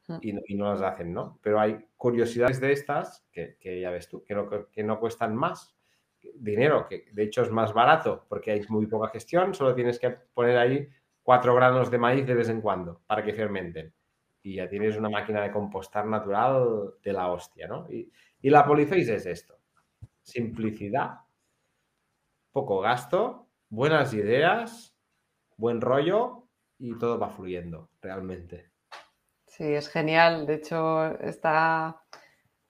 mm. 0.09 0.19
y, 0.23 0.55
no, 0.55 0.73
las 0.73 0.83
hacen, 0.83 1.13
¿no? 1.13 1.39
Pero 1.43 1.61
hay 1.61 1.79
curiosidades 1.97 2.61
de 2.61 2.73
estas 2.73 3.27
que, 3.33 3.57
que 3.61 3.81
ya 3.81 3.91
ves 3.91 4.09
tú, 4.09 4.25
que 4.25 4.35
no, 4.35 4.49
que 4.71 4.83
no 4.83 4.99
cuestan 4.99 5.37
más 5.37 5.77
dinero, 6.35 6.87
que 6.87 7.07
de 7.13 7.23
hecho 7.23 7.43
es 7.43 7.51
más 7.51 7.73
barato 7.73 8.27
porque 8.29 8.51
hay 8.51 8.63
muy 8.69 8.87
poca 8.87 9.09
gestión, 9.09 9.55
solo 9.55 9.75
tienes 9.75 9.99
que 9.99 10.11
poner 10.11 10.57
ahí 10.57 10.89
cuatro 11.23 11.55
granos 11.55 11.91
de 11.91 11.99
maíz 11.99 12.27
de 12.27 12.35
vez 12.35 12.49
en 12.49 12.61
cuando 12.61 13.03
para 13.07 13.23
que 13.23 13.33
fermenten. 13.33 13.93
Y 14.43 14.57
ya 14.57 14.69
tienes 14.69 14.97
una 14.97 15.11
máquina 15.11 15.43
de 15.43 15.51
compostar 15.51 16.07
natural 16.07 16.95
de 17.03 17.13
la 17.13 17.31
hostia, 17.31 17.69
¿no? 17.69 17.87
Y, 17.91 18.11
la 18.43 18.65
Polyface 18.65 19.15
es 19.15 19.27
esto. 19.27 19.60
Simplicidad, 20.23 21.21
poco 22.53 22.81
gasto, 22.81 23.49
buenas 23.69 24.13
ideas, 24.15 24.95
buen 25.57 25.81
rollo 25.81 26.49
y 26.79 26.97
todo 26.99 27.19
va 27.19 27.31
fluyendo 27.31 27.91
realmente. 28.01 28.71
Sí, 29.47 29.65
es 29.65 29.89
genial. 29.89 30.47
De 30.47 30.55
hecho, 30.55 31.19
está 31.21 32.03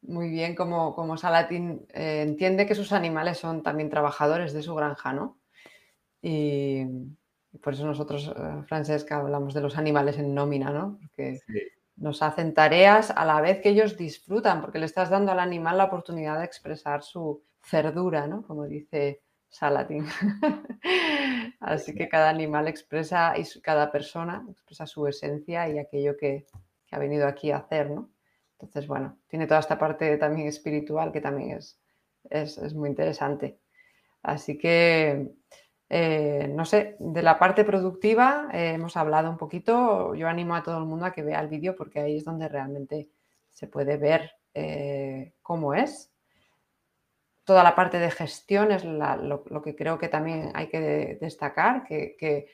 muy 0.02 0.30
bien 0.30 0.54
como, 0.54 0.94
como 0.94 1.16
Salatín 1.16 1.86
eh, 1.92 2.22
entiende 2.22 2.66
que 2.66 2.74
sus 2.74 2.92
animales 2.92 3.38
son 3.38 3.62
también 3.62 3.90
trabajadores 3.90 4.52
de 4.52 4.62
su 4.62 4.74
granja, 4.74 5.12
¿no? 5.12 5.38
Y, 6.22 6.84
por 7.62 7.74
eso 7.74 7.84
nosotros, 7.84 8.32
eh, 8.34 8.62
Francesca, 8.66 9.16
hablamos 9.16 9.54
de 9.54 9.60
los 9.60 9.76
animales 9.76 10.18
en 10.18 10.34
nómina, 10.34 10.70
¿no? 10.70 10.98
Porque 11.00 11.40
nos 12.00 12.22
hacen 12.22 12.54
tareas 12.54 13.10
a 13.10 13.24
la 13.26 13.40
vez 13.40 13.60
que 13.60 13.68
ellos 13.68 13.96
disfrutan, 13.96 14.62
porque 14.62 14.78
le 14.78 14.86
estás 14.86 15.10
dando 15.10 15.32
al 15.32 15.38
animal 15.38 15.76
la 15.78 15.84
oportunidad 15.84 16.38
de 16.38 16.46
expresar 16.46 17.02
su 17.02 17.44
cerdura, 17.62 18.26
¿no? 18.26 18.42
Como 18.42 18.64
dice 18.64 19.22
Salatín. 19.50 20.06
Así 21.60 21.94
que 21.94 22.08
cada 22.08 22.30
animal 22.30 22.68
expresa 22.68 23.34
y 23.36 23.44
cada 23.60 23.92
persona 23.92 24.46
expresa 24.48 24.86
su 24.86 25.06
esencia 25.06 25.68
y 25.68 25.78
aquello 25.78 26.16
que, 26.16 26.46
ha 26.92 26.98
venido 26.98 27.28
aquí 27.28 27.52
a 27.52 27.58
hacer, 27.58 27.90
¿no? 27.90 28.10
Entonces, 28.52 28.88
bueno, 28.88 29.18
tiene 29.28 29.46
toda 29.46 29.60
esta 29.60 29.78
parte 29.78 30.16
también 30.16 30.48
espiritual 30.48 31.12
que 31.12 31.20
también 31.20 31.58
es, 31.58 31.78
es, 32.30 32.74
muy 32.74 32.88
interesante. 32.88 33.60
Así 34.22 34.58
que, 34.58 35.32
eh, 35.92 36.46
no 36.48 36.64
sé, 36.64 36.94
de 37.00 37.20
la 37.20 37.36
parte 37.36 37.64
productiva 37.64 38.48
eh, 38.52 38.74
hemos 38.74 38.96
hablado 38.96 39.28
un 39.28 39.36
poquito. 39.36 40.14
Yo 40.14 40.28
animo 40.28 40.54
a 40.54 40.62
todo 40.62 40.78
el 40.78 40.84
mundo 40.84 41.04
a 41.04 41.12
que 41.12 41.24
vea 41.24 41.40
el 41.40 41.48
vídeo 41.48 41.74
porque 41.74 41.98
ahí 41.98 42.16
es 42.16 42.24
donde 42.24 42.48
realmente 42.48 43.10
se 43.50 43.66
puede 43.66 43.96
ver 43.96 44.30
eh, 44.54 45.34
cómo 45.42 45.74
es. 45.74 46.12
Toda 47.42 47.64
la 47.64 47.74
parte 47.74 47.98
de 47.98 48.12
gestión 48.12 48.70
es 48.70 48.84
lo, 48.84 49.42
que 49.64 49.74
creo 49.74 49.98
que 49.98 50.08
también 50.08 50.52
hay 50.54 50.68
que 50.68 51.18
destacar, 51.20 51.82
que, 51.82 52.46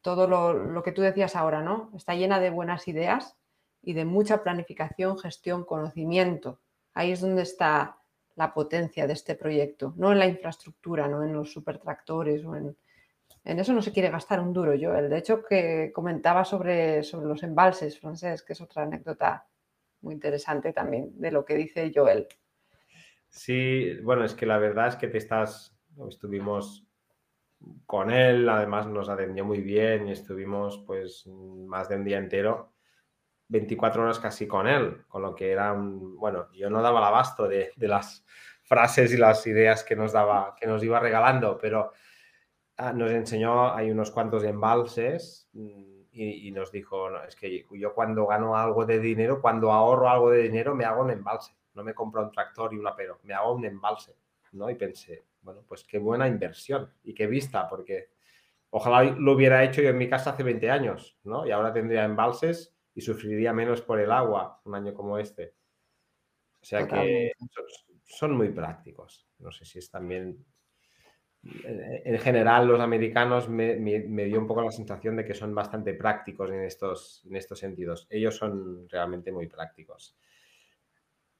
todo 0.00 0.28
lo, 0.28 0.82
que 0.84 0.92
tú 0.92 1.02
decías 1.02 1.34
ahora, 1.34 1.62
¿no? 1.62 1.90
Está 1.96 2.14
llena 2.14 2.38
de 2.38 2.50
buenas 2.50 2.86
ideas 2.86 3.36
y 3.82 3.94
de 3.94 4.04
mucha 4.04 4.44
planificación, 4.44 5.18
gestión, 5.18 5.64
conocimiento. 5.64 6.60
Ahí 6.94 7.10
es 7.10 7.20
donde 7.20 7.42
está 7.42 7.97
la 8.38 8.54
potencia 8.54 9.04
de 9.06 9.14
este 9.14 9.34
proyecto, 9.34 9.94
no 9.96 10.12
en 10.12 10.20
la 10.20 10.26
infraestructura, 10.26 11.08
no 11.08 11.24
en 11.24 11.32
los 11.32 11.52
supertractores 11.52 12.44
o 12.44 12.54
en, 12.54 12.76
en 13.44 13.58
eso 13.58 13.72
no 13.72 13.82
se 13.82 13.90
quiere 13.90 14.10
gastar 14.10 14.38
un 14.38 14.52
duro, 14.52 14.74
Joel. 14.80 15.10
De 15.10 15.18
hecho, 15.18 15.42
que 15.42 15.90
comentaba 15.92 16.44
sobre, 16.44 17.02
sobre 17.02 17.26
los 17.26 17.42
embalses 17.42 17.98
francés, 17.98 18.44
que 18.44 18.52
es 18.52 18.60
otra 18.60 18.84
anécdota 18.84 19.44
muy 20.02 20.14
interesante 20.14 20.72
también 20.72 21.10
de 21.20 21.32
lo 21.32 21.44
que 21.44 21.56
dice 21.56 21.90
Joel. 21.92 22.28
Sí, 23.28 23.94
bueno, 24.02 24.24
es 24.24 24.34
que 24.34 24.46
la 24.46 24.58
verdad 24.58 24.86
es 24.86 24.96
que 24.96 25.08
te 25.08 25.18
estás, 25.18 25.76
estuvimos 26.08 26.86
con 27.86 28.12
él, 28.12 28.48
además 28.48 28.86
nos 28.86 29.08
atendió 29.08 29.44
muy 29.44 29.62
bien 29.62 30.06
y 30.06 30.12
estuvimos 30.12 30.84
pues 30.86 31.26
más 31.26 31.88
de 31.88 31.96
un 31.96 32.04
día 32.04 32.18
entero, 32.18 32.72
24 33.48 34.02
horas 34.02 34.18
casi 34.18 34.46
con 34.46 34.66
él, 34.66 35.04
con 35.08 35.22
lo 35.22 35.34
que 35.34 35.50
era 35.50 35.74
bueno, 35.74 36.48
yo 36.52 36.70
no 36.70 36.82
daba 36.82 37.00
el 37.00 37.06
abasto 37.06 37.48
de, 37.48 37.72
las 37.76 38.24
frases 38.62 39.12
y 39.12 39.16
las 39.16 39.46
ideas 39.46 39.82
que 39.82 39.96
nos 39.96 40.12
daba, 40.12 40.54
que 40.58 40.66
nos 40.66 40.82
iba 40.84 41.00
regalando, 41.00 41.58
pero 41.58 41.92
ah, 42.76 42.92
nos 42.92 43.10
enseñó, 43.10 43.74
hay 43.74 43.90
unos 43.90 44.10
cuantos 44.10 44.44
embalses 44.44 45.48
mm, 45.54 45.98
y, 46.12 46.50
nos 46.50 46.72
dijo, 46.72 47.16
es 47.22 47.36
que 47.36 47.64
yo 47.70 47.94
cuando 47.94 48.26
gano 48.26 48.56
algo 48.56 48.84
de 48.84 48.98
dinero, 48.98 49.40
cuando 49.40 49.72
ahorro 49.72 50.08
algo 50.08 50.30
de 50.30 50.42
dinero, 50.42 50.74
me 50.74 50.84
hago 50.84 51.02
un 51.02 51.10
embalse. 51.10 51.54
No 51.74 51.84
me 51.84 51.94
compro 51.94 52.22
un 52.22 52.32
tractor 52.32 52.74
y 52.74 52.76
un 52.76 52.88
apero, 52.88 53.20
me 53.22 53.34
hago 53.34 53.52
un 53.54 53.64
embalse. 53.64 54.16
¿no? 54.52 54.68
Y 54.68 54.74
pensé, 54.74 55.24
bueno, 55.42 55.62
pues 55.68 55.84
qué 55.84 55.98
buena 55.98 56.26
inversión 56.26 56.92
y 57.04 57.14
qué 57.14 57.28
vista, 57.28 57.68
porque 57.68 58.08
ojalá 58.70 59.04
lo 59.04 59.32
hubiera 59.32 59.62
hecho 59.62 59.80
yo 59.80 59.90
en 59.90 59.98
mi 59.98 60.08
casa 60.08 60.30
hace 60.30 60.42
20 60.42 60.70
años, 60.70 61.16
¿no? 61.22 61.46
Y 61.46 61.52
ahora 61.52 61.72
tendría 61.72 62.04
embalses 62.04 62.77
y 62.98 63.00
sufriría 63.00 63.52
menos 63.52 63.80
por 63.80 64.00
el 64.00 64.10
agua 64.10 64.60
un 64.64 64.74
año 64.74 64.92
como 64.92 65.18
este. 65.18 65.54
O 66.60 66.64
sea 66.64 66.84
que 66.84 67.30
son 68.04 68.36
muy 68.36 68.48
prácticos. 68.48 69.24
No 69.38 69.52
sé 69.52 69.64
si 69.64 69.78
es 69.78 69.88
también 69.88 70.44
en 71.44 72.18
general 72.18 72.66
los 72.66 72.80
americanos 72.80 73.48
me, 73.48 73.76
dio 73.76 74.40
un 74.40 74.48
poco 74.48 74.62
la 74.62 74.72
sensación 74.72 75.14
de 75.14 75.24
que 75.24 75.34
son 75.34 75.54
bastante 75.54 75.94
prácticos 75.94 76.50
en 76.50 76.64
estos, 76.64 77.24
en 77.24 77.36
estos 77.36 77.60
sentidos. 77.60 78.08
Ellos 78.10 78.36
son 78.36 78.88
realmente 78.88 79.30
muy 79.30 79.46
prácticos. 79.46 80.18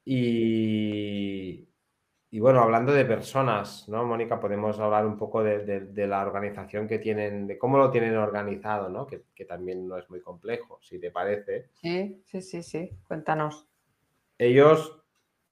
Y, 0.04 1.68
bueno, 2.32 2.60
hablando 2.60 2.92
de 2.92 3.06
personas, 3.06 3.88
¿no, 3.88 4.04
Mónica? 4.04 4.38
Podemos 4.38 4.78
hablar 4.78 5.06
un 5.06 5.16
poco 5.16 5.42
de, 5.42 6.06
la 6.06 6.20
organización 6.20 6.86
que 6.86 6.98
tienen, 6.98 7.46
de 7.46 7.56
cómo 7.56 7.78
lo 7.78 7.90
tienen 7.90 8.16
organizado, 8.16 8.90
¿no? 8.90 9.06
Que, 9.06 9.22
que 9.34 9.46
también 9.46 9.88
no 9.88 9.96
es 9.96 10.10
muy 10.10 10.20
complejo, 10.20 10.78
si 10.82 10.98
te 10.98 11.10
parece. 11.10 11.70
Sí, 11.72 12.22
sí, 12.26 12.42
sí, 12.42 12.62
sí. 12.62 12.90
Cuéntanos. 13.06 13.66
Ellos 14.36 15.02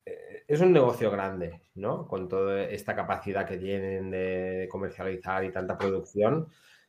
eh, 0.04 0.44
es 0.46 0.60
un 0.60 0.72
negocio 0.72 1.10
grande, 1.10 1.62
¿no? 1.74 2.06
Con 2.06 2.28
toda 2.28 2.64
esta 2.64 2.94
capacidad 2.94 3.46
que 3.46 3.56
tienen 3.56 4.10
de 4.10 4.68
comercializar 4.70 5.44
y 5.44 5.50
tanta 5.50 5.76
producción. 5.76 6.48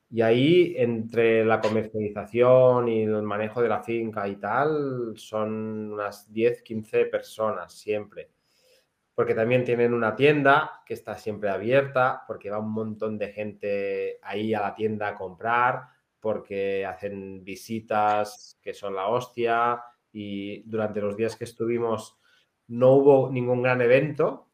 Y 0.09 0.21
ahí, 0.21 0.75
entre 0.77 1.43
la 1.43 1.59
comercialización 1.59 2.87
y 2.87 3.03
el 3.03 3.23
manejo 3.23 3.61
de 3.61 3.69
la 3.69 3.83
finca 3.83 4.27
y 4.27 4.37
tal, 4.37 5.13
son 5.17 5.93
unas 5.93 6.31
10, 6.31 6.61
15 6.61 7.05
personas 7.05 7.73
siempre. 7.73 8.29
Porque 9.17 9.33
también 9.33 9.63
tienen 9.63 9.95
una 9.95 10.15
tienda 10.15 10.83
que 10.85 10.93
está 10.93 11.17
siempre 11.17 11.49
abierta, 11.49 12.23
porque 12.27 12.51
va 12.51 12.59
un 12.59 12.71
montón 12.71 13.17
de 13.17 13.29
gente 13.29 14.19
ahí 14.21 14.53
a 14.53 14.61
la 14.61 14.75
tienda 14.75 15.07
a 15.07 15.15
comprar, 15.15 15.85
porque 16.19 16.85
hacen 16.85 17.43
visitas 17.43 18.59
que 18.61 18.75
son 18.75 18.93
la 18.93 19.07
hostia. 19.07 19.81
Y 20.11 20.61
durante 20.69 21.01
los 21.01 21.17
días 21.17 21.35
que 21.35 21.45
estuvimos 21.45 22.19
no 22.67 22.91
hubo 22.91 23.31
ningún 23.31 23.63
gran 23.63 23.81
evento, 23.81 24.51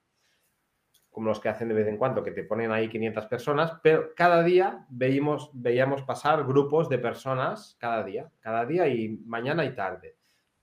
como 1.09 1.27
los 1.27 1.41
que 1.41 1.49
hacen 1.49 1.67
de 1.67 1.73
vez 1.73 1.89
en 1.89 1.97
cuando, 1.97 2.23
que 2.23 2.31
te 2.31 2.45
ponen 2.45 2.71
ahí 2.71 2.87
500 2.87 3.25
personas, 3.25 3.73
pero 3.83 4.15
cada 4.15 4.43
día 4.43 4.85
veíamos, 4.87 5.49
veíamos 5.51 6.03
pasar 6.03 6.45
grupos 6.45 6.87
de 6.87 6.99
personas, 6.99 7.75
cada 7.81 8.01
día, 8.05 8.31
cada 8.39 8.65
día 8.65 8.87
y 8.87 9.09
mañana 9.25 9.65
y 9.65 9.75
tarde. 9.75 10.15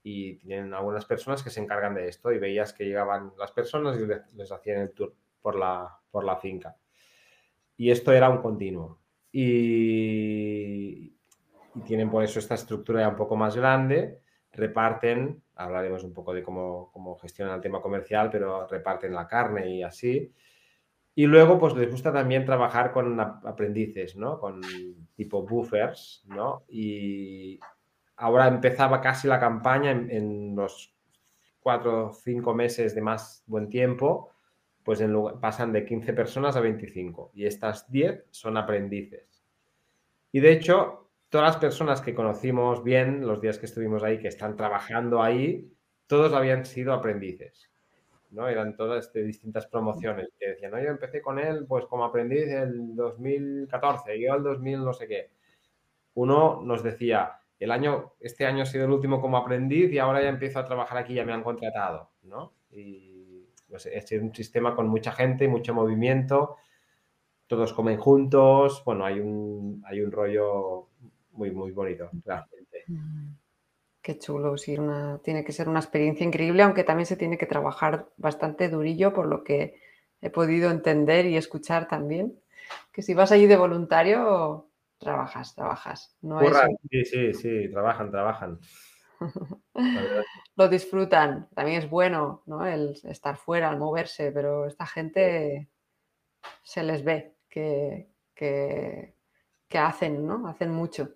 Y 0.03 0.35
tienen 0.35 0.73
algunas 0.73 1.05
personas 1.05 1.43
que 1.43 1.49
se 1.49 1.61
encargan 1.61 1.93
de 1.93 2.07
esto 2.07 2.31
y 2.31 2.39
veías 2.39 2.73
que 2.73 2.85
llegaban 2.85 3.33
las 3.37 3.51
personas 3.51 3.97
y 3.99 4.05
les, 4.35 4.51
hacían 4.51 4.81
el 4.81 4.91
tour 4.91 5.13
por 5.41 5.55
la, 5.55 5.99
por 6.09 6.23
la 6.23 6.37
finca. 6.37 6.75
Y 7.77 7.91
esto 7.91 8.11
era 8.11 8.29
un 8.29 8.41
continuo. 8.41 8.99
Y, 9.31 11.15
tienen 11.85 12.09
por 12.09 12.23
eso 12.23 12.39
esta 12.39 12.55
estructura 12.55 13.01
ya 13.01 13.09
un 13.09 13.15
poco 13.15 13.35
más 13.35 13.55
grande, 13.55 14.19
reparten 14.51 15.41
hablaremos 15.61 16.03
un 16.03 16.13
poco 16.13 16.33
de 16.33 16.43
cómo, 16.43 16.89
cómo 16.91 17.15
gestionan 17.17 17.55
el 17.55 17.61
tema 17.61 17.81
comercial, 17.81 18.29
pero 18.31 18.67
reparten 18.67 19.13
la 19.13 19.27
carne 19.27 19.69
y 19.69 19.83
así. 19.83 20.33
Y 21.13 21.25
luego, 21.25 21.59
pues 21.59 21.75
les 21.75 21.91
gusta 21.91 22.11
también 22.11 22.45
trabajar 22.45 22.91
con 22.91 23.19
aprendices, 23.19 24.15
¿no? 24.15 24.39
Con 24.39 24.61
tipo 25.15 25.43
buffers, 25.43 26.23
¿no? 26.27 26.63
Y 26.69 27.59
ahora 28.21 28.47
empezaba 28.47 29.01
casi 29.01 29.27
la 29.27 29.39
campaña 29.39 29.91
en, 29.91 30.55
los 30.55 30.95
cuatro 31.59 32.07
o 32.07 32.13
cinco 32.13 32.53
meses 32.53 32.93
de 32.93 33.01
más 33.01 33.43
buen 33.47 33.67
tiempo, 33.67 34.29
pues 34.83 35.01
en 35.01 35.15
pasan 35.39 35.73
de 35.73 35.85
15 35.85 36.13
personas 36.13 36.55
a 36.55 36.61
25 36.61 37.31
y 37.33 37.45
estas 37.45 37.89
10 37.91 38.25
son 38.29 38.57
aprendices. 38.57 39.43
Y 40.31 40.39
de 40.39 40.51
hecho, 40.53 41.09
todas 41.29 41.53
las 41.53 41.57
personas 41.57 42.01
que 42.01 42.13
conocimos 42.13 42.83
bien 42.83 43.25
los 43.25 43.41
días 43.41 43.57
que 43.57 43.65
estuvimos 43.65 44.03
ahí, 44.03 44.19
que 44.19 44.27
están 44.27 44.55
trabajando 44.55 45.21
ahí, 45.21 45.71
todos 46.07 46.33
habían 46.33 46.65
sido 46.65 46.93
aprendices. 46.93 47.71
¿no? 48.31 48.47
Eran 48.47 48.75
todas 48.75 49.11
de 49.13 49.23
distintas 49.23 49.65
promociones. 49.67 50.29
Que 50.39 50.49
decían, 50.49 50.71
no, 50.71 50.81
yo 50.81 50.89
empecé 50.89 51.21
con 51.21 51.39
él 51.39 51.65
pues 51.67 51.85
como 51.85 52.05
aprendiz 52.05 52.47
el 52.47 52.95
2014, 52.95 54.19
yo 54.19 54.35
el 54.35 54.43
2000 54.43 54.83
no 54.85 54.93
sé 54.93 55.07
qué. 55.07 55.31
Uno 56.13 56.61
nos 56.63 56.83
decía, 56.83 57.40
el 57.61 57.69
año, 57.69 58.13
este 58.19 58.47
año 58.47 58.63
ha 58.63 58.65
sido 58.65 58.85
el 58.85 58.91
último 58.91 59.21
como 59.21 59.37
aprendiz 59.37 59.91
y 59.91 59.99
ahora 59.99 60.21
ya 60.21 60.29
empiezo 60.29 60.57
a 60.57 60.65
trabajar 60.65 60.97
aquí, 60.97 61.13
ya 61.13 61.23
me 61.23 61.31
han 61.31 61.43
contratado, 61.43 62.09
¿no? 62.23 62.53
Y 62.71 63.45
pues, 63.69 63.85
es 63.85 64.11
un 64.13 64.33
sistema 64.33 64.75
con 64.75 64.87
mucha 64.87 65.11
gente, 65.11 65.47
mucho 65.47 65.75
movimiento, 65.75 66.57
todos 67.45 67.73
comen 67.73 67.97
juntos, 67.97 68.81
bueno, 68.83 69.05
hay 69.05 69.19
un, 69.19 69.83
hay 69.85 70.01
un 70.01 70.11
rollo 70.11 70.87
muy, 71.33 71.51
muy 71.51 71.69
bonito, 71.69 72.09
realmente. 72.25 72.83
Mm, 72.87 73.33
qué 74.01 74.17
chulo, 74.17 74.57
sí, 74.57 74.75
tiene 75.23 75.43
que 75.43 75.51
ser 75.51 75.69
una 75.69 75.81
experiencia 75.81 76.25
increíble, 76.25 76.63
aunque 76.63 76.83
también 76.83 77.05
se 77.05 77.15
tiene 77.15 77.37
que 77.37 77.45
trabajar 77.45 78.07
bastante 78.17 78.69
durillo, 78.69 79.13
por 79.13 79.27
lo 79.27 79.43
que 79.43 79.75
he 80.19 80.31
podido 80.31 80.71
entender 80.71 81.27
y 81.27 81.37
escuchar 81.37 81.87
también, 81.87 82.39
que 82.91 83.03
si 83.03 83.13
vas 83.13 83.31
allí 83.31 83.45
de 83.45 83.57
voluntario, 83.57 84.65
trabajas, 85.01 85.53
trabajas. 85.55 86.15
No 86.21 86.39
Sí, 86.89 87.03
sí, 87.03 87.33
sí, 87.33 87.69
trabajan, 87.69 88.11
trabajan. 88.11 88.59
Lo 90.55 90.69
disfrutan, 90.69 91.49
también 91.53 91.79
es 91.79 91.89
bueno, 91.89 92.43
¿no? 92.45 92.65
El 92.65 92.97
estar 93.03 93.35
fuera, 93.35 93.69
el 93.69 93.77
moverse, 93.77 94.31
pero 94.31 94.67
esta 94.67 94.85
gente 94.85 95.69
se 96.63 96.83
les 96.83 97.03
ve 97.03 97.35
que, 97.49 98.09
que, 98.33 99.15
que 99.67 99.77
hacen, 99.77 100.25
¿no? 100.25 100.47
Hacen 100.47 100.71
mucho. 100.71 101.09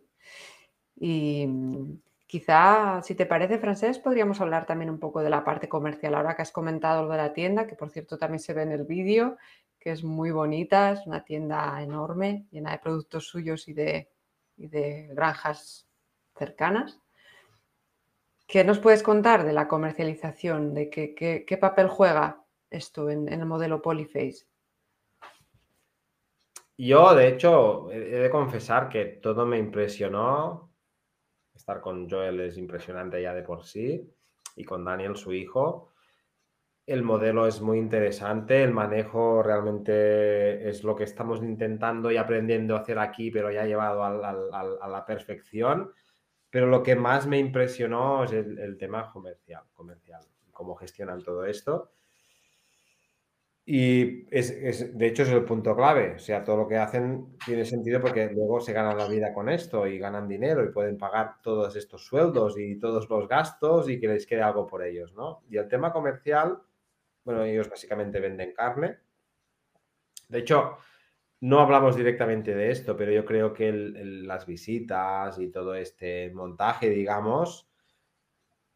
Y 0.96 1.46
mm, 1.48 2.02
quizá, 2.28 3.02
si 3.02 3.16
te 3.16 3.26
parece, 3.26 3.60
Francés, 3.60 4.00
podríamos 4.00 4.42
hablar 4.42 4.66
también 4.66 4.90
un 4.90 5.00
poco 5.00 5.22
de 5.22 5.30
la 5.30 5.44
parte 5.44 5.70
comercial. 5.70 6.16
Ahora 6.16 6.36
que 6.36 6.42
has 6.42 6.52
comentado 6.52 7.04
lo 7.04 7.12
de 7.12 7.18
la 7.18 7.34
tienda, 7.34 7.68
que 7.68 7.76
por 7.76 7.90
cierto 7.90 8.18
también 8.18 8.40
se 8.40 8.54
ve 8.54 8.64
en 8.64 8.72
el 8.72 8.84
vídeo, 8.86 9.38
que 9.86 9.92
es 9.92 10.04
muy 10.04 10.32
bonita, 10.32 10.94
es 10.94 11.06
una 11.06 11.24
tienda 11.24 11.80
enorme, 11.80 12.48
llena 12.50 12.72
de 12.72 12.80
productos 12.80 13.28
suyos 13.28 13.68
y 13.68 13.74
de, 13.74 14.10
de 14.56 15.10
granjas 15.12 15.88
cercanas. 16.36 17.00
¿Qué 18.48 18.64
nos 18.64 18.80
puedes 18.80 19.04
contar 19.04 19.46
de 19.46 19.54
la 19.54 19.68
comercialización? 19.68 20.74
¿De 20.74 20.90
qué, 20.90 21.58
papel 21.62 21.88
juega 21.88 22.44
esto 22.72 23.12
en, 23.12 23.32
en 23.32 23.42
el 23.42 23.46
modelo 23.46 23.80
Polyface? 23.80 24.48
Yo, 26.76 27.14
de 27.14 27.28
hecho, 27.28 27.92
he 27.92 28.00
de 28.00 28.30
confesar 28.32 28.90
que 28.90 29.06
todo 29.06 29.46
me 29.46 29.60
impresionó 29.60 30.72
Estar 31.56 31.80
con 31.80 32.10
Joel 32.10 32.40
es 32.40 32.58
impresionante 32.58 33.22
ya 33.22 33.36
de 33.36 33.44
por 33.44 33.64
sí 33.64 34.12
y 34.56 34.64
con 34.66 34.84
Daniel, 34.84 35.16
su 35.16 35.32
hijo. 35.32 35.94
El 36.86 37.02
modelo 37.02 37.48
es 37.48 37.62
muy 37.62 37.80
interesante, 37.80 38.62
el 38.64 38.72
manejo 38.72 39.42
realmente 39.42 40.70
es 40.70 40.84
lo 40.84 40.96
que 40.96 41.04
estamos 41.04 41.42
intentando 41.42 42.12
y 42.12 42.18
aprendiendo 42.18 42.76
a 42.76 42.80
hacer 42.80 43.00
aquí, 43.00 43.32
pero 43.32 43.52
ya 43.52 43.66
llevado 43.66 44.04
a 44.04 44.88
la 44.88 45.06
perfección. 45.06 45.92
Pero 46.56 46.68
lo 46.68 46.84
que 46.84 46.96
más 46.96 47.28
me 47.28 47.38
impresionó 47.38 48.24
es 48.24 48.32
el, 48.32 48.78
tema 48.78 49.12
comercial, 49.12 49.64
comercial. 49.74 50.22
cómo 50.52 50.76
gestionan 50.76 51.22
todo 51.22 51.44
esto. 51.46 51.92
Y 53.66 54.26
es, 54.34 54.96
de 54.98 55.08
hecho 55.08 55.24
es 55.24 55.30
el 55.30 55.44
punto 55.44 55.76
clave, 55.76 56.14
o 56.16 56.20
sea, 56.20 56.46
todo 56.46 56.56
lo 56.56 56.68
que 56.68 56.78
hacen 56.78 57.36
tiene 57.46 57.66
sentido 57.66 58.00
porque 58.00 58.30
luego 58.32 58.62
se 58.62 58.74
ganan 58.74 58.96
la 58.98 59.08
vida 59.08 59.34
con 59.34 59.50
esto 59.50 59.88
y 59.88 59.98
ganan 59.98 60.28
dinero 60.28 60.64
y 60.64 60.72
pueden 60.72 60.98
pagar 61.00 61.42
todos 61.42 61.76
estos 61.76 62.06
sueldos 62.06 62.60
y 62.60 62.80
todos 62.80 63.10
los 63.10 63.28
gastos 63.28 63.90
y 63.90 64.00
que 64.00 64.08
les 64.08 64.28
quede 64.28 64.44
algo 64.44 64.68
por 64.68 64.82
ellos, 64.82 65.14
¿no? 65.14 65.42
Y 65.50 65.58
el 65.58 65.68
tema 65.68 65.92
comercial, 65.92 66.60
bueno, 67.26 67.44
ellos 67.44 67.70
básicamente 67.70 68.20
venden 68.20 68.54
carne. 68.54 69.00
De 70.30 70.40
hecho, 70.40 70.78
no 71.42 71.60
hablamos 71.60 71.96
directamente 71.96 72.56
de 72.56 72.72
esto, 72.72 72.96
pero 72.96 73.12
yo 73.12 73.26
creo 73.26 73.54
que 73.54 73.72
las 73.72 74.46
visitas 74.46 75.38
y 75.40 75.52
todo 75.52 75.76
este 75.76 76.32
montaje, 76.32 76.90
digamos, 76.90 77.70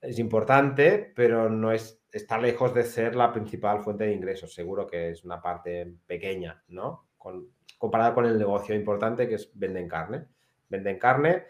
es 0.02 0.20
importante, 0.20 1.14
pero 1.16 1.50
no 1.50 1.72
es 1.72 2.00
está 2.12 2.38
lejos 2.38 2.74
de 2.74 2.84
ser 2.84 3.16
la 3.16 3.32
principal 3.32 3.82
fuente 3.82 4.06
de 4.06 4.14
ingresos. 4.14 4.54
Seguro 4.54 4.88
que 4.88 5.10
es 5.10 5.24
una 5.24 5.41
parte 5.41 5.93
pequeña, 6.06 6.64
¿no? 6.70 7.10
Con, 7.18 7.50
comparada 7.78 8.14
con 8.14 8.26
el 8.26 8.38
negocio 8.38 8.76
importante 8.76 9.28
que 9.28 9.36
es 9.36 9.52
venden 9.54 9.88
carne. 9.88 10.26
Venden 10.70 11.00
carne, 11.00 11.45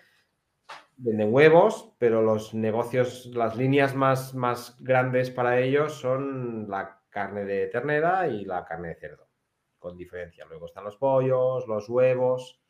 venden 1.01 1.33
huevos, 1.33 1.93
pero 1.97 2.21
los 2.21 2.53
negocios, 2.53 3.27
las 3.27 3.55
líneas 3.55 3.95
más, 3.95 4.35
más 4.35 4.75
grandes 4.81 5.31
para 5.31 5.59
ellos 5.59 5.93
son 5.93 6.69
la 6.69 7.01
carne 7.09 7.45
de 7.45 7.67
ternera 7.67 8.27
y 8.27 8.43
la 8.43 8.65
carne 8.65 8.89
de 8.89 8.95
cerdo, 8.95 9.29
con 9.77 9.95
diferencia. 9.97 10.45
Luego 10.45 10.65
están 10.65 10.83
los 10.83 10.97
pollos, 10.97 11.67
los 11.67 11.87
huevos. 11.89 12.61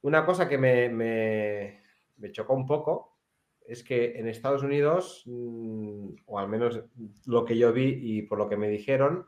Una 0.00 0.24
cosa 0.24 0.48
que 0.48 0.56
me, 0.56 0.88
me, 0.88 1.82
me 2.16 2.32
chocó 2.32 2.54
un 2.54 2.66
poco 2.66 3.18
es 3.66 3.82
que 3.84 4.18
en 4.18 4.28
Estados 4.28 4.62
Unidos, 4.62 5.22
mm, 5.26 6.08
o 6.26 6.38
al 6.38 6.48
menos 6.48 6.82
lo 7.26 7.44
que 7.44 7.58
yo 7.58 7.72
vi 7.72 7.98
y 8.00 8.22
por 8.22 8.38
lo 8.38 8.48
que 8.48 8.56
me 8.56 8.68
dijeron, 8.68 9.26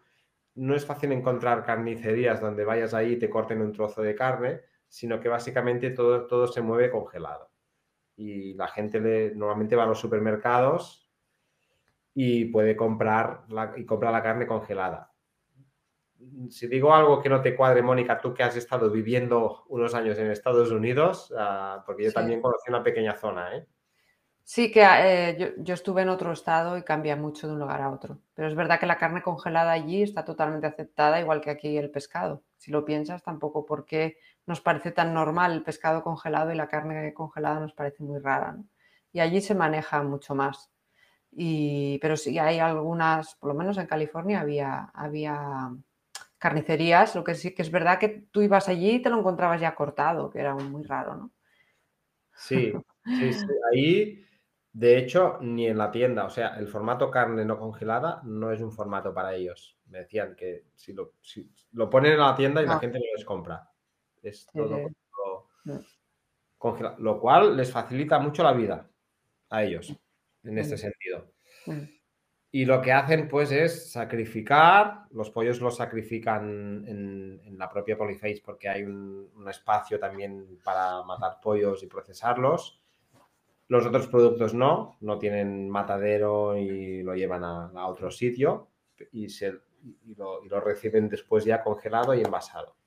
no 0.54 0.74
es 0.74 0.86
fácil 0.86 1.12
encontrar 1.12 1.64
carnicerías 1.64 2.40
donde 2.40 2.64
vayas 2.64 2.94
ahí 2.94 3.12
y 3.12 3.18
te 3.18 3.28
corten 3.28 3.60
un 3.60 3.72
trozo 3.72 4.02
de 4.02 4.14
carne, 4.14 4.62
sino 4.88 5.20
que 5.20 5.28
básicamente 5.28 5.90
todo, 5.90 6.26
todo 6.26 6.46
se 6.46 6.62
mueve 6.62 6.90
congelado. 6.90 7.50
Y 8.18 8.52
la 8.54 8.68
gente 8.68 9.32
normalmente 9.34 9.76
va 9.76 9.84
a 9.84 9.86
los 9.86 10.00
supermercados 10.00 11.08
y 12.14 12.46
puede 12.46 12.76
comprar 12.76 13.44
la, 13.48 13.72
y 13.76 13.86
compra 13.86 14.10
la 14.10 14.22
carne 14.22 14.46
congelada. 14.46 15.12
Si 16.50 16.66
digo 16.66 16.92
algo 16.92 17.22
que 17.22 17.28
no 17.28 17.40
te 17.40 17.54
cuadre, 17.54 17.80
Mónica, 17.80 18.20
tú 18.20 18.34
que 18.34 18.42
has 18.42 18.56
estado 18.56 18.90
viviendo 18.90 19.64
unos 19.68 19.94
años 19.94 20.18
en 20.18 20.30
Estados 20.30 20.72
Unidos, 20.72 21.32
ah, 21.38 21.84
porque 21.86 22.04
yo 22.04 22.12
también 22.12 22.42
conocí 22.42 22.68
una 22.68 22.82
pequeña 22.82 23.14
zona, 23.14 23.56
¿eh? 23.56 23.66
Sí, 24.42 24.72
que 24.72 24.82
eh, 24.82 25.54
yo, 25.58 25.74
estuve 25.74 26.00
en 26.00 26.08
otro 26.08 26.32
estado 26.32 26.78
y 26.78 26.82
cambia 26.82 27.16
mucho 27.16 27.46
de 27.46 27.52
un 27.52 27.58
lugar 27.58 27.82
a 27.82 27.90
otro. 27.90 28.22
Pero 28.32 28.48
es 28.48 28.54
verdad 28.54 28.80
que 28.80 28.86
la 28.86 28.96
carne 28.96 29.22
congelada 29.22 29.72
allí 29.72 30.02
está 30.02 30.24
totalmente 30.24 30.66
aceptada, 30.66 31.20
igual 31.20 31.42
que 31.42 31.50
aquí 31.50 31.76
el 31.76 31.90
pescado. 31.90 32.42
Si 32.56 32.70
lo 32.70 32.82
piensas, 32.82 33.22
tampoco 33.22 33.66
porque 33.66 34.16
nos 34.48 34.62
parece 34.62 34.90
tan 34.92 35.12
normal 35.12 35.52
el 35.52 35.62
pescado 35.62 36.02
congelado 36.02 36.50
y 36.50 36.56
la 36.56 36.68
carne 36.68 37.12
congelada 37.12 37.60
nos 37.60 37.74
parece 37.74 38.02
muy 38.02 38.18
rara. 38.18 38.56
Y 39.12 39.20
allí 39.20 39.42
se 39.42 39.54
maneja 39.54 40.02
mucho 40.02 40.34
más. 40.34 40.72
Y, 41.30 41.98
pero 42.00 42.16
sí 42.16 42.38
hay 42.38 42.58
algunas, 42.58 43.34
por 43.36 43.48
lo 43.48 43.54
menos 43.54 43.76
en 43.76 43.86
California 43.86 44.40
había, 44.40 44.90
había 44.94 45.70
carnicerías, 46.38 47.14
lo 47.14 47.22
que 47.22 47.34
sí 47.34 47.54
que 47.54 47.60
es 47.60 47.70
verdad 47.70 47.98
que 47.98 48.26
tú 48.30 48.40
ibas 48.40 48.68
allí 48.68 48.96
y 48.96 49.02
te 49.02 49.10
lo 49.10 49.18
encontrabas 49.18 49.60
ya 49.60 49.74
cortado, 49.74 50.30
que 50.30 50.40
era 50.40 50.54
muy 50.54 50.82
raro, 50.82 51.14
¿no? 51.14 51.30
Sí, 52.32 52.72
sí, 53.04 53.32
sí. 53.32 53.46
ahí 53.70 54.24
de 54.72 54.96
hecho, 54.96 55.38
ni 55.40 55.66
en 55.66 55.76
la 55.76 55.90
tienda, 55.90 56.24
o 56.24 56.30
sea, 56.30 56.56
el 56.56 56.68
formato 56.68 57.10
carne 57.10 57.44
no 57.44 57.58
congelada 57.58 58.20
no 58.24 58.52
es 58.52 58.60
un 58.60 58.70
formato 58.70 59.12
para 59.12 59.34
ellos. 59.34 59.76
Me 59.86 59.98
decían 59.98 60.36
que 60.36 60.66
si 60.74 60.92
lo, 60.92 61.14
lo 61.72 61.90
ponen 61.90 62.12
en 62.12 62.20
la 62.20 62.36
tienda 62.36 62.62
y 62.62 62.66
la 62.66 62.76
ah. 62.76 62.78
gente 62.78 62.98
no 62.98 63.04
les 63.16 63.24
compra. 63.24 63.67
Es 64.22 64.46
todo 64.52 64.90
congelado, 66.58 66.98
lo 66.98 67.20
cual 67.20 67.56
les 67.56 67.70
facilita 67.70 68.18
mucho 68.18 68.42
la 68.42 68.52
vida 68.52 68.90
a 69.50 69.62
ellos 69.62 69.96
en 70.42 70.58
este 70.58 70.76
sentido. 70.76 71.32
Y 72.50 72.64
lo 72.64 72.80
que 72.80 72.92
hacen 72.92 73.28
pues 73.28 73.52
es 73.52 73.92
sacrificar, 73.92 75.04
los 75.10 75.30
pollos 75.30 75.60
los 75.60 75.76
sacrifican 75.76 76.84
en, 76.86 77.58
la 77.58 77.68
propia 77.68 77.98
Polyface 77.98 78.40
porque 78.44 78.68
hay 78.68 78.84
un, 78.84 79.28
espacio 79.48 79.98
también 79.98 80.58
para 80.64 81.02
matar 81.02 81.40
pollos 81.42 81.82
y 81.82 81.86
procesarlos. 81.86 82.80
Los 83.68 83.84
otros 83.84 84.06
productos 84.06 84.54
no, 84.54 84.96
no 85.00 85.18
tienen 85.18 85.68
matadero 85.68 86.56
y 86.56 87.02
lo 87.02 87.14
llevan 87.14 87.44
a, 87.44 87.86
otro 87.86 88.10
sitio 88.10 88.68
y, 89.12 89.28
se, 89.28 89.52
lo, 90.16 90.60
reciben 90.60 91.08
después 91.08 91.44
ya 91.44 91.62
congelado 91.62 92.14
y 92.14 92.22
envasado. 92.22 92.77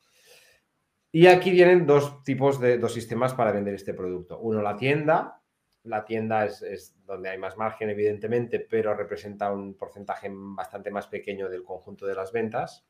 Y 1.12 1.28
aquí 1.28 1.51
vienen 1.51 1.86
dos 1.86 2.24
tipos 2.24 2.59
de 2.59 2.78
dos 2.78 2.93
sistemas 2.93 3.34
para 3.34 3.51
vender 3.51 3.74
este 3.74 3.93
producto. 3.93 4.39
Uno, 4.39 4.62
la 4.62 4.78
tienda. 4.78 5.41
La 5.84 6.05
tienda 6.05 6.45
es, 6.45 6.95
donde 7.05 7.30
hay 7.30 7.38
más 7.38 7.57
margen, 7.57 7.89
evidentemente, 7.89 8.59
pero 8.59 8.93
representa 8.93 9.51
un 9.51 9.74
porcentaje 9.74 10.30
bastante 10.32 10.91
más 10.91 11.07
pequeño 11.07 11.49
del 11.49 11.64
conjunto 11.64 12.05
de 12.05 12.16
las 12.16 12.32
ventas. 12.32 12.86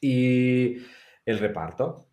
Y 0.00 0.78
el 1.24 1.38
reparto. 1.38 2.08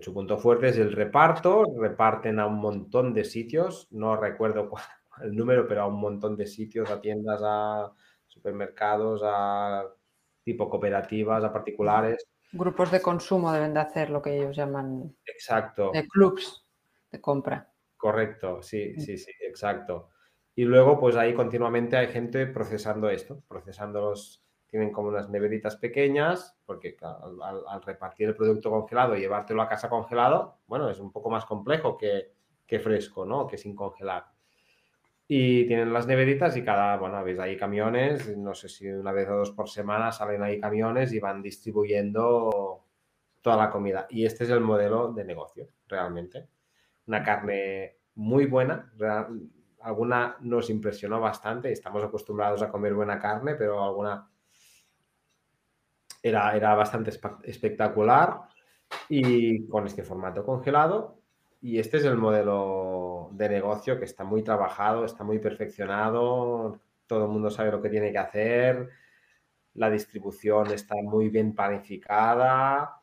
Su 0.00 0.14
punto 0.14 0.38
fuerte 0.38 0.68
es 0.68 0.78
el 0.78 0.92
reparto, 0.92 1.64
reparten 1.78 2.38
a 2.38 2.46
un 2.46 2.60
montón 2.60 3.14
de 3.14 3.24
sitios, 3.24 3.88
no 3.90 4.16
recuerdo 4.16 4.68
cuál, 4.70 4.84
el 5.22 5.34
número, 5.34 5.66
pero 5.66 5.82
a 5.82 5.86
un 5.86 6.00
montón 6.00 6.36
de 6.36 6.46
sitios, 6.46 6.90
a 6.90 7.00
tiendas, 7.00 7.40
a 7.44 7.92
supermercados, 8.26 9.22
a 9.24 9.84
tipo 10.44 10.68
cooperativas, 10.70 11.44
a 11.44 11.52
particulares. 11.52 12.26
Grupos 12.52 12.90
de 12.90 13.02
consumo 13.02 13.52
deben 13.52 13.74
de 13.74 13.80
hacer 13.80 14.10
lo 14.10 14.22
que 14.22 14.36
ellos 14.36 14.56
llaman. 14.56 15.14
Exacto. 15.26 15.90
De 15.92 16.06
clubs 16.06 16.64
de 17.10 17.20
compra. 17.20 17.70
Correcto, 17.96 18.62
sí, 18.62 18.94
mm. 18.96 19.00
sí, 19.00 19.18
sí, 19.18 19.32
exacto. 19.42 20.10
Y 20.54 20.64
luego, 20.64 20.98
pues 20.98 21.16
ahí 21.16 21.34
continuamente 21.34 21.96
hay 21.96 22.08
gente 22.08 22.46
procesando 22.46 23.10
esto, 23.10 23.42
procesando 23.48 24.00
los, 24.00 24.42
tienen 24.66 24.92
como 24.92 25.08
unas 25.08 25.28
neveritas 25.30 25.76
pequeñas, 25.76 26.58
porque 26.66 26.96
al, 27.00 27.82
repartir 27.82 28.28
el 28.28 28.36
producto 28.36 28.70
congelado 28.70 29.16
y 29.16 29.20
llevártelo 29.20 29.62
a 29.62 29.68
casa 29.68 29.88
congelado, 29.88 30.58
bueno, 30.66 30.90
es 30.90 30.98
un 30.98 31.10
poco 31.10 31.30
más 31.30 31.44
complejo 31.44 31.96
que, 31.96 32.32
fresco, 32.80 33.24
¿no? 33.24 33.46
Que 33.46 33.56
sin 33.56 33.74
congelar. 33.74 34.26
Y 35.30 35.66
tienen 35.66 35.92
las 35.92 36.06
neveritas 36.06 36.56
y 36.56 36.64
cada, 36.64 36.96
bueno, 36.96 37.22
veis 37.22 37.38
ahí 37.38 37.54
camiones, 37.56 38.34
no 38.36 38.54
sé 38.54 38.70
si 38.70 38.88
una 38.88 39.12
vez 39.12 39.28
o 39.28 39.36
dos 39.36 39.50
por 39.50 39.68
semana 39.68 40.10
salen 40.10 40.42
ahí 40.42 40.58
camiones 40.58 41.12
y 41.12 41.20
van 41.20 41.42
distribuyendo 41.42 42.86
toda 43.42 43.56
la 43.56 43.70
comida. 43.70 44.06
Y 44.08 44.24
este 44.24 44.44
es 44.44 44.50
el 44.50 44.60
modelo 44.60 45.12
de 45.12 45.24
negocio, 45.24 45.68
realmente. 45.86 46.48
Una 47.06 47.22
carne 47.22 47.98
muy 48.14 48.46
buena, 48.46 48.90
alguna 49.80 50.36
nos 50.40 50.70
impresionó 50.70 51.20
bastante, 51.20 51.70
estamos 51.72 52.02
acostumbrados 52.02 52.62
a 52.62 52.70
comer 52.70 52.94
buena 52.94 53.18
carne, 53.18 53.54
pero 53.54 53.84
alguna 53.84 54.28
era, 56.22 56.74
bastante 56.74 57.12
espectacular 57.44 58.40
y 59.08 59.66
con 59.68 59.86
este 59.86 60.02
formato 60.02 60.44
congelado. 60.44 61.17
Y 61.60 61.78
este 61.78 61.96
es 61.98 62.04
el 62.04 62.16
modelo 62.16 63.30
de 63.32 63.48
negocio 63.48 63.98
que 63.98 64.04
está 64.04 64.24
muy 64.24 64.42
trabajado, 64.42 65.04
está 65.04 65.24
muy 65.24 65.38
perfeccionado, 65.38 66.80
todo 67.06 67.24
el 67.24 67.30
mundo 67.30 67.50
sabe 67.50 67.72
lo 67.72 67.82
que 67.82 67.90
tiene 67.90 68.12
que 68.12 68.18
hacer, 68.18 68.88
la 69.74 69.90
distribución 69.90 70.70
está 70.72 70.94
muy 71.02 71.28
bien 71.30 71.54
planificada 71.54 73.02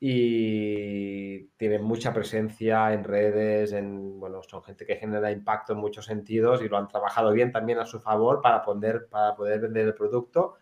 y 0.00 1.44
tiene 1.56 1.78
mucha 1.78 2.12
presencia 2.12 2.92
en 2.92 3.04
redes, 3.04 3.72
en, 3.72 4.20
bueno, 4.20 4.42
son 4.42 4.62
gente 4.62 4.84
que 4.86 4.96
genera 4.96 5.30
impacto 5.30 5.72
en 5.72 5.78
muchos 5.78 6.04
sentidos 6.06 6.62
y 6.62 6.68
lo 6.68 6.76
han 6.76 6.88
trabajado 6.88 7.32
bien 7.32 7.52
también 7.52 7.78
a 7.78 7.86
su 7.86 8.00
favor 8.00 8.42
para 8.42 8.62
poder, 8.62 9.08
para 9.08 9.34
poder 9.34 9.60
vender 9.60 9.86
el 9.86 9.94
producto 9.94 10.56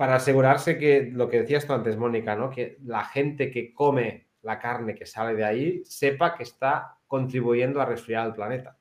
para 0.00 0.14
asegurarse 0.14 0.78
que 0.78 1.10
lo 1.12 1.28
que 1.28 1.42
decías 1.42 1.66
tú 1.66 1.74
antes, 1.74 1.98
Mónica, 1.98 2.34
¿no? 2.34 2.48
Que 2.48 2.78
la 2.86 3.04
gente 3.04 3.50
que 3.50 3.74
come 3.74 4.29
la 4.42 4.58
carne 4.58 4.94
que 4.94 5.06
sale 5.06 5.34
de 5.34 5.44
ahí 5.44 5.84
sepa 5.84 6.34
que 6.34 6.44
está 6.44 6.98
contribuyendo 7.06 7.80
a 7.80 7.84
resfriar 7.84 8.26
el 8.26 8.32
planeta, 8.32 8.78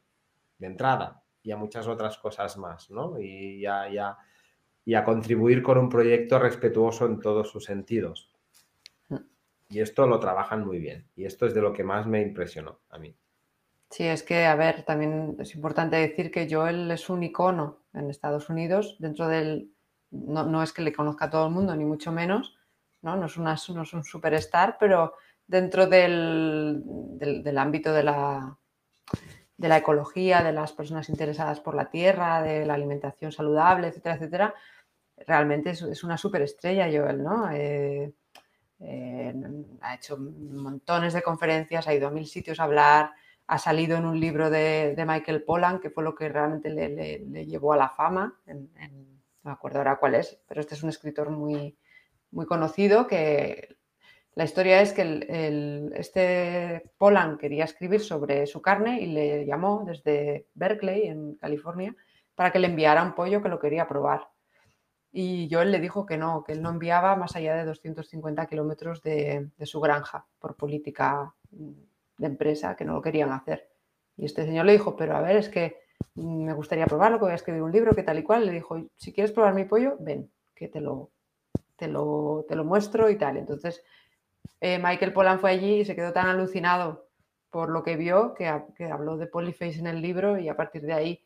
de 0.57 0.67
entrada, 0.67 1.23
y 1.41 1.51
a 1.51 1.57
muchas 1.57 1.87
otras 1.87 2.17
cosas 2.17 2.57
más, 2.57 2.89
¿no? 2.89 3.19
Y 3.19 3.65
a, 3.65 4.17
y 4.85 4.93
a 4.93 5.03
contribuir 5.03 5.63
con 5.63 5.77
un 5.77 5.89
proyecto 5.89 6.39
respetuoso 6.39 7.05
en 7.05 7.19
todos 7.19 7.49
sus 7.49 7.65
sentidos. 7.65 8.31
Mm. 9.09 9.17
Y 9.69 9.79
esto 9.79 10.07
lo 10.07 10.19
trabajan 10.19 10.65
muy 10.65 10.79
bien. 10.79 11.07
Y 11.15 11.25
esto 11.25 11.45
es 11.45 11.53
de 11.53 11.61
lo 11.61 11.73
que 11.73 11.83
más 11.83 12.05
me 12.07 12.21
impresionó 12.21 12.79
a 12.89 12.97
mí. 12.97 13.15
Sí, 13.89 14.03
es 14.03 14.21
que, 14.21 14.45
a 14.45 14.55
ver, 14.55 14.83
también 14.83 15.35
es 15.39 15.55
importante 15.55 15.95
decir 15.95 16.29
que 16.29 16.47
Joel 16.49 16.91
es 16.91 17.09
un 17.09 17.23
icono 17.23 17.79
en 17.93 18.09
Estados 18.09 18.49
Unidos 18.49 18.97
dentro 18.99 19.27
del 19.27 19.71
no, 20.11 20.63
es 20.63 20.73
que 20.73 20.81
le 20.81 20.93
conozca 20.93 21.25
a 21.25 21.29
todo 21.29 21.47
el 21.47 21.53
mundo, 21.53 21.75
ni 21.75 21.85
mucho 21.85 22.11
menos, 22.11 22.57
¿no? 23.01 23.15
No, 23.15 23.27
es, 23.27 23.37
una, 23.37 23.55
no 23.73 23.81
es 23.83 23.93
un 23.93 24.03
superstar, 24.03 24.77
pero 24.79 25.13
dentro 25.49 25.87
del, 25.87 26.83
ámbito 27.57 27.91
de 27.91 28.03
la, 28.03 28.55
la 29.57 29.77
ecología, 29.77 30.43
de 30.43 30.53
las 30.53 30.73
personas 30.73 31.09
interesadas 31.09 31.59
por 31.59 31.73
la 31.73 31.89
tierra, 31.89 32.43
de 32.43 32.67
la 32.67 32.75
alimentación 32.75 33.31
saludable, 33.31 33.87
etcétera, 33.87 34.15
etcétera, 34.15 34.55
realmente 35.25 35.71
es, 35.71 36.03
una 36.03 36.17
superestrella 36.17 36.85
Joel, 36.85 37.23
¿no? 37.23 37.49
Eh, 37.51 38.13
eh, 38.81 39.33
ha 39.81 39.95
hecho 39.95 40.17
montones 40.17 41.13
de 41.13 41.23
conferencias, 41.23 41.87
ha 41.87 41.95
ido 41.95 42.07
a 42.07 42.11
mil 42.11 42.27
sitios 42.27 42.59
a 42.59 42.65
hablar, 42.65 43.11
ha 43.47 43.57
salido 43.57 43.97
en 43.97 44.05
un 44.05 44.19
libro 44.19 44.51
de, 44.51 44.93
Michael 45.07 45.43
Pollan, 45.43 45.79
que 45.79 45.89
fue 45.89 46.03
lo 46.03 46.13
que 46.13 46.29
realmente 46.29 46.69
le, 46.69 47.45
llevó 47.47 47.73
a 47.73 47.77
la 47.77 47.89
fama, 47.89 48.39
no 48.45 48.67
me 49.41 49.51
acuerdo 49.51 49.79
ahora 49.79 49.97
cuál 49.97 50.13
es, 50.13 50.39
pero 50.47 50.61
este 50.61 50.75
es 50.75 50.83
un 50.83 50.89
escritor 50.89 51.31
muy, 51.31 51.75
muy 52.29 52.45
conocido 52.45 53.07
que 53.07 53.78
la 54.35 54.43
historia 54.43 54.81
es 54.81 54.93
que 54.93 55.91
este 55.95 56.91
Polan 56.97 57.37
quería 57.37 57.65
escribir 57.65 58.01
sobre 58.01 58.45
su 58.47 58.61
carne 58.61 59.01
y 59.01 59.07
le 59.07 59.45
llamó 59.45 59.83
desde 59.85 60.47
Berkeley, 60.53 61.07
en 61.07 61.35
California, 61.35 61.95
para 62.35 62.51
que 62.51 62.59
le 62.59 62.67
enviara 62.67 63.03
un 63.03 63.15
pollo 63.15 63.41
que 63.41 63.49
lo 63.49 63.59
quería 63.59 63.87
probar. 63.87 64.29
Y 65.11 65.49
Joel 65.51 65.71
le 65.71 65.79
dijo 65.79 66.05
que 66.05 66.17
no, 66.17 66.43
que 66.43 66.53
él 66.53 66.61
no 66.61 66.69
enviaba 66.69 67.15
más 67.15 67.35
allá 67.35 67.55
de 67.55 67.65
250 67.65 68.45
kilómetros 68.45 69.01
de, 69.01 69.49
su 69.63 69.81
granja 69.81 70.25
por 70.37 70.55
política 70.55 71.33
de 71.49 72.27
empresa, 72.27 72.75
que 72.75 72.85
no 72.85 72.93
lo 72.93 73.01
querían 73.01 73.31
hacer. 73.31 73.69
Y 74.15 74.25
este 74.25 74.45
señor 74.45 74.65
le 74.65 74.73
dijo, 74.73 74.95
pero 74.95 75.17
a 75.17 75.21
ver, 75.21 75.37
es 75.37 75.49
que 75.49 75.79
me 76.15 76.53
gustaría 76.53 76.85
probarlo, 76.85 77.17
que 77.17 77.25
voy 77.25 77.31
a 77.31 77.35
escribir 77.35 77.63
un 77.63 77.71
libro, 77.71 77.95
que 77.95 78.03
tal 78.03 78.19
y 78.19 78.23
cual. 78.23 78.45
Le 78.45 78.53
dijo, 78.53 78.77
si 78.95 79.11
quieres 79.11 79.31
probar 79.31 79.55
mi 79.55 79.65
pollo, 79.65 79.97
ven, 79.99 80.31
que 80.53 80.67
te 80.67 80.79
lo, 80.79 81.11
te 81.75 81.87
lo, 81.87 82.45
te 82.47 82.55
lo 82.55 82.63
muestro 82.63 83.09
y 83.09 83.17
tal. 83.17 83.37
Entonces, 83.37 83.83
eh, 84.61 84.79
Michael 84.79 85.13
Pollan 85.13 85.39
fue 85.39 85.51
allí 85.51 85.81
y 85.81 85.85
se 85.85 85.95
quedó 85.95 86.11
tan 86.11 86.27
alucinado 86.27 87.09
por 87.49 87.69
lo 87.69 87.83
que 87.83 87.95
vio 87.95 88.33
que, 88.33 88.47
habló 88.47 89.17
de 89.17 89.27
Polyface 89.27 89.79
en 89.79 89.87
el 89.87 90.01
libro 90.01 90.37
y 90.37 90.49
a 90.49 90.55
partir 90.55 90.83
de 90.83 90.93
ahí 90.93 91.25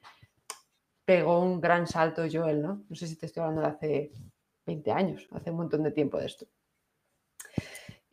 pegó 1.05 1.39
un 1.39 1.59
gran 1.59 1.85
salto 1.87 2.23
Joel, 2.31 2.61
¿no? 2.61 2.83
No 2.87 2.95
sé 2.95 3.07
si 3.07 3.17
te 3.17 3.25
estoy 3.25 3.41
hablando 3.41 3.61
de 3.61 3.67
hace 3.67 4.11
20 4.65 4.91
años, 4.91 5.27
hace 5.31 5.51
un 5.51 5.57
montón 5.57 5.83
de 5.83 5.91
tiempo 5.91 6.17
de 6.17 6.27
esto. 6.27 6.45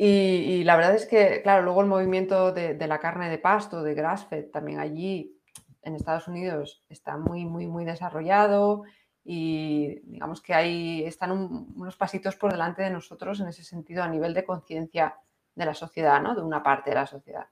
Y, 0.03 0.65
la 0.65 0.77
verdad 0.77 0.95
es 0.95 1.05
que, 1.05 1.43
claro, 1.43 1.63
luego 1.63 1.83
el 1.83 1.87
movimiento 1.87 2.53
de, 2.53 2.75
la 2.87 2.99
carne 2.99 3.29
de 3.29 3.37
pasto, 3.37 3.83
de 3.83 3.93
grass-fed, 3.93 4.51
también 4.51 4.81
allí 4.81 5.39
en 5.83 5.95
Estados 5.95 6.27
Unidos 6.27 6.83
está 6.89 7.19
muy, 7.19 7.45
muy, 7.45 7.67
muy 7.67 7.85
desarrollado 7.85 8.85
y 9.25 10.01
digamos 10.01 10.41
que 10.41 10.55
ahí 10.55 11.05
están 11.05 11.33
unos 11.33 11.97
pasitos 11.97 12.37
por 12.37 12.53
delante 12.53 12.83
de 12.83 12.91
nosotros 12.91 13.41
en 13.41 13.49
ese 13.49 13.65
sentido 13.65 14.03
a 14.03 14.09
nivel 14.09 14.35
de 14.35 14.45
conciencia 14.45 15.17
de 15.55 15.67
la 15.67 15.75
sociedad, 15.75 16.21
¿no? 16.23 16.35
De 16.35 16.43
una 16.43 16.63
parte 16.63 16.91
de 16.91 16.97
la 16.97 17.07
sociedad. 17.07 17.47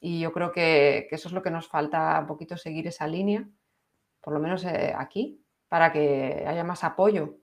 Y 0.00 0.20
yo 0.20 0.32
creo 0.32 0.52
que, 0.52 1.06
que, 1.08 1.16
eso 1.16 1.28
es 1.28 1.34
lo 1.34 1.42
que 1.42 1.50
nos 1.50 1.68
falta 1.68 2.18
un 2.20 2.26
poquito 2.26 2.56
seguir 2.56 2.86
esa 2.86 3.06
línea 3.06 3.48
por 4.20 4.32
lo 4.32 4.40
menos 4.40 4.64
eh, 4.64 4.94
aquí, 4.96 5.42
para 5.68 5.92
que 5.92 6.44
haya 6.46 6.64
más 6.64 6.84
apoyo 6.84 7.38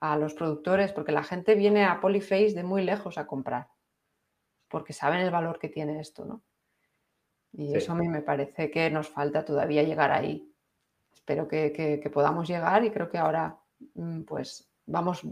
a 0.00 0.16
los 0.16 0.34
productores, 0.34 0.92
porque 0.92 1.12
la 1.12 1.24
gente 1.24 1.54
viene 1.54 1.84
a 1.84 2.00
Polyface 2.00 2.54
de 2.54 2.62
muy 2.62 2.84
lejos 2.84 3.18
a 3.18 3.26
comprar, 3.26 3.68
porque 4.68 4.92
saben 4.92 5.20
el 5.20 5.30
valor 5.30 5.58
que 5.58 5.68
tiene 5.68 6.00
esto, 6.00 6.24
¿no? 6.24 6.42
Y 7.52 7.74
eso 7.74 7.92
a 7.92 7.94
mí 7.94 8.06
me 8.06 8.20
parece 8.20 8.70
que 8.70 8.90
nos 8.90 9.08
falta 9.08 9.44
todavía 9.44 9.82
llegar 9.82 10.12
ahí. 10.12 10.47
Espero 11.18 11.48
que, 11.48 12.10
podamos 12.12 12.48
llegar 12.48 12.84
y 12.84 12.90
creo 12.90 13.10
que 13.10 13.18
ahora 13.18 13.58
mm, 13.94 14.22
pues 14.22 14.70
vamos 14.86 15.26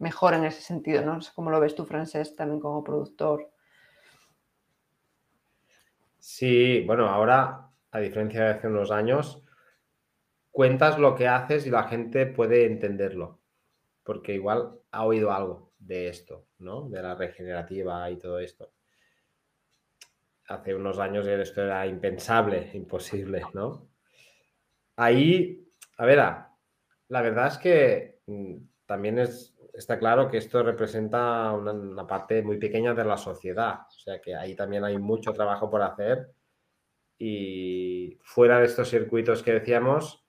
mejor 0.00 0.34
en 0.34 0.44
ese 0.44 0.62
sentido, 0.62 1.04
¿no? 1.04 1.20
sé 1.20 1.30
cómo 1.34 1.50
lo 1.50 1.60
ves 1.60 1.74
tú, 1.74 1.84
Francés, 1.84 2.34
también 2.34 2.60
como 2.60 2.82
productor. 2.82 3.50
Sí, 6.18 6.82
bueno, 6.86 7.08
ahora, 7.08 7.70
a 7.90 7.98
diferencia 8.00 8.42
de 8.42 8.50
hace 8.50 8.66
unos 8.68 8.90
años, 8.90 9.44
cuentas 10.50 10.98
lo 10.98 11.14
que 11.14 11.28
haces 11.28 11.66
y 11.66 11.70
la 11.70 11.84
gente 11.84 12.26
puede 12.26 12.64
entenderlo, 12.64 13.38
porque 14.02 14.34
igual 14.34 14.80
ha 14.90 15.04
oído 15.04 15.30
algo 15.30 15.72
de 15.78 16.08
esto, 16.08 16.46
¿no? 16.58 16.88
De 16.88 17.02
la 17.02 17.14
regenerativa 17.14 18.10
y 18.10 18.16
todo 18.16 18.38
esto. 18.40 18.72
Hace 20.48 20.74
unos 20.74 20.98
años 20.98 21.26
esto 21.26 21.62
era 21.62 21.86
impensable, 21.86 22.70
imposible, 22.72 23.42
¿no? 23.52 23.88
Ahí, 25.00 25.64
a 25.96 26.06
ver, 26.06 26.18
la 26.18 27.22
verdad 27.22 27.46
es 27.46 27.58
que 27.58 28.18
mm, 28.26 28.56
también 28.84 29.20
es, 29.20 29.56
está 29.72 29.96
claro 29.96 30.28
que 30.28 30.38
esto 30.38 30.60
representa 30.64 31.52
una, 31.52 32.04
parte 32.04 32.42
muy 32.42 32.58
pequeña 32.58 32.94
de 32.94 33.04
la 33.04 33.16
sociedad, 33.16 33.82
o 33.86 33.98
sea 34.00 34.20
que 34.20 34.34
ahí 34.34 34.56
también 34.56 34.82
hay 34.82 34.98
mucho 34.98 35.32
trabajo 35.32 35.70
por 35.70 35.82
hacer 35.82 36.32
y 37.16 38.18
fuera 38.22 38.58
de 38.58 38.66
estos 38.66 38.90
circuitos 38.90 39.44
que 39.44 39.52
decíamos, 39.52 40.26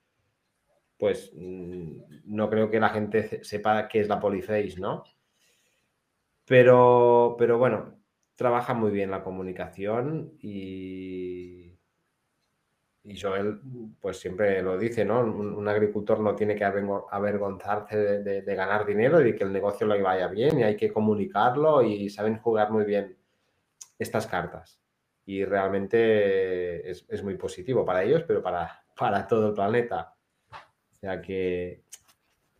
pues 0.96 1.32
mm, 1.34 2.02
no 2.26 2.48
creo 2.48 2.70
que 2.70 2.78
la 2.78 2.90
gente 2.90 3.42
sepa 3.42 3.88
qué 3.88 4.00
es 4.00 4.08
la 4.08 4.20
Polyface, 4.20 4.76
¿no? 4.78 5.02
Pero, 6.44 7.34
pero 7.36 7.58
bueno, 7.58 8.00
trabaja 8.36 8.72
muy 8.74 8.92
bien 8.92 9.10
la 9.10 9.24
comunicación 9.24 10.32
y, 10.40 11.59
y 13.04 13.18
Joel 13.18 13.60
pues 14.00 14.18
siempre 14.18 14.62
lo 14.62 14.78
dice, 14.78 15.04
¿no? 15.04 15.20
Un, 15.20 15.66
agricultor 15.68 16.20
no 16.20 16.34
tiene 16.34 16.54
que 16.54 16.64
avergonzarse 16.64 17.96
de, 17.96 18.42
de, 18.42 18.54
ganar 18.54 18.84
dinero 18.84 19.20
y 19.20 19.24
de 19.24 19.34
que 19.34 19.44
el 19.44 19.52
negocio 19.52 19.86
le 19.86 20.02
vaya 20.02 20.28
bien 20.28 20.58
y 20.58 20.64
hay 20.64 20.76
que 20.76 20.92
comunicarlo 20.92 21.82
y 21.82 22.10
saben 22.10 22.38
jugar 22.38 22.70
muy 22.70 22.84
bien 22.84 23.16
estas 23.98 24.26
cartas. 24.26 24.80
Y 25.24 25.44
realmente 25.44 26.90
es, 26.90 27.06
es 27.08 27.22
muy 27.22 27.36
positivo 27.36 27.84
para 27.84 28.02
ellos, 28.02 28.24
pero 28.26 28.42
para, 28.42 28.84
para 28.96 29.26
todo 29.26 29.48
el 29.48 29.54
planeta. 29.54 30.14
O 30.92 30.94
sea 30.94 31.22
que, 31.22 31.84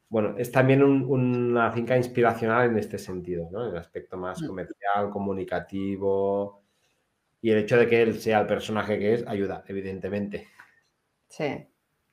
bueno, 0.08 0.34
es 0.38 0.50
también 0.50 0.82
una 0.82 1.70
finca 1.70 1.96
inspiracional 1.96 2.70
en 2.70 2.78
este 2.78 2.98
sentido, 2.98 3.48
¿no? 3.50 3.66
En 3.66 3.72
el 3.72 3.78
aspecto 3.78 4.16
más 4.16 4.40
mm. 4.40 4.46
comercial, 4.46 5.10
comunicativo. 5.10 6.59
Y 7.42 7.50
el 7.50 7.58
hecho 7.58 7.76
de 7.76 7.88
que 7.88 8.02
él 8.02 8.20
sea 8.20 8.40
el 8.40 8.46
personaje 8.46 8.98
que 8.98 9.14
es 9.14 9.26
ayuda, 9.26 9.64
evidentemente. 9.66 10.48
Sí, 11.28 11.66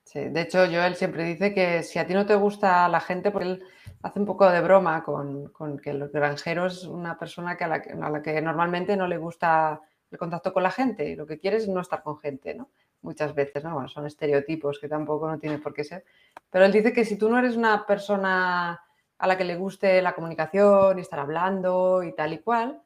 sí. 0.04 0.30
De 0.30 0.42
hecho, 0.42 0.60
Joel 0.66 0.96
siempre 0.96 1.24
dice 1.24 1.54
que 1.54 1.84
si 1.84 2.00
a 2.00 2.08
ti 2.08 2.14
no 2.14 2.26
te 2.26 2.36
gusta 2.36 2.88
la 2.88 3.00
gente, 3.00 3.32
porque 3.32 3.48
él 3.48 3.64
hace 4.02 4.20
un 4.20 4.26
poco 4.26 4.50
de 4.50 4.62
broma 4.62 5.04
con, 5.04 5.52
que 5.82 5.90
el 5.90 6.08
granjero 6.10 6.68
es 6.68 6.84
una 6.84 7.18
persona 7.18 7.58
que 7.58 7.66
a, 7.66 7.68
la, 7.68 7.76
a 7.76 8.10
la 8.10 8.22
que 8.22 8.42
normalmente 8.42 8.96
no 8.96 9.08
le 9.08 9.18
gusta 9.18 9.82
el 10.10 10.18
contacto 10.18 10.54
con 10.54 10.64
la 10.64 10.72
gente 10.72 11.10
y 11.10 11.16
lo 11.16 11.28
que 11.28 11.40
quiere 11.40 11.58
es 11.58 11.68
no 11.68 11.82
estar 11.82 12.02
con 12.02 12.18
gente, 12.18 12.54
¿no? 12.54 12.70
muchas 13.02 13.34
veces, 13.34 13.64
¿no? 13.64 13.74
Bueno, 13.74 13.88
son 13.88 14.06
estereotipos 14.06 14.80
que 14.80 14.88
tampoco 14.88 15.28
no 15.28 15.40
tiene 15.40 15.60
por 15.60 15.74
qué 15.74 15.84
ser. 15.84 16.04
Pero 16.50 16.66
él 16.66 16.72
dice 16.72 16.94
que 16.94 17.06
si 17.06 17.18
tú 17.18 17.30
no 17.30 17.40
eres 17.40 17.56
una 17.56 17.86
persona 17.86 18.82
a 19.18 19.28
la 19.28 19.38
que 19.38 19.44
le 19.44 19.56
guste 19.56 20.02
la 20.02 20.14
comunicación 20.14 20.98
y 20.98 21.02
estar 21.02 21.20
hablando 21.20 22.04
y 22.04 22.14
tal 22.14 22.34
y 22.34 22.40
cual, 22.40 22.82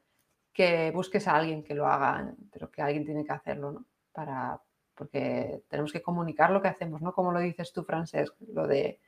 que 0.53 0.91
busques 0.91 1.27
a 1.27 1.35
alguien 1.35 1.63
que 1.63 1.75
lo 1.75 1.87
haga, 1.87 2.33
pero 2.51 2.69
que 2.71 2.81
alguien 2.81 3.05
tiene 3.05 3.23
que 3.23 3.31
hacerlo, 3.31 3.71
¿no? 3.71 3.85
Para, 4.11 4.61
porque 4.95 5.63
tenemos 5.67 5.91
que 5.91 6.01
comunicar 6.01 6.51
lo 6.51 6.61
que 6.61 6.67
hacemos, 6.67 7.01
¿no? 7.01 7.13
Como 7.13 7.31
lo 7.31 7.39
dices 7.39 7.71
tú, 7.71 7.83
Francesc, 7.83 8.35
lo 8.53 8.67
de 8.67 8.99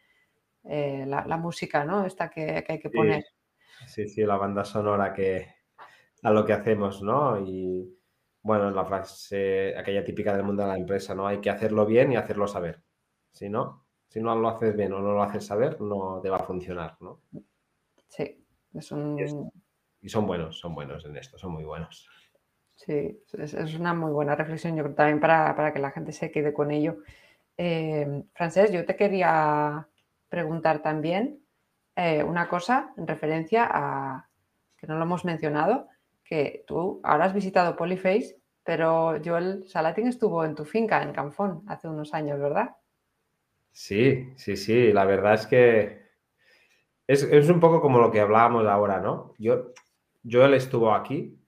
eh, 0.63 1.05
la, 1.05 1.37
música, 1.37 1.83
¿no? 1.83 2.05
Esta 2.05 2.29
que, 2.29 2.63
hay 2.67 2.79
que 2.79 2.89
poner. 2.89 3.25
Sí, 3.85 4.07
sí, 4.07 4.23
la 4.23 4.37
banda 4.37 4.63
sonora 4.63 5.13
que 5.13 5.47
a 6.23 6.31
lo 6.31 6.45
que 6.45 6.53
hacemos, 6.53 7.01
¿no? 7.01 7.39
Y, 7.45 7.97
bueno, 8.41 8.71
la 8.71 8.85
frase, 8.85 9.77
aquella 9.77 10.03
típica 10.03 10.35
del 10.35 10.45
mundo 10.45 10.63
de 10.63 10.69
la 10.69 10.77
empresa, 10.77 11.13
¿no? 11.13 11.27
Hay 11.27 11.39
que 11.39 11.49
hacerlo 11.49 11.85
bien 11.85 12.11
y 12.11 12.15
hacerlo 12.15 12.47
saber. 12.47 12.81
Si 13.31 13.49
no, 13.49 13.85
si 14.07 14.21
no 14.21 14.35
lo 14.35 14.49
haces 14.49 14.75
bien 14.75 14.93
o 14.93 14.99
no 14.99 15.13
lo 15.13 15.23
haces 15.23 15.45
saber, 15.45 15.81
no 15.81 16.19
te 16.21 16.29
va 16.29 16.37
a 16.37 16.43
funcionar, 16.43 16.97
¿no? 17.01 17.21
Sí, 18.07 18.45
es 18.73 18.91
un... 18.91 19.51
Y 20.03 20.09
son 20.09 20.27
buenos, 20.27 20.59
son 20.59 20.75
buenos 20.75 21.05
en 21.05 21.15
esto, 21.15 21.37
son 21.37 21.53
muy 21.53 21.63
buenos. 21.63 22.07
Sí, 22.75 23.17
es, 23.37 23.53
una 23.75 23.93
muy 23.93 24.11
buena 24.11 24.35
reflexión, 24.35 24.75
yo 24.75 24.83
creo 24.83 24.95
también 24.95 25.21
para, 25.21 25.71
que 25.73 25.79
la 25.79 25.91
gente 25.91 26.11
se 26.11 26.29
quede 26.29 26.53
con 26.53 26.71
ello. 26.71 26.97
Eh, 27.57 28.23
Francés, 28.33 28.71
yo 28.73 28.85
te 28.85 28.97
quería 28.97 29.87
preguntar 30.27 30.81
también 30.81 31.39
eh, 31.95 32.21
una 32.21 32.49
cosa 32.49 32.93
en 32.97 33.07
referencia 33.07 33.65
a, 33.71 34.27
que 34.77 34.87
no 34.87 34.97
lo 34.97 35.03
hemos 35.03 35.23
mencionado, 35.23 35.87
que 36.25 36.65
tú 36.67 36.99
ahora 37.03 37.25
has 37.25 37.33
visitado 37.33 37.77
Polyface, 37.77 38.35
pero 38.65 39.21
Joel 39.23 39.63
Salatin 39.69 40.07
estuvo 40.07 40.43
en 40.43 40.55
tu 40.55 40.65
finca 40.65 41.01
en 41.01 41.13
Canfón 41.13 41.63
hace 41.67 41.87
unos 41.87 42.13
años, 42.13 42.39
¿verdad? 42.39 42.75
Sí, 43.71 44.33
sí, 44.35 44.57
sí, 44.57 44.91
la 44.91 45.05
verdad 45.05 45.35
es 45.35 45.47
que 45.47 46.03
es, 47.07 47.49
un 47.49 47.59
poco 47.59 47.81
como 47.81 47.99
lo 47.99 48.11
que 48.11 48.21
hablábamos 48.21 48.65
ahora, 48.65 48.99
¿no? 48.99 49.33
Yo, 49.37 49.73
Joel 50.29 50.53
estuvo 50.53 50.93
aquí, 50.93 51.39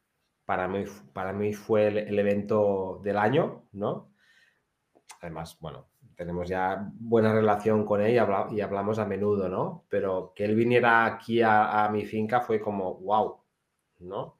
para 0.46 0.68
mí, 0.68 0.84
para 1.14 1.34
mí 1.34 1.54
fue 1.54 1.88
el, 1.88 2.20
evento 2.20 3.02
del 3.04 3.18
año, 3.18 3.68
¿no? 3.72 4.12
Además, 5.22 5.58
bueno, 5.60 5.90
tenemos 6.16 6.48
ya 6.48 6.90
buena 6.94 7.34
relación 7.34 7.86
con 7.86 8.02
él 8.02 8.14
y, 8.14 8.62
hablamos 8.62 9.00
a 9.00 9.06
menudo, 9.06 9.50
¿no? 9.50 9.86
Pero 9.90 10.34
que 10.36 10.46
él 10.46 10.56
viniera 10.56 11.06
aquí 11.06 11.42
a, 11.42 11.90
mi 11.92 12.06
finca 12.06 12.42
fue 12.42 12.60
como, 12.60 12.96
wow, 12.96 13.42
¿no? 14.00 14.38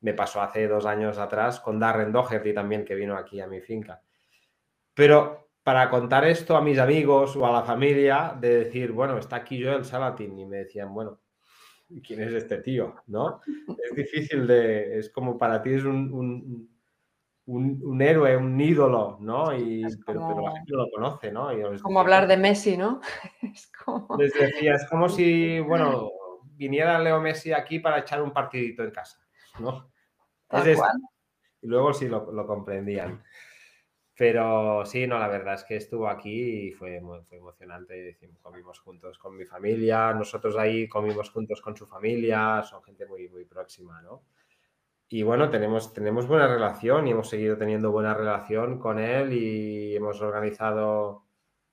me 0.00 0.14
pasó 0.14 0.40
hace 0.40 0.68
dos 0.68 0.86
años 0.86 1.18
atrás 1.18 1.58
con 1.58 1.80
Darren 1.80 2.12
Doherty 2.12 2.52
también, 2.54 2.84
que 2.84 2.94
vino 2.94 3.16
aquí 3.16 3.40
a 3.40 3.46
mi 3.46 3.60
finca. 3.60 4.02
Pero 4.94 5.50
para 5.62 5.90
contar 5.90 6.24
esto 6.24 6.56
a 6.56 6.62
mis 6.62 6.78
amigos 6.78 7.34
o 7.34 7.44
a 7.44 7.50
la 7.50 7.62
familia, 7.62 8.36
de 8.38 8.64
decir, 8.64 8.92
bueno, 8.92 9.18
está 9.18 9.36
aquí 9.36 9.62
Joel 9.62 9.84
Salatin, 9.84 10.38
y 10.38 10.46
me 10.46 10.58
decían, 10.58 10.94
bueno, 10.94 11.18
¿quién 12.06 12.22
es 12.22 12.32
este 12.32 12.58
tío? 12.58 12.94
¿No? 13.06 13.40
Es 13.84 13.94
difícil 13.94 14.46
de, 14.46 14.98
es 14.98 15.10
como 15.10 15.38
para 15.38 15.62
ti 15.62 15.74
es 15.74 15.84
un, 15.84 16.68
un, 17.46 18.02
héroe, 18.02 18.36
un 18.36 18.60
ídolo, 18.60 19.18
¿no? 19.20 19.56
Y, 19.56 19.86
pero, 20.04 20.40
la 20.40 20.52
gente 20.52 20.72
lo 20.72 20.90
conoce, 20.90 21.30
¿no? 21.30 21.50
como 21.82 22.00
hablar 22.00 22.26
de 22.26 22.36
Messi, 22.36 22.76
¿no? 22.76 23.00
es 23.42 23.70
como... 23.84 24.16
Les 24.18 24.32
decía, 24.34 24.74
es 24.74 24.86
como 24.88 25.08
si, 25.08 25.60
bueno, 25.60 26.10
viniera 26.56 26.98
Leo 26.98 27.20
Messi 27.20 27.52
aquí 27.52 27.78
para 27.78 28.00
echar 28.00 28.22
un 28.22 28.32
partidito 28.32 28.82
en 28.82 28.90
casa, 28.90 29.18
¿no? 29.58 29.90
Es 30.50 30.78
y 31.62 31.68
luego 31.68 31.92
sí 31.92 32.06
lo, 32.06 32.30
lo, 32.30 32.46
comprendían. 32.46 33.24
Pero 34.16 34.84
sí, 34.86 35.06
no, 35.06 35.18
la 35.18 35.28
verdad 35.28 35.54
es 35.54 35.64
que 35.64 35.76
estuvo 35.76 36.08
aquí 36.08 36.68
y 36.68 36.72
fue, 36.72 37.02
fue 37.28 37.36
emocionante. 37.38 38.18
Comimos 38.40 38.80
juntos 38.80 39.18
con 39.18 39.36
mi 39.36 39.44
familia, 39.44 40.14
nosotros 40.14 40.56
ahí 40.56 40.88
comimos 40.88 41.30
juntos 41.30 41.60
con 41.60 41.76
su 41.76 41.86
familia, 41.86 42.62
son 42.62 42.82
gente 42.82 43.06
muy, 43.06 43.28
muy 43.28 43.44
próxima, 43.44 44.00
¿no? 44.02 44.22
Y 45.08 45.22
bueno, 45.22 45.50
tenemos, 45.50 45.92
tenemos 45.92 46.26
buena 46.26 46.48
relación 46.48 47.06
y 47.06 47.12
hemos 47.12 47.28
seguido 47.28 47.56
teniendo 47.56 47.92
buena 47.92 48.14
relación 48.14 48.78
con 48.78 48.98
él 48.98 49.32
y 49.32 49.94
hemos 49.94 50.20
organizado 50.20 51.26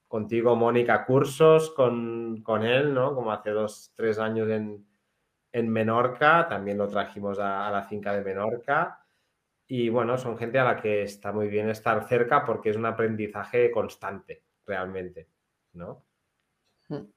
contigo, 0.08 0.56
Mónica, 0.56 1.06
cursos 1.06 1.72
con, 1.72 2.44
con 2.44 2.64
él, 2.64 2.94
¿no? 2.94 3.16
Como 3.16 3.32
hace 3.32 3.50
dos, 3.50 3.92
tres 3.96 4.20
años 4.20 4.50
en, 4.50 4.86
en 5.52 5.70
Menorca, 5.70 6.48
también 6.48 6.78
lo 6.78 6.88
trajimos 6.88 7.40
a, 7.40 7.72
la 7.72 7.84
finca 7.84 8.14
de 8.14 8.24
Menorca. 8.24 9.03
Y 9.76 9.90
bueno, 9.90 10.20
son 10.20 10.38
gente 10.38 10.60
a 10.60 10.66
la 10.66 10.80
que 10.80 11.02
está 11.02 11.32
muy 11.32 11.48
bien 11.48 11.68
estar 11.68 12.08
cerca 12.08 12.46
porque 12.46 12.70
es 12.70 12.76
un 12.76 12.86
aprendizaje 12.86 13.72
constante, 13.72 14.44
realmente, 14.68 15.30
¿no? 15.72 16.06
Hmm. 16.90 17.08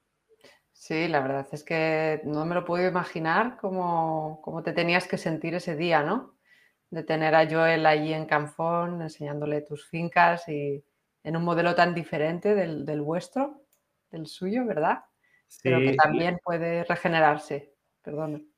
Sí, 0.73 1.07
la 1.07 1.21
verdad 1.21 1.47
es 1.53 1.63
que 1.63 2.23
no 2.25 2.47
me 2.47 2.55
lo 2.55 2.65
puedo 2.65 2.89
imaginar 2.89 3.59
cómo, 3.61 4.63
te 4.65 4.73
tenías 4.73 5.07
que 5.07 5.19
sentir 5.19 5.55
ese 5.55 5.77
día, 5.77 6.03
¿no? 6.03 6.39
De 6.89 7.03
tener 7.03 7.35
a 7.35 7.47
Joel 7.47 7.85
allí 7.85 8.15
en 8.15 8.25
Canfón 8.25 9.03
enseñándole 9.03 9.61
tus 9.61 9.87
fincas 9.87 10.49
y 10.49 10.83
en 11.25 11.37
un 11.37 11.45
modelo 11.45 11.75
tan 11.75 11.95
diferente 11.95 12.55
del, 12.55 13.03
vuestro, 13.03 13.67
del 14.11 14.27
suyo, 14.27 14.65
¿verdad? 14.65 15.05
Pero 15.63 15.79
que 15.81 15.95
también 15.95 16.39
puede 16.43 16.85
regenerarse. 16.85 17.75
Perdón. 18.01 18.51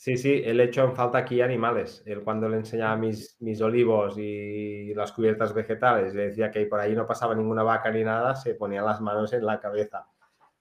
Sí, 0.00 0.16
sí, 0.16 0.40
él 0.42 0.58
hecho 0.60 0.82
en 0.82 0.96
falta 0.96 1.18
aquí 1.18 1.42
animales. 1.42 2.02
Él 2.06 2.22
cuando 2.22 2.48
le 2.48 2.56
enseñaba 2.56 2.96
mis, 2.96 3.36
mis 3.42 3.60
olivos 3.60 4.16
y 4.16 4.94
las 4.94 5.12
cubiertas 5.12 5.52
vegetales, 5.52 6.14
le 6.14 6.28
decía 6.28 6.50
que 6.50 6.64
por 6.64 6.80
ahí 6.80 6.94
no 6.94 7.06
pasaba 7.06 7.34
ninguna 7.34 7.62
vaca 7.62 7.90
ni 7.90 8.02
nada, 8.02 8.34
se 8.34 8.54
ponía 8.54 8.80
las 8.80 9.02
manos 9.02 9.30
en 9.34 9.44
la 9.44 9.60
cabeza 9.60 10.06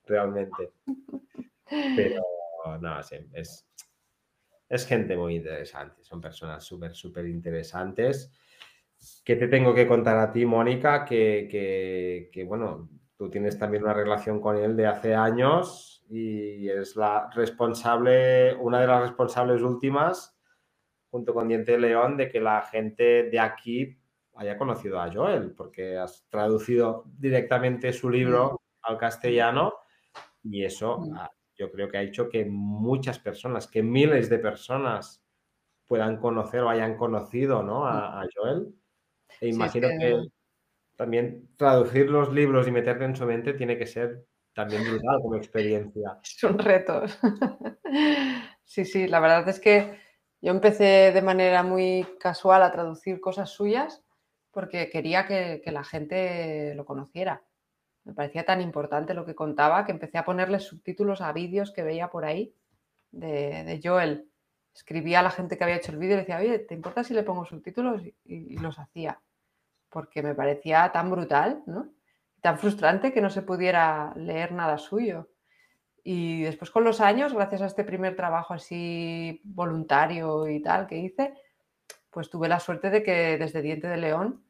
realmente. 0.06 0.74
Pero 1.96 2.22
no, 2.82 3.00
es, 3.00 3.66
es 4.68 4.86
gente 4.86 5.16
muy 5.16 5.38
interesante, 5.38 6.04
son 6.04 6.20
personas 6.20 6.62
súper, 6.66 6.94
súper 6.94 7.26
interesantes. 7.26 8.34
¿Qué 9.24 9.38
te 9.38 9.48
tengo 9.48 9.74
que 9.74 9.88
contar 9.88 10.18
a 10.18 10.34
ti, 10.34 10.46
Mónica? 10.46 11.06
Que, 11.06 12.28
que, 12.30 12.44
bueno, 12.44 12.90
tú 13.20 13.30
tienes 13.30 13.60
también 13.60 13.84
una 13.84 13.94
relación 13.94 14.40
con 14.40 14.56
él 14.56 14.78
de 14.78 14.88
hace 14.88 15.14
años 15.14 16.02
y 16.10 16.70
es 16.70 16.96
la 16.96 17.30
responsable, 17.36 18.56
una 18.56 18.80
de 18.80 18.88
las 18.88 19.02
responsables 19.02 19.62
últimas, 19.62 20.40
junto 21.12 21.34
con 21.34 21.50
Diente 21.50 21.78
León, 21.78 22.16
de 22.16 22.30
que 22.30 22.40
la 22.40 22.62
gente 22.62 23.30
de 23.30 23.40
aquí 23.42 24.00
haya 24.36 24.58
conocido 24.58 25.02
a 25.02 25.12
Joel, 25.12 25.52
porque 25.52 25.98
has 25.98 26.26
traducido 26.30 27.04
directamente 27.18 27.92
su 27.92 28.10
libro 28.10 28.62
al 28.84 28.98
castellano 28.98 29.74
y 30.42 30.64
eso 30.64 31.00
mm. 31.00 31.18
yo 31.58 31.70
creo 31.72 31.90
que 31.90 31.98
ha 31.98 32.04
hecho 32.04 32.30
que 32.30 32.46
muchas 32.46 33.20
personas, 33.20 33.68
que 33.68 33.84
miles 33.84 34.30
de 34.30 34.40
personas 34.40 35.22
puedan 35.86 36.18
conocer 36.18 36.62
o 36.62 36.70
hayan 36.70 36.96
conocido 36.96 37.64
¿no? 37.64 37.86
a, 37.86 38.24
mm. 38.24 38.28
Joel. 38.34 38.76
E 39.42 39.50
imagino 39.50 39.90
que... 40.00 40.39
también 41.00 41.50
traducir 41.56 42.12
los 42.12 42.32
libros 42.32 42.68
y 42.68 42.72
meterte 42.72 43.06
en 43.06 43.16
su 43.16 43.26
mente 43.26 43.54
tiene 43.54 43.78
que 43.78 43.88
ser 43.88 44.28
también 44.54 44.84
brutal 44.84 45.20
como 45.22 45.36
experiencia. 45.36 46.20
Son 46.24 46.60
retos. 46.60 47.18
sí, 48.66 48.86
sí, 48.86 49.08
la 49.08 49.20
verdad 49.20 49.48
es 49.50 49.60
que 49.60 49.98
yo 50.42 50.52
empecé 50.52 51.12
de 51.12 51.22
manera 51.22 51.64
muy 51.64 52.06
casual 52.20 52.62
a 52.62 52.72
traducir 52.72 53.20
cosas 53.20 53.50
suyas 53.50 54.04
porque 54.52 54.90
quería 54.90 55.26
que 55.26 55.64
la 55.72 55.84
gente 55.84 56.76
lo 56.76 56.86
conociera. 56.86 57.44
Me 58.04 58.14
parecía 58.14 58.44
tan 58.44 58.60
importante 58.60 59.14
lo 59.14 59.26
que 59.26 59.36
contaba 59.36 59.86
que 59.86 59.92
empecé 59.92 60.18
a 60.18 60.26
ponerle 60.26 60.60
subtítulos 60.60 61.22
a 61.22 61.32
vídeos 61.32 61.72
que 61.72 61.84
veía 61.84 62.10
por 62.10 62.26
ahí 62.26 62.54
de, 63.12 63.80
Joel. 63.84 64.30
Escribía 64.74 65.20
a 65.20 65.24
la 65.24 65.32
gente 65.32 65.58
que 65.58 65.64
había 65.64 65.76
hecho 65.78 65.92
el 65.92 65.98
vídeo 65.98 66.16
y 66.16 66.20
decía, 66.20 66.40
oye, 66.40 66.60
¿te 66.60 66.74
importa 66.74 67.04
si 67.04 67.14
le 67.14 67.24
pongo 67.24 67.46
subtítulos? 67.46 68.02
Y, 68.26 68.58
los 68.58 68.80
hacía. 68.80 69.22
Porque 69.90 70.22
me 70.22 70.36
parecía 70.36 70.92
tan 70.92 71.10
brutal, 71.10 71.64
¿no? 71.66 71.90
Tan 72.42 72.58
frustrante 72.58 73.12
que 73.12 73.22
no 73.22 73.30
se 73.30 73.42
pudiera 73.42 74.14
leer 74.16 74.52
nada 74.52 74.78
suyo. 74.78 75.30
Y 76.04 76.44
después 76.44 76.72
con 76.72 76.84
los 76.84 77.02
años, 77.02 77.34
gracias 77.34 77.62
a 77.62 77.66
este 77.66 77.84
primer 77.84 78.16
trabajo 78.16 78.54
así 78.54 79.42
voluntario 79.44 80.48
y 80.48 80.62
tal 80.62 80.88
que 80.88 80.98
hice, 80.98 81.34
pues 82.10 82.30
tuve 82.30 82.48
la 82.48 82.60
suerte 82.60 82.90
de 82.90 83.04
que 83.04 83.38
desde 83.38 83.62
Diente 83.62 83.88
de 83.88 83.98
León 83.98 84.44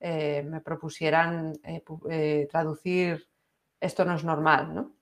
eh, 0.00 0.42
me 0.42 0.60
propusieran 0.60 1.54
eh, 1.64 1.82
eh, 2.10 2.48
traducir 2.50 3.26
Esto 3.80 4.04
no 4.04 4.14
es 4.14 4.24
normal, 4.24 4.74
¿no? 4.74 4.96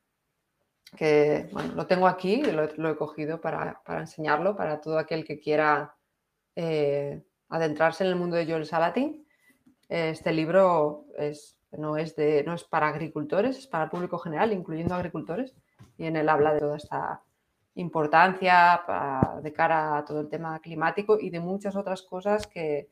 Que, 0.97 1.49
bueno, 1.53 1.75
lo 1.75 1.87
tengo 1.87 2.07
aquí, 2.07 2.43
lo, 2.43 2.67
lo 2.77 2.91
he 2.91 2.97
cogido 2.97 3.41
para, 3.41 3.81
enseñarlo 3.89 4.55
para 4.55 4.81
todo 4.81 4.99
aquel 4.99 5.25
que 5.25 5.41
quiera 5.41 5.97
adentrarse 7.49 8.05
en 8.05 8.11
el 8.11 8.17
mundo 8.17 8.37
de 8.37 8.47
Joel 8.47 8.67
Salatin. 8.67 9.22
Este 9.93 10.33
libro 10.33 11.05
es, 11.19 11.59
no, 11.73 11.99
es 11.99 12.15
para 12.71 12.89
agricultores, 12.89 13.59
es 13.59 13.67
para 13.67 13.85
el 13.85 13.91
público 13.91 14.17
general, 14.17 14.51
incluyendo 14.51 14.95
agricultores, 14.95 15.55
y 15.99 16.07
en 16.07 16.17
él 16.17 16.31
habla 16.31 16.55
de 16.55 16.61
toda 16.61 16.79
esta 16.79 17.23
importancia 17.75 18.83
de 19.43 19.53
cara 19.53 19.99
a 19.99 20.05
todo 20.07 20.21
el 20.21 20.31
tema 20.31 20.59
climático 20.61 21.19
y 21.21 21.29
de 21.29 21.41
muchas 21.41 21.77
otras 21.77 22.01
cosas 22.01 22.47
que, 22.47 22.89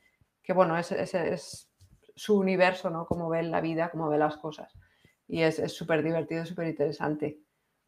bueno, 0.55 0.77
es, 0.77 0.93
es 0.93 1.71
su 2.15 2.37
universo, 2.37 2.91
¿no? 2.91 3.07
Cómo 3.07 3.31
ve 3.31 3.45
la 3.45 3.63
vida, 3.63 3.91
cómo 3.91 4.11
ve 4.11 4.19
las 4.19 4.37
cosas. 4.37 4.71
Y 5.27 5.41
es 5.41 5.57
súper 5.73 6.03
divertido, 6.03 6.45
súper 6.45 6.69
interesante. 6.69 7.41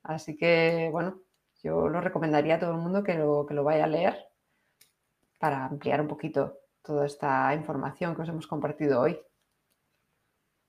Así 0.05 0.39
que, 0.39 0.89
bueno, 0.91 1.21
yo 1.63 1.87
lo 1.87 2.01
recomendaría 2.01 2.55
a 2.55 2.61
todo 2.61 2.71
el 2.71 2.79
mundo 2.79 3.03
que 3.03 3.13
lo, 3.13 3.45
que 3.45 3.53
lo 3.53 3.63
vaya 3.63 3.85
a 3.85 3.89
leer 3.89 4.17
para 5.39 5.67
ampliar 5.67 6.01
un 6.01 6.09
poquito 6.09 6.62
toda 6.83 7.07
esta 7.07 7.55
información 7.55 8.15
que 8.15 8.23
os 8.23 8.29
hemos 8.29 8.47
compartido 8.47 9.01
hoy. 9.01 9.19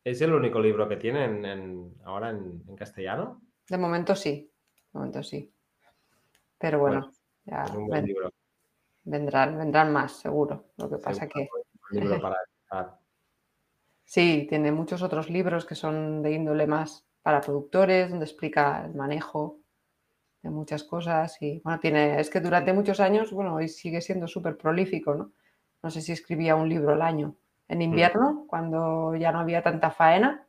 ¿Es 0.03 0.21
el 0.21 0.33
único 0.33 0.59
libro 0.59 0.87
que 0.87 0.97
tienen 0.97 1.95
ahora 2.03 2.29
en, 2.29 2.75
castellano? 2.75 3.41
De 3.67 3.77
momento 3.77 4.15
sí, 4.15 4.51
de 4.91 4.99
momento 4.99 5.23
sí. 5.23 5.53
Pero 6.57 6.79
bueno, 6.79 7.11
ya 7.45 7.65
vendrán, 9.05 9.57
vendrán 9.57 9.93
más, 9.93 10.19
seguro. 10.19 10.71
Lo 10.77 10.89
que 10.89 10.97
pasa 10.97 11.27
que... 11.27 11.47
libro 11.91 12.21
para 12.21 12.37
Sí, 14.05 14.45
tiene 14.49 14.71
muchos 14.71 15.01
otros 15.01 15.29
libros 15.29 15.65
que 15.65 15.75
son 15.75 16.21
de 16.21 16.33
índole 16.33 16.67
más 16.67 17.07
para 17.21 17.41
productores, 17.41 18.09
donde 18.09 18.25
explica 18.25 18.85
el 18.85 18.93
manejo 18.93 19.61
de 20.41 20.49
muchas 20.49 20.83
cosas. 20.83 21.41
Y 21.41 21.61
bueno, 21.63 21.79
tiene, 21.79 22.19
es 22.19 22.29
que 22.29 22.41
durante 22.41 22.73
muchos 22.73 22.99
años, 22.99 23.31
bueno, 23.31 23.59
y 23.61 23.69
sigue 23.69 24.01
siendo 24.01 24.27
súper 24.27 24.57
prolífico, 24.57 25.15
¿no? 25.15 25.31
No 25.83 25.91
sé 25.91 26.01
si 26.01 26.11
escribía 26.11 26.55
un 26.55 26.69
libro 26.69 26.93
al 26.93 27.01
año. 27.01 27.35
En 27.67 27.79
mm. 27.79 27.81
invierno, 27.81 28.45
cuando 28.47 29.15
ya 29.15 29.31
no 29.31 29.39
había 29.39 29.61
tanta 29.61 29.91
faena, 29.91 30.47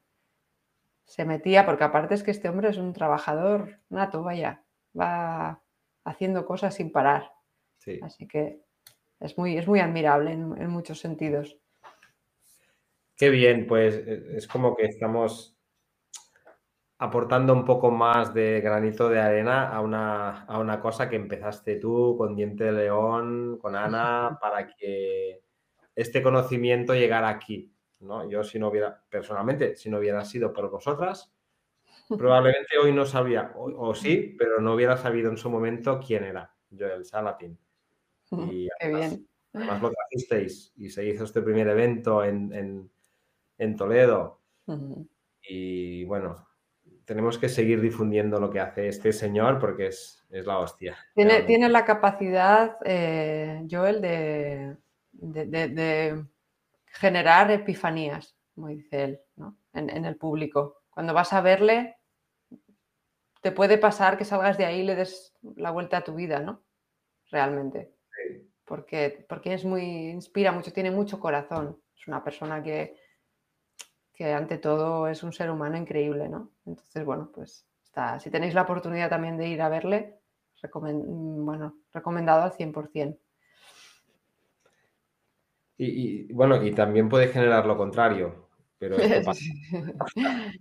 se 1.05 1.25
metía, 1.25 1.67
porque 1.67 1.85
aparte 1.85 2.15
es 2.15 2.23
que 2.23 2.31
este 2.31 2.49
hombre 2.49 2.71
es 2.71 2.79
un 2.79 2.95
trabajador 2.95 3.81
nato, 3.91 4.23
vaya, 4.23 4.63
va 4.99 5.61
haciendo 6.05 6.47
cosas 6.47 6.75
sin 6.75 6.91
parar. 6.91 7.33
Así 8.01 8.27
que 8.27 8.61
es 9.21 9.37
muy, 9.37 9.59
es 9.59 9.69
muy 9.69 9.81
admirable 9.81 10.33
en 10.33 10.71
muchos 10.71 11.01
sentidos. 11.01 11.59
Qué 13.17 13.31
bien, 13.31 13.67
pues 13.67 13.95
e, 13.95 14.37
es 14.37 14.49
como 14.49 14.75
que 14.77 14.87
estamos 14.87 15.54
aportando 17.05 17.53
un 17.53 17.65
poco 17.65 17.91
más 17.91 18.33
de 18.35 18.61
granito 18.61 19.09
de 19.09 19.21
arena 19.21 19.69
a 19.69 19.81
una, 19.81 20.45
a 20.45 20.59
una 20.59 20.81
cosa 20.81 21.09
que 21.09 21.17
empezaste 21.17 21.77
tú 21.77 22.17
con 22.17 22.35
Diente 22.35 22.65
de 22.65 22.73
León, 22.73 23.59
con 23.61 23.77
Ana, 23.77 24.39
para 24.41 24.67
que 24.67 25.43
este 25.95 26.23
conocimiento 26.23 26.95
llegara 26.95 27.29
aquí. 27.29 27.73
¿no? 28.01 28.29
Yo 28.29 28.43
si 28.45 28.59
no 28.59 28.69
hubiera, 28.69 29.03
personalmente, 29.09 29.77
si 29.77 29.91
no 29.91 29.99
hubiera 29.99 30.25
sido 30.25 30.53
por 30.53 30.71
vosotras, 30.71 31.33
probablemente 32.09 32.79
hoy 32.83 32.93
no 32.93 33.07
sabía, 33.07 33.53
o, 33.57 33.95
sí, 33.95 34.35
pero 34.39 34.61
no 34.61 34.75
hubiera 34.75 34.97
sabido 34.97 35.31
en 35.31 35.37
su 35.37 35.51
momento 35.51 36.01
quién 36.05 36.25
era 36.25 36.55
Joel 36.77 37.05
Salatin. 37.05 37.59
Y 38.31 38.69
Qué 38.81 38.89
bien. 38.89 39.29
además 39.53 39.81
lo 39.83 39.91
trajisteis 39.93 40.73
y 40.77 40.91
se 40.91 41.07
hizo 41.07 41.25
este 41.25 41.41
primer 41.41 41.69
evento 41.69 42.25
en 42.25 42.91
en 43.59 43.77
Toledo. 43.77 44.41
Y 45.43 46.05
bueno, 46.05 46.47
tenemos 47.05 47.39
que 47.39 47.49
seguir 47.49 47.81
difundiendo 47.81 48.41
lo 48.41 48.51
que 48.51 48.61
hace 48.61 48.89
este 48.89 49.13
señor 49.13 49.59
porque 49.59 49.89
es, 49.89 50.25
la 50.31 50.59
hostia. 50.59 50.97
Tiene, 51.15 51.43
tiene 51.43 51.69
la 51.69 51.85
capacidad, 51.85 52.77
eh, 52.85 53.65
Joel, 53.71 54.01
de, 54.01 54.77
de, 55.13 56.25
generar 56.87 57.51
epifanías, 57.51 58.37
como 58.55 58.69
dice 58.69 59.05
él, 59.05 59.21
¿no? 59.37 59.57
en, 59.73 60.05
el 60.05 60.17
público. 60.17 60.83
Cuando 60.91 61.15
vas 61.15 61.33
a 61.33 61.41
verle, 61.41 61.97
te 63.41 63.53
puede 63.53 63.79
pasar 63.79 64.17
que 64.17 64.25
salgas 64.25 64.59
de 64.59 64.65
ahí 64.65 64.81
y 64.81 64.85
le 64.85 64.95
des 64.95 65.35
la 65.57 65.71
vuelta 65.71 65.99
a 65.99 66.05
tu 66.05 66.15
vida, 66.15 66.41
¿no? 66.41 66.65
Realmente. 67.31 67.95
Porque, 68.65 69.25
porque 69.29 69.55
es 69.55 69.65
muy, 69.65 69.83
inspira 70.11 70.51
mucho, 70.51 70.73
tiene 70.73 70.91
mucho 70.91 71.21
corazón. 71.21 71.81
Es 71.97 72.09
una 72.09 72.25
persona 72.25 72.63
que, 72.63 72.97
que 74.15 74.33
ante 74.33 74.59
todo 74.59 75.09
es 75.09 75.23
un 75.23 75.33
ser 75.33 75.51
humano 75.51 75.77
increíble, 75.77 76.29
¿no? 76.29 76.51
Entonces, 76.67 77.05
bueno, 77.05 77.31
pues 77.35 77.67
está. 77.83 78.19
Si 78.21 78.31
tenéis 78.31 78.55
la 78.55 78.63
oportunidad 78.63 79.11
también 79.11 79.37
de 79.37 79.49
ir 79.49 79.61
a 79.61 79.69
verle, 79.69 80.21
bueno, 80.73 81.77
recomendado 81.93 82.43
al 82.43 82.53
100%. 82.53 83.19
Y, 85.77 86.33
bueno, 86.33 86.65
y 86.65 86.73
también 86.73 87.09
puede 87.09 87.29
generar 87.29 87.67
lo 87.67 87.77
contrario, 87.77 88.49
pero 88.79 88.97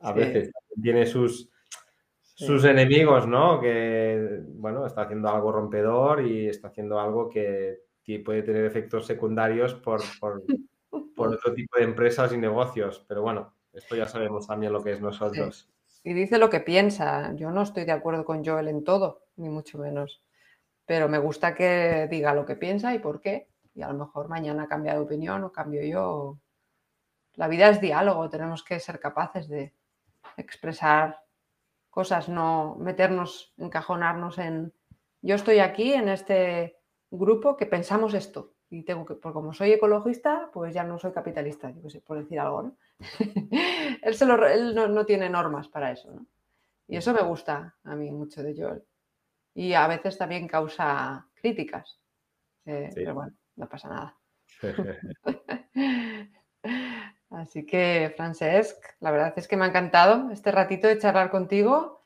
a 0.00 0.12
veces 0.12 0.50
tiene 0.82 1.06
sus, 1.06 1.48
sus 2.20 2.64
enemigos, 2.64 3.28
¿no? 3.28 3.60
Que, 3.60 4.42
bueno, 4.54 4.84
está 4.84 5.02
haciendo 5.02 5.28
algo 5.28 5.52
rompedor 5.52 6.26
y 6.26 6.48
está 6.48 6.68
haciendo 6.68 7.00
algo 7.00 7.28
que 7.28 7.78
puede 8.24 8.42
tener 8.42 8.64
efectos 8.64 9.06
secundarios 9.06 9.74
por, 9.74 10.00
por, 10.18 10.42
por 11.14 11.28
otro 11.28 11.54
tipo 11.54 11.78
de 11.78 11.84
empresas 11.84 12.32
y 12.32 12.36
negocios. 12.36 13.04
Pero 13.08 13.22
bueno, 13.22 13.54
esto 13.72 13.96
ya 13.96 14.06
sabemos 14.06 14.46
también 14.46 14.72
lo 14.72 14.82
que 14.82 14.92
es 14.92 15.00
nosotros. 15.00 15.68
Y 16.04 16.12
dice 16.12 16.38
lo 16.38 16.50
que 16.50 16.60
piensa. 16.60 17.32
Yo 17.34 17.50
no 17.50 17.62
estoy 17.62 17.84
de 17.84 17.92
acuerdo 17.92 18.24
con 18.24 18.44
Joel 18.44 18.68
en 18.68 18.84
todo, 18.84 19.24
ni 19.36 19.48
mucho 19.48 19.78
menos. 19.78 20.22
Pero 20.86 21.08
me 21.08 21.18
gusta 21.18 21.54
que 21.54 22.08
diga 22.10 22.34
lo 22.34 22.46
que 22.46 22.56
piensa 22.56 22.94
y 22.94 22.98
por 22.98 23.20
qué. 23.20 23.48
Y 23.74 23.82
a 23.82 23.88
lo 23.88 23.94
mejor 23.94 24.28
mañana 24.28 24.66
cambia 24.66 24.94
de 24.94 25.00
opinión 25.00 25.44
o 25.44 25.52
cambio 25.52 25.82
yo. 25.82 26.38
La 27.34 27.48
vida 27.48 27.68
es 27.68 27.80
diálogo, 27.80 28.28
tenemos 28.30 28.64
que 28.64 28.80
ser 28.80 28.98
capaces 28.98 29.48
de 29.48 29.74
expresar 30.36 31.20
cosas, 31.90 32.28
no 32.28 32.76
meternos, 32.78 33.52
encajonarnos 33.56 34.38
en 34.38 34.72
yo 35.20 35.34
estoy 35.34 35.58
aquí 35.58 35.92
en 35.92 36.08
este 36.08 36.78
grupo 37.10 37.56
que 37.56 37.66
pensamos 37.66 38.14
esto 38.14 38.54
y 38.70 38.82
tengo 38.82 39.06
que, 39.06 39.14
por 39.14 39.32
como 39.32 39.52
soy 39.52 39.72
ecologista, 39.72 40.50
pues 40.52 40.74
ya 40.74 40.84
no 40.84 40.98
soy 40.98 41.12
capitalista, 41.12 41.70
yo 41.70 41.88
sé, 41.88 42.00
por 42.00 42.18
decir 42.18 42.38
algo, 42.38 42.62
¿no? 42.62 42.76
él, 44.02 44.74
no, 44.74 45.06
tiene 45.06 45.30
normas 45.30 45.68
para 45.68 45.92
eso, 45.92 46.10
¿no? 46.12 46.26
Y 46.86 46.96
eso 46.96 47.12
me 47.12 47.22
gusta 47.22 47.76
a 47.84 47.94
mí 47.94 48.10
mucho 48.10 48.42
de 48.42 48.54
Joel. 48.56 48.82
Y 49.54 49.74
a 49.74 49.86
veces 49.86 50.16
también 50.18 50.48
causa 50.48 51.26
críticas, 51.34 51.98
eh, 52.66 52.90
pero 52.94 53.14
bueno, 53.14 53.32
no 53.56 53.68
pasa 53.68 53.88
nada. 53.88 54.16
Así 57.30 57.66
que, 57.66 58.12
Francesc, 58.16 58.82
la 59.00 59.10
verdad 59.10 59.34
es 59.36 59.48
que 59.48 59.56
me 59.56 59.64
ha 59.64 59.68
encantado 59.68 60.30
este 60.30 60.50
ratito 60.50 60.88
de 60.88 60.98
charlar 60.98 61.30
contigo. 61.30 62.04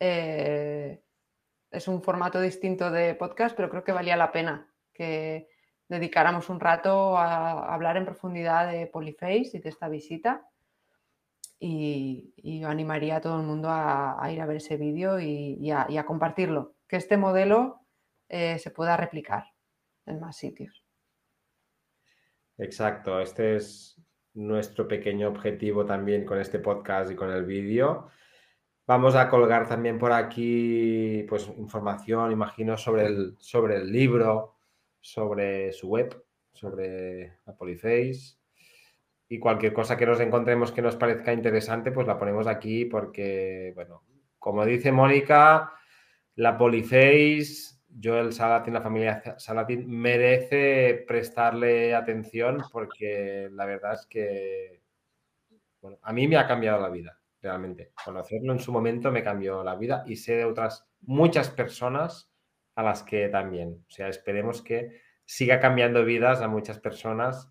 Eh, 0.00 1.00
es 1.70 1.88
un 1.88 2.02
formato 2.02 2.40
distinto 2.40 2.90
de 2.90 3.14
podcast, 3.14 3.54
pero 3.54 3.70
creo 3.70 3.84
que 3.84 3.92
valía 3.92 4.16
la 4.16 4.32
pena 4.32 4.68
que 4.92 5.48
dedicáramos 5.88 6.48
un 6.48 6.60
rato 6.60 7.16
a 7.16 7.72
hablar 7.72 7.96
en 7.96 8.04
profundidad 8.04 8.70
de 8.70 8.86
Polyface 8.86 9.50
y 9.54 9.58
de 9.58 9.68
esta 9.68 9.88
visita. 9.88 10.46
Y, 11.58 12.34
yo 12.36 12.68
animaría 12.68 13.16
a 13.16 13.20
todo 13.20 13.40
el 13.40 13.46
mundo 13.46 13.68
a, 13.70 14.20
ir 14.30 14.40
a 14.40 14.46
ver 14.46 14.56
ese 14.56 14.76
vídeo 14.76 15.18
y, 15.20 15.70
a, 15.70 16.04
compartirlo, 16.04 16.74
que 16.88 16.96
este 16.96 17.16
modelo 17.16 17.80
eh, 18.28 18.58
se 18.58 18.70
pueda 18.70 18.96
replicar 18.96 19.44
en 20.06 20.20
más 20.20 20.36
sitios. 20.36 20.84
Exacto, 22.58 23.20
este 23.20 23.56
es 23.56 24.00
nuestro 24.34 24.86
pequeño 24.86 25.28
objetivo 25.28 25.84
también 25.84 26.24
con 26.24 26.38
este 26.38 26.58
podcast 26.58 27.10
y 27.10 27.16
con 27.16 27.30
el 27.30 27.44
vídeo. 27.44 28.08
Vamos 28.86 29.14
a 29.14 29.30
colgar 29.30 29.66
también 29.66 29.98
por 29.98 30.12
aquí 30.12 31.24
pues 31.28 31.48
información, 31.56 32.30
imagino, 32.32 32.76
sobre 32.76 33.06
el, 33.06 33.36
sobre 33.38 33.76
el 33.76 33.90
libro, 33.90 34.53
sobre 35.04 35.70
su 35.72 35.88
web, 35.88 36.24
sobre 36.50 37.40
la 37.44 37.54
Polyface. 37.54 38.38
Y 39.28 39.38
cualquier 39.38 39.74
cosa 39.74 39.98
que 39.98 40.06
nos 40.06 40.18
encontremos 40.20 40.72
que 40.72 40.80
nos 40.80 40.96
parezca 40.96 41.32
interesante, 41.32 41.92
pues 41.92 42.06
la 42.06 42.18
ponemos 42.18 42.46
aquí 42.46 42.86
porque, 42.86 43.72
bueno, 43.74 44.02
como 44.38 44.64
dice 44.64 44.92
Mónica, 44.92 45.74
la 46.36 46.56
Polyface, 46.56 47.74
Joel 48.02 48.32
Salatin, 48.32 48.72
la 48.72 48.80
familia 48.80 49.34
Salatin, 49.36 49.86
merece 49.86 51.04
prestarle 51.06 51.94
atención 51.94 52.62
porque 52.72 53.50
la 53.52 53.66
verdad 53.66 53.94
es 53.94 54.06
que, 54.06 54.80
bueno, 55.82 55.98
a 56.00 56.14
mí 56.14 56.26
me 56.26 56.38
ha 56.38 56.46
cambiado 56.46 56.80
la 56.80 56.88
vida, 56.88 57.20
realmente. 57.42 57.92
Conocerlo 58.02 58.54
en 58.54 58.58
su 58.58 58.72
momento 58.72 59.12
me 59.12 59.22
cambió 59.22 59.62
la 59.62 59.76
vida 59.76 60.02
y 60.06 60.16
sé 60.16 60.36
de 60.36 60.44
otras 60.46 60.86
muchas 61.02 61.50
personas 61.50 62.33
a 62.74 62.82
las 62.82 63.02
que 63.02 63.28
también. 63.28 63.84
O 63.88 63.90
sea, 63.90 64.08
esperemos 64.08 64.62
que 64.62 65.00
siga 65.24 65.60
cambiando 65.60 66.04
vidas 66.04 66.40
a 66.40 66.48
muchas 66.48 66.78
personas 66.78 67.50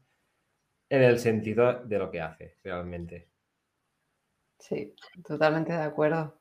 en 0.90 1.02
el 1.02 1.20
sentido 1.20 1.84
de 1.86 1.98
lo 1.98 2.12
que 2.12 2.22
hace 2.22 2.58
realmente. 2.64 3.30
Sí, 4.60 4.96
totalmente 5.26 5.74
de 5.74 5.82
acuerdo. 5.82 6.40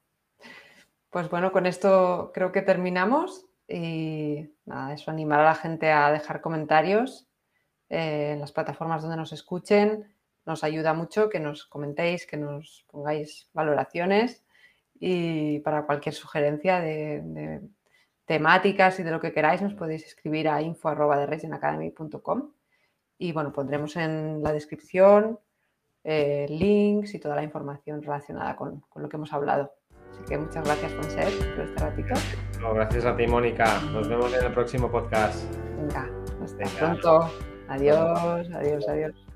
Pues 1.11 1.29
bueno, 1.29 1.53
con 1.53 1.67
esto 1.67 2.31
creo 2.35 2.53
que 2.53 2.63
terminamos 2.63 3.47
y 3.69 4.51
nada, 4.65 4.93
eso 4.95 5.11
animar 5.11 5.41
a 5.41 5.45
la 5.45 5.55
gente 5.55 5.91
a 5.91 6.11
dejar 6.13 6.41
comentarios 6.41 7.29
eh, 7.89 8.33
en 8.33 8.41
las 8.41 8.53
plataformas 8.53 9.03
donde 9.03 9.17
nos 9.17 9.33
escuchen. 9.33 10.15
Nos 10.45 10.65
ayuda 10.65 10.93
mucho 10.95 11.29
que 11.29 11.41
nos 11.41 11.67
comentéis, 11.67 12.27
que 12.27 12.37
nos 12.37 12.85
pongáis 12.91 13.49
valoraciones 13.53 14.45
y 14.99 15.61
para 15.61 15.87
cualquier 15.87 16.15
sugerencia 16.15 16.81
de 16.81 17.61
temáticas 18.25 18.99
y 19.01 19.03
de 19.03 19.11
lo 19.11 19.21
que 19.21 19.33
queráis, 19.33 19.63
nos 19.63 19.75
podéis 19.75 20.07
escribir 20.07 20.49
a 20.49 20.63
info.com 20.63 22.53
y 23.19 23.33
bueno, 23.33 23.53
pondremos 23.53 23.97
en 23.97 24.43
la 24.43 24.53
descripción 24.53 25.39
eh, 26.05 26.47
links 26.49 27.15
y 27.15 27.21
toda 27.21 27.37
la 27.37 27.45
información 27.45 28.03
relacionada 28.03 28.57
con, 28.57 28.83
lo 28.97 29.09
que 29.09 29.17
hemos 29.17 29.33
hablado. 29.33 29.73
Así 30.11 30.25
que 30.25 30.39
muchas 30.39 30.65
gracias, 30.65 30.93
Francesc, 30.93 31.55
por 31.55 31.65
este 31.65 31.81
ratito. 31.81 32.15
gracias 32.75 33.05
a 33.05 33.17
ti, 33.17 33.27
Mónica. 33.27 33.81
Nos 33.93 34.09
vemos 34.09 34.35
en 34.35 34.45
el 34.45 34.53
próximo 34.53 34.91
podcast. 34.91 35.55
Venga, 35.77 36.11
hasta 36.43 36.65
pronto. 36.79 37.31
Adiós, 37.69 38.51
adiós, 38.53 38.89
adiós. 38.89 39.32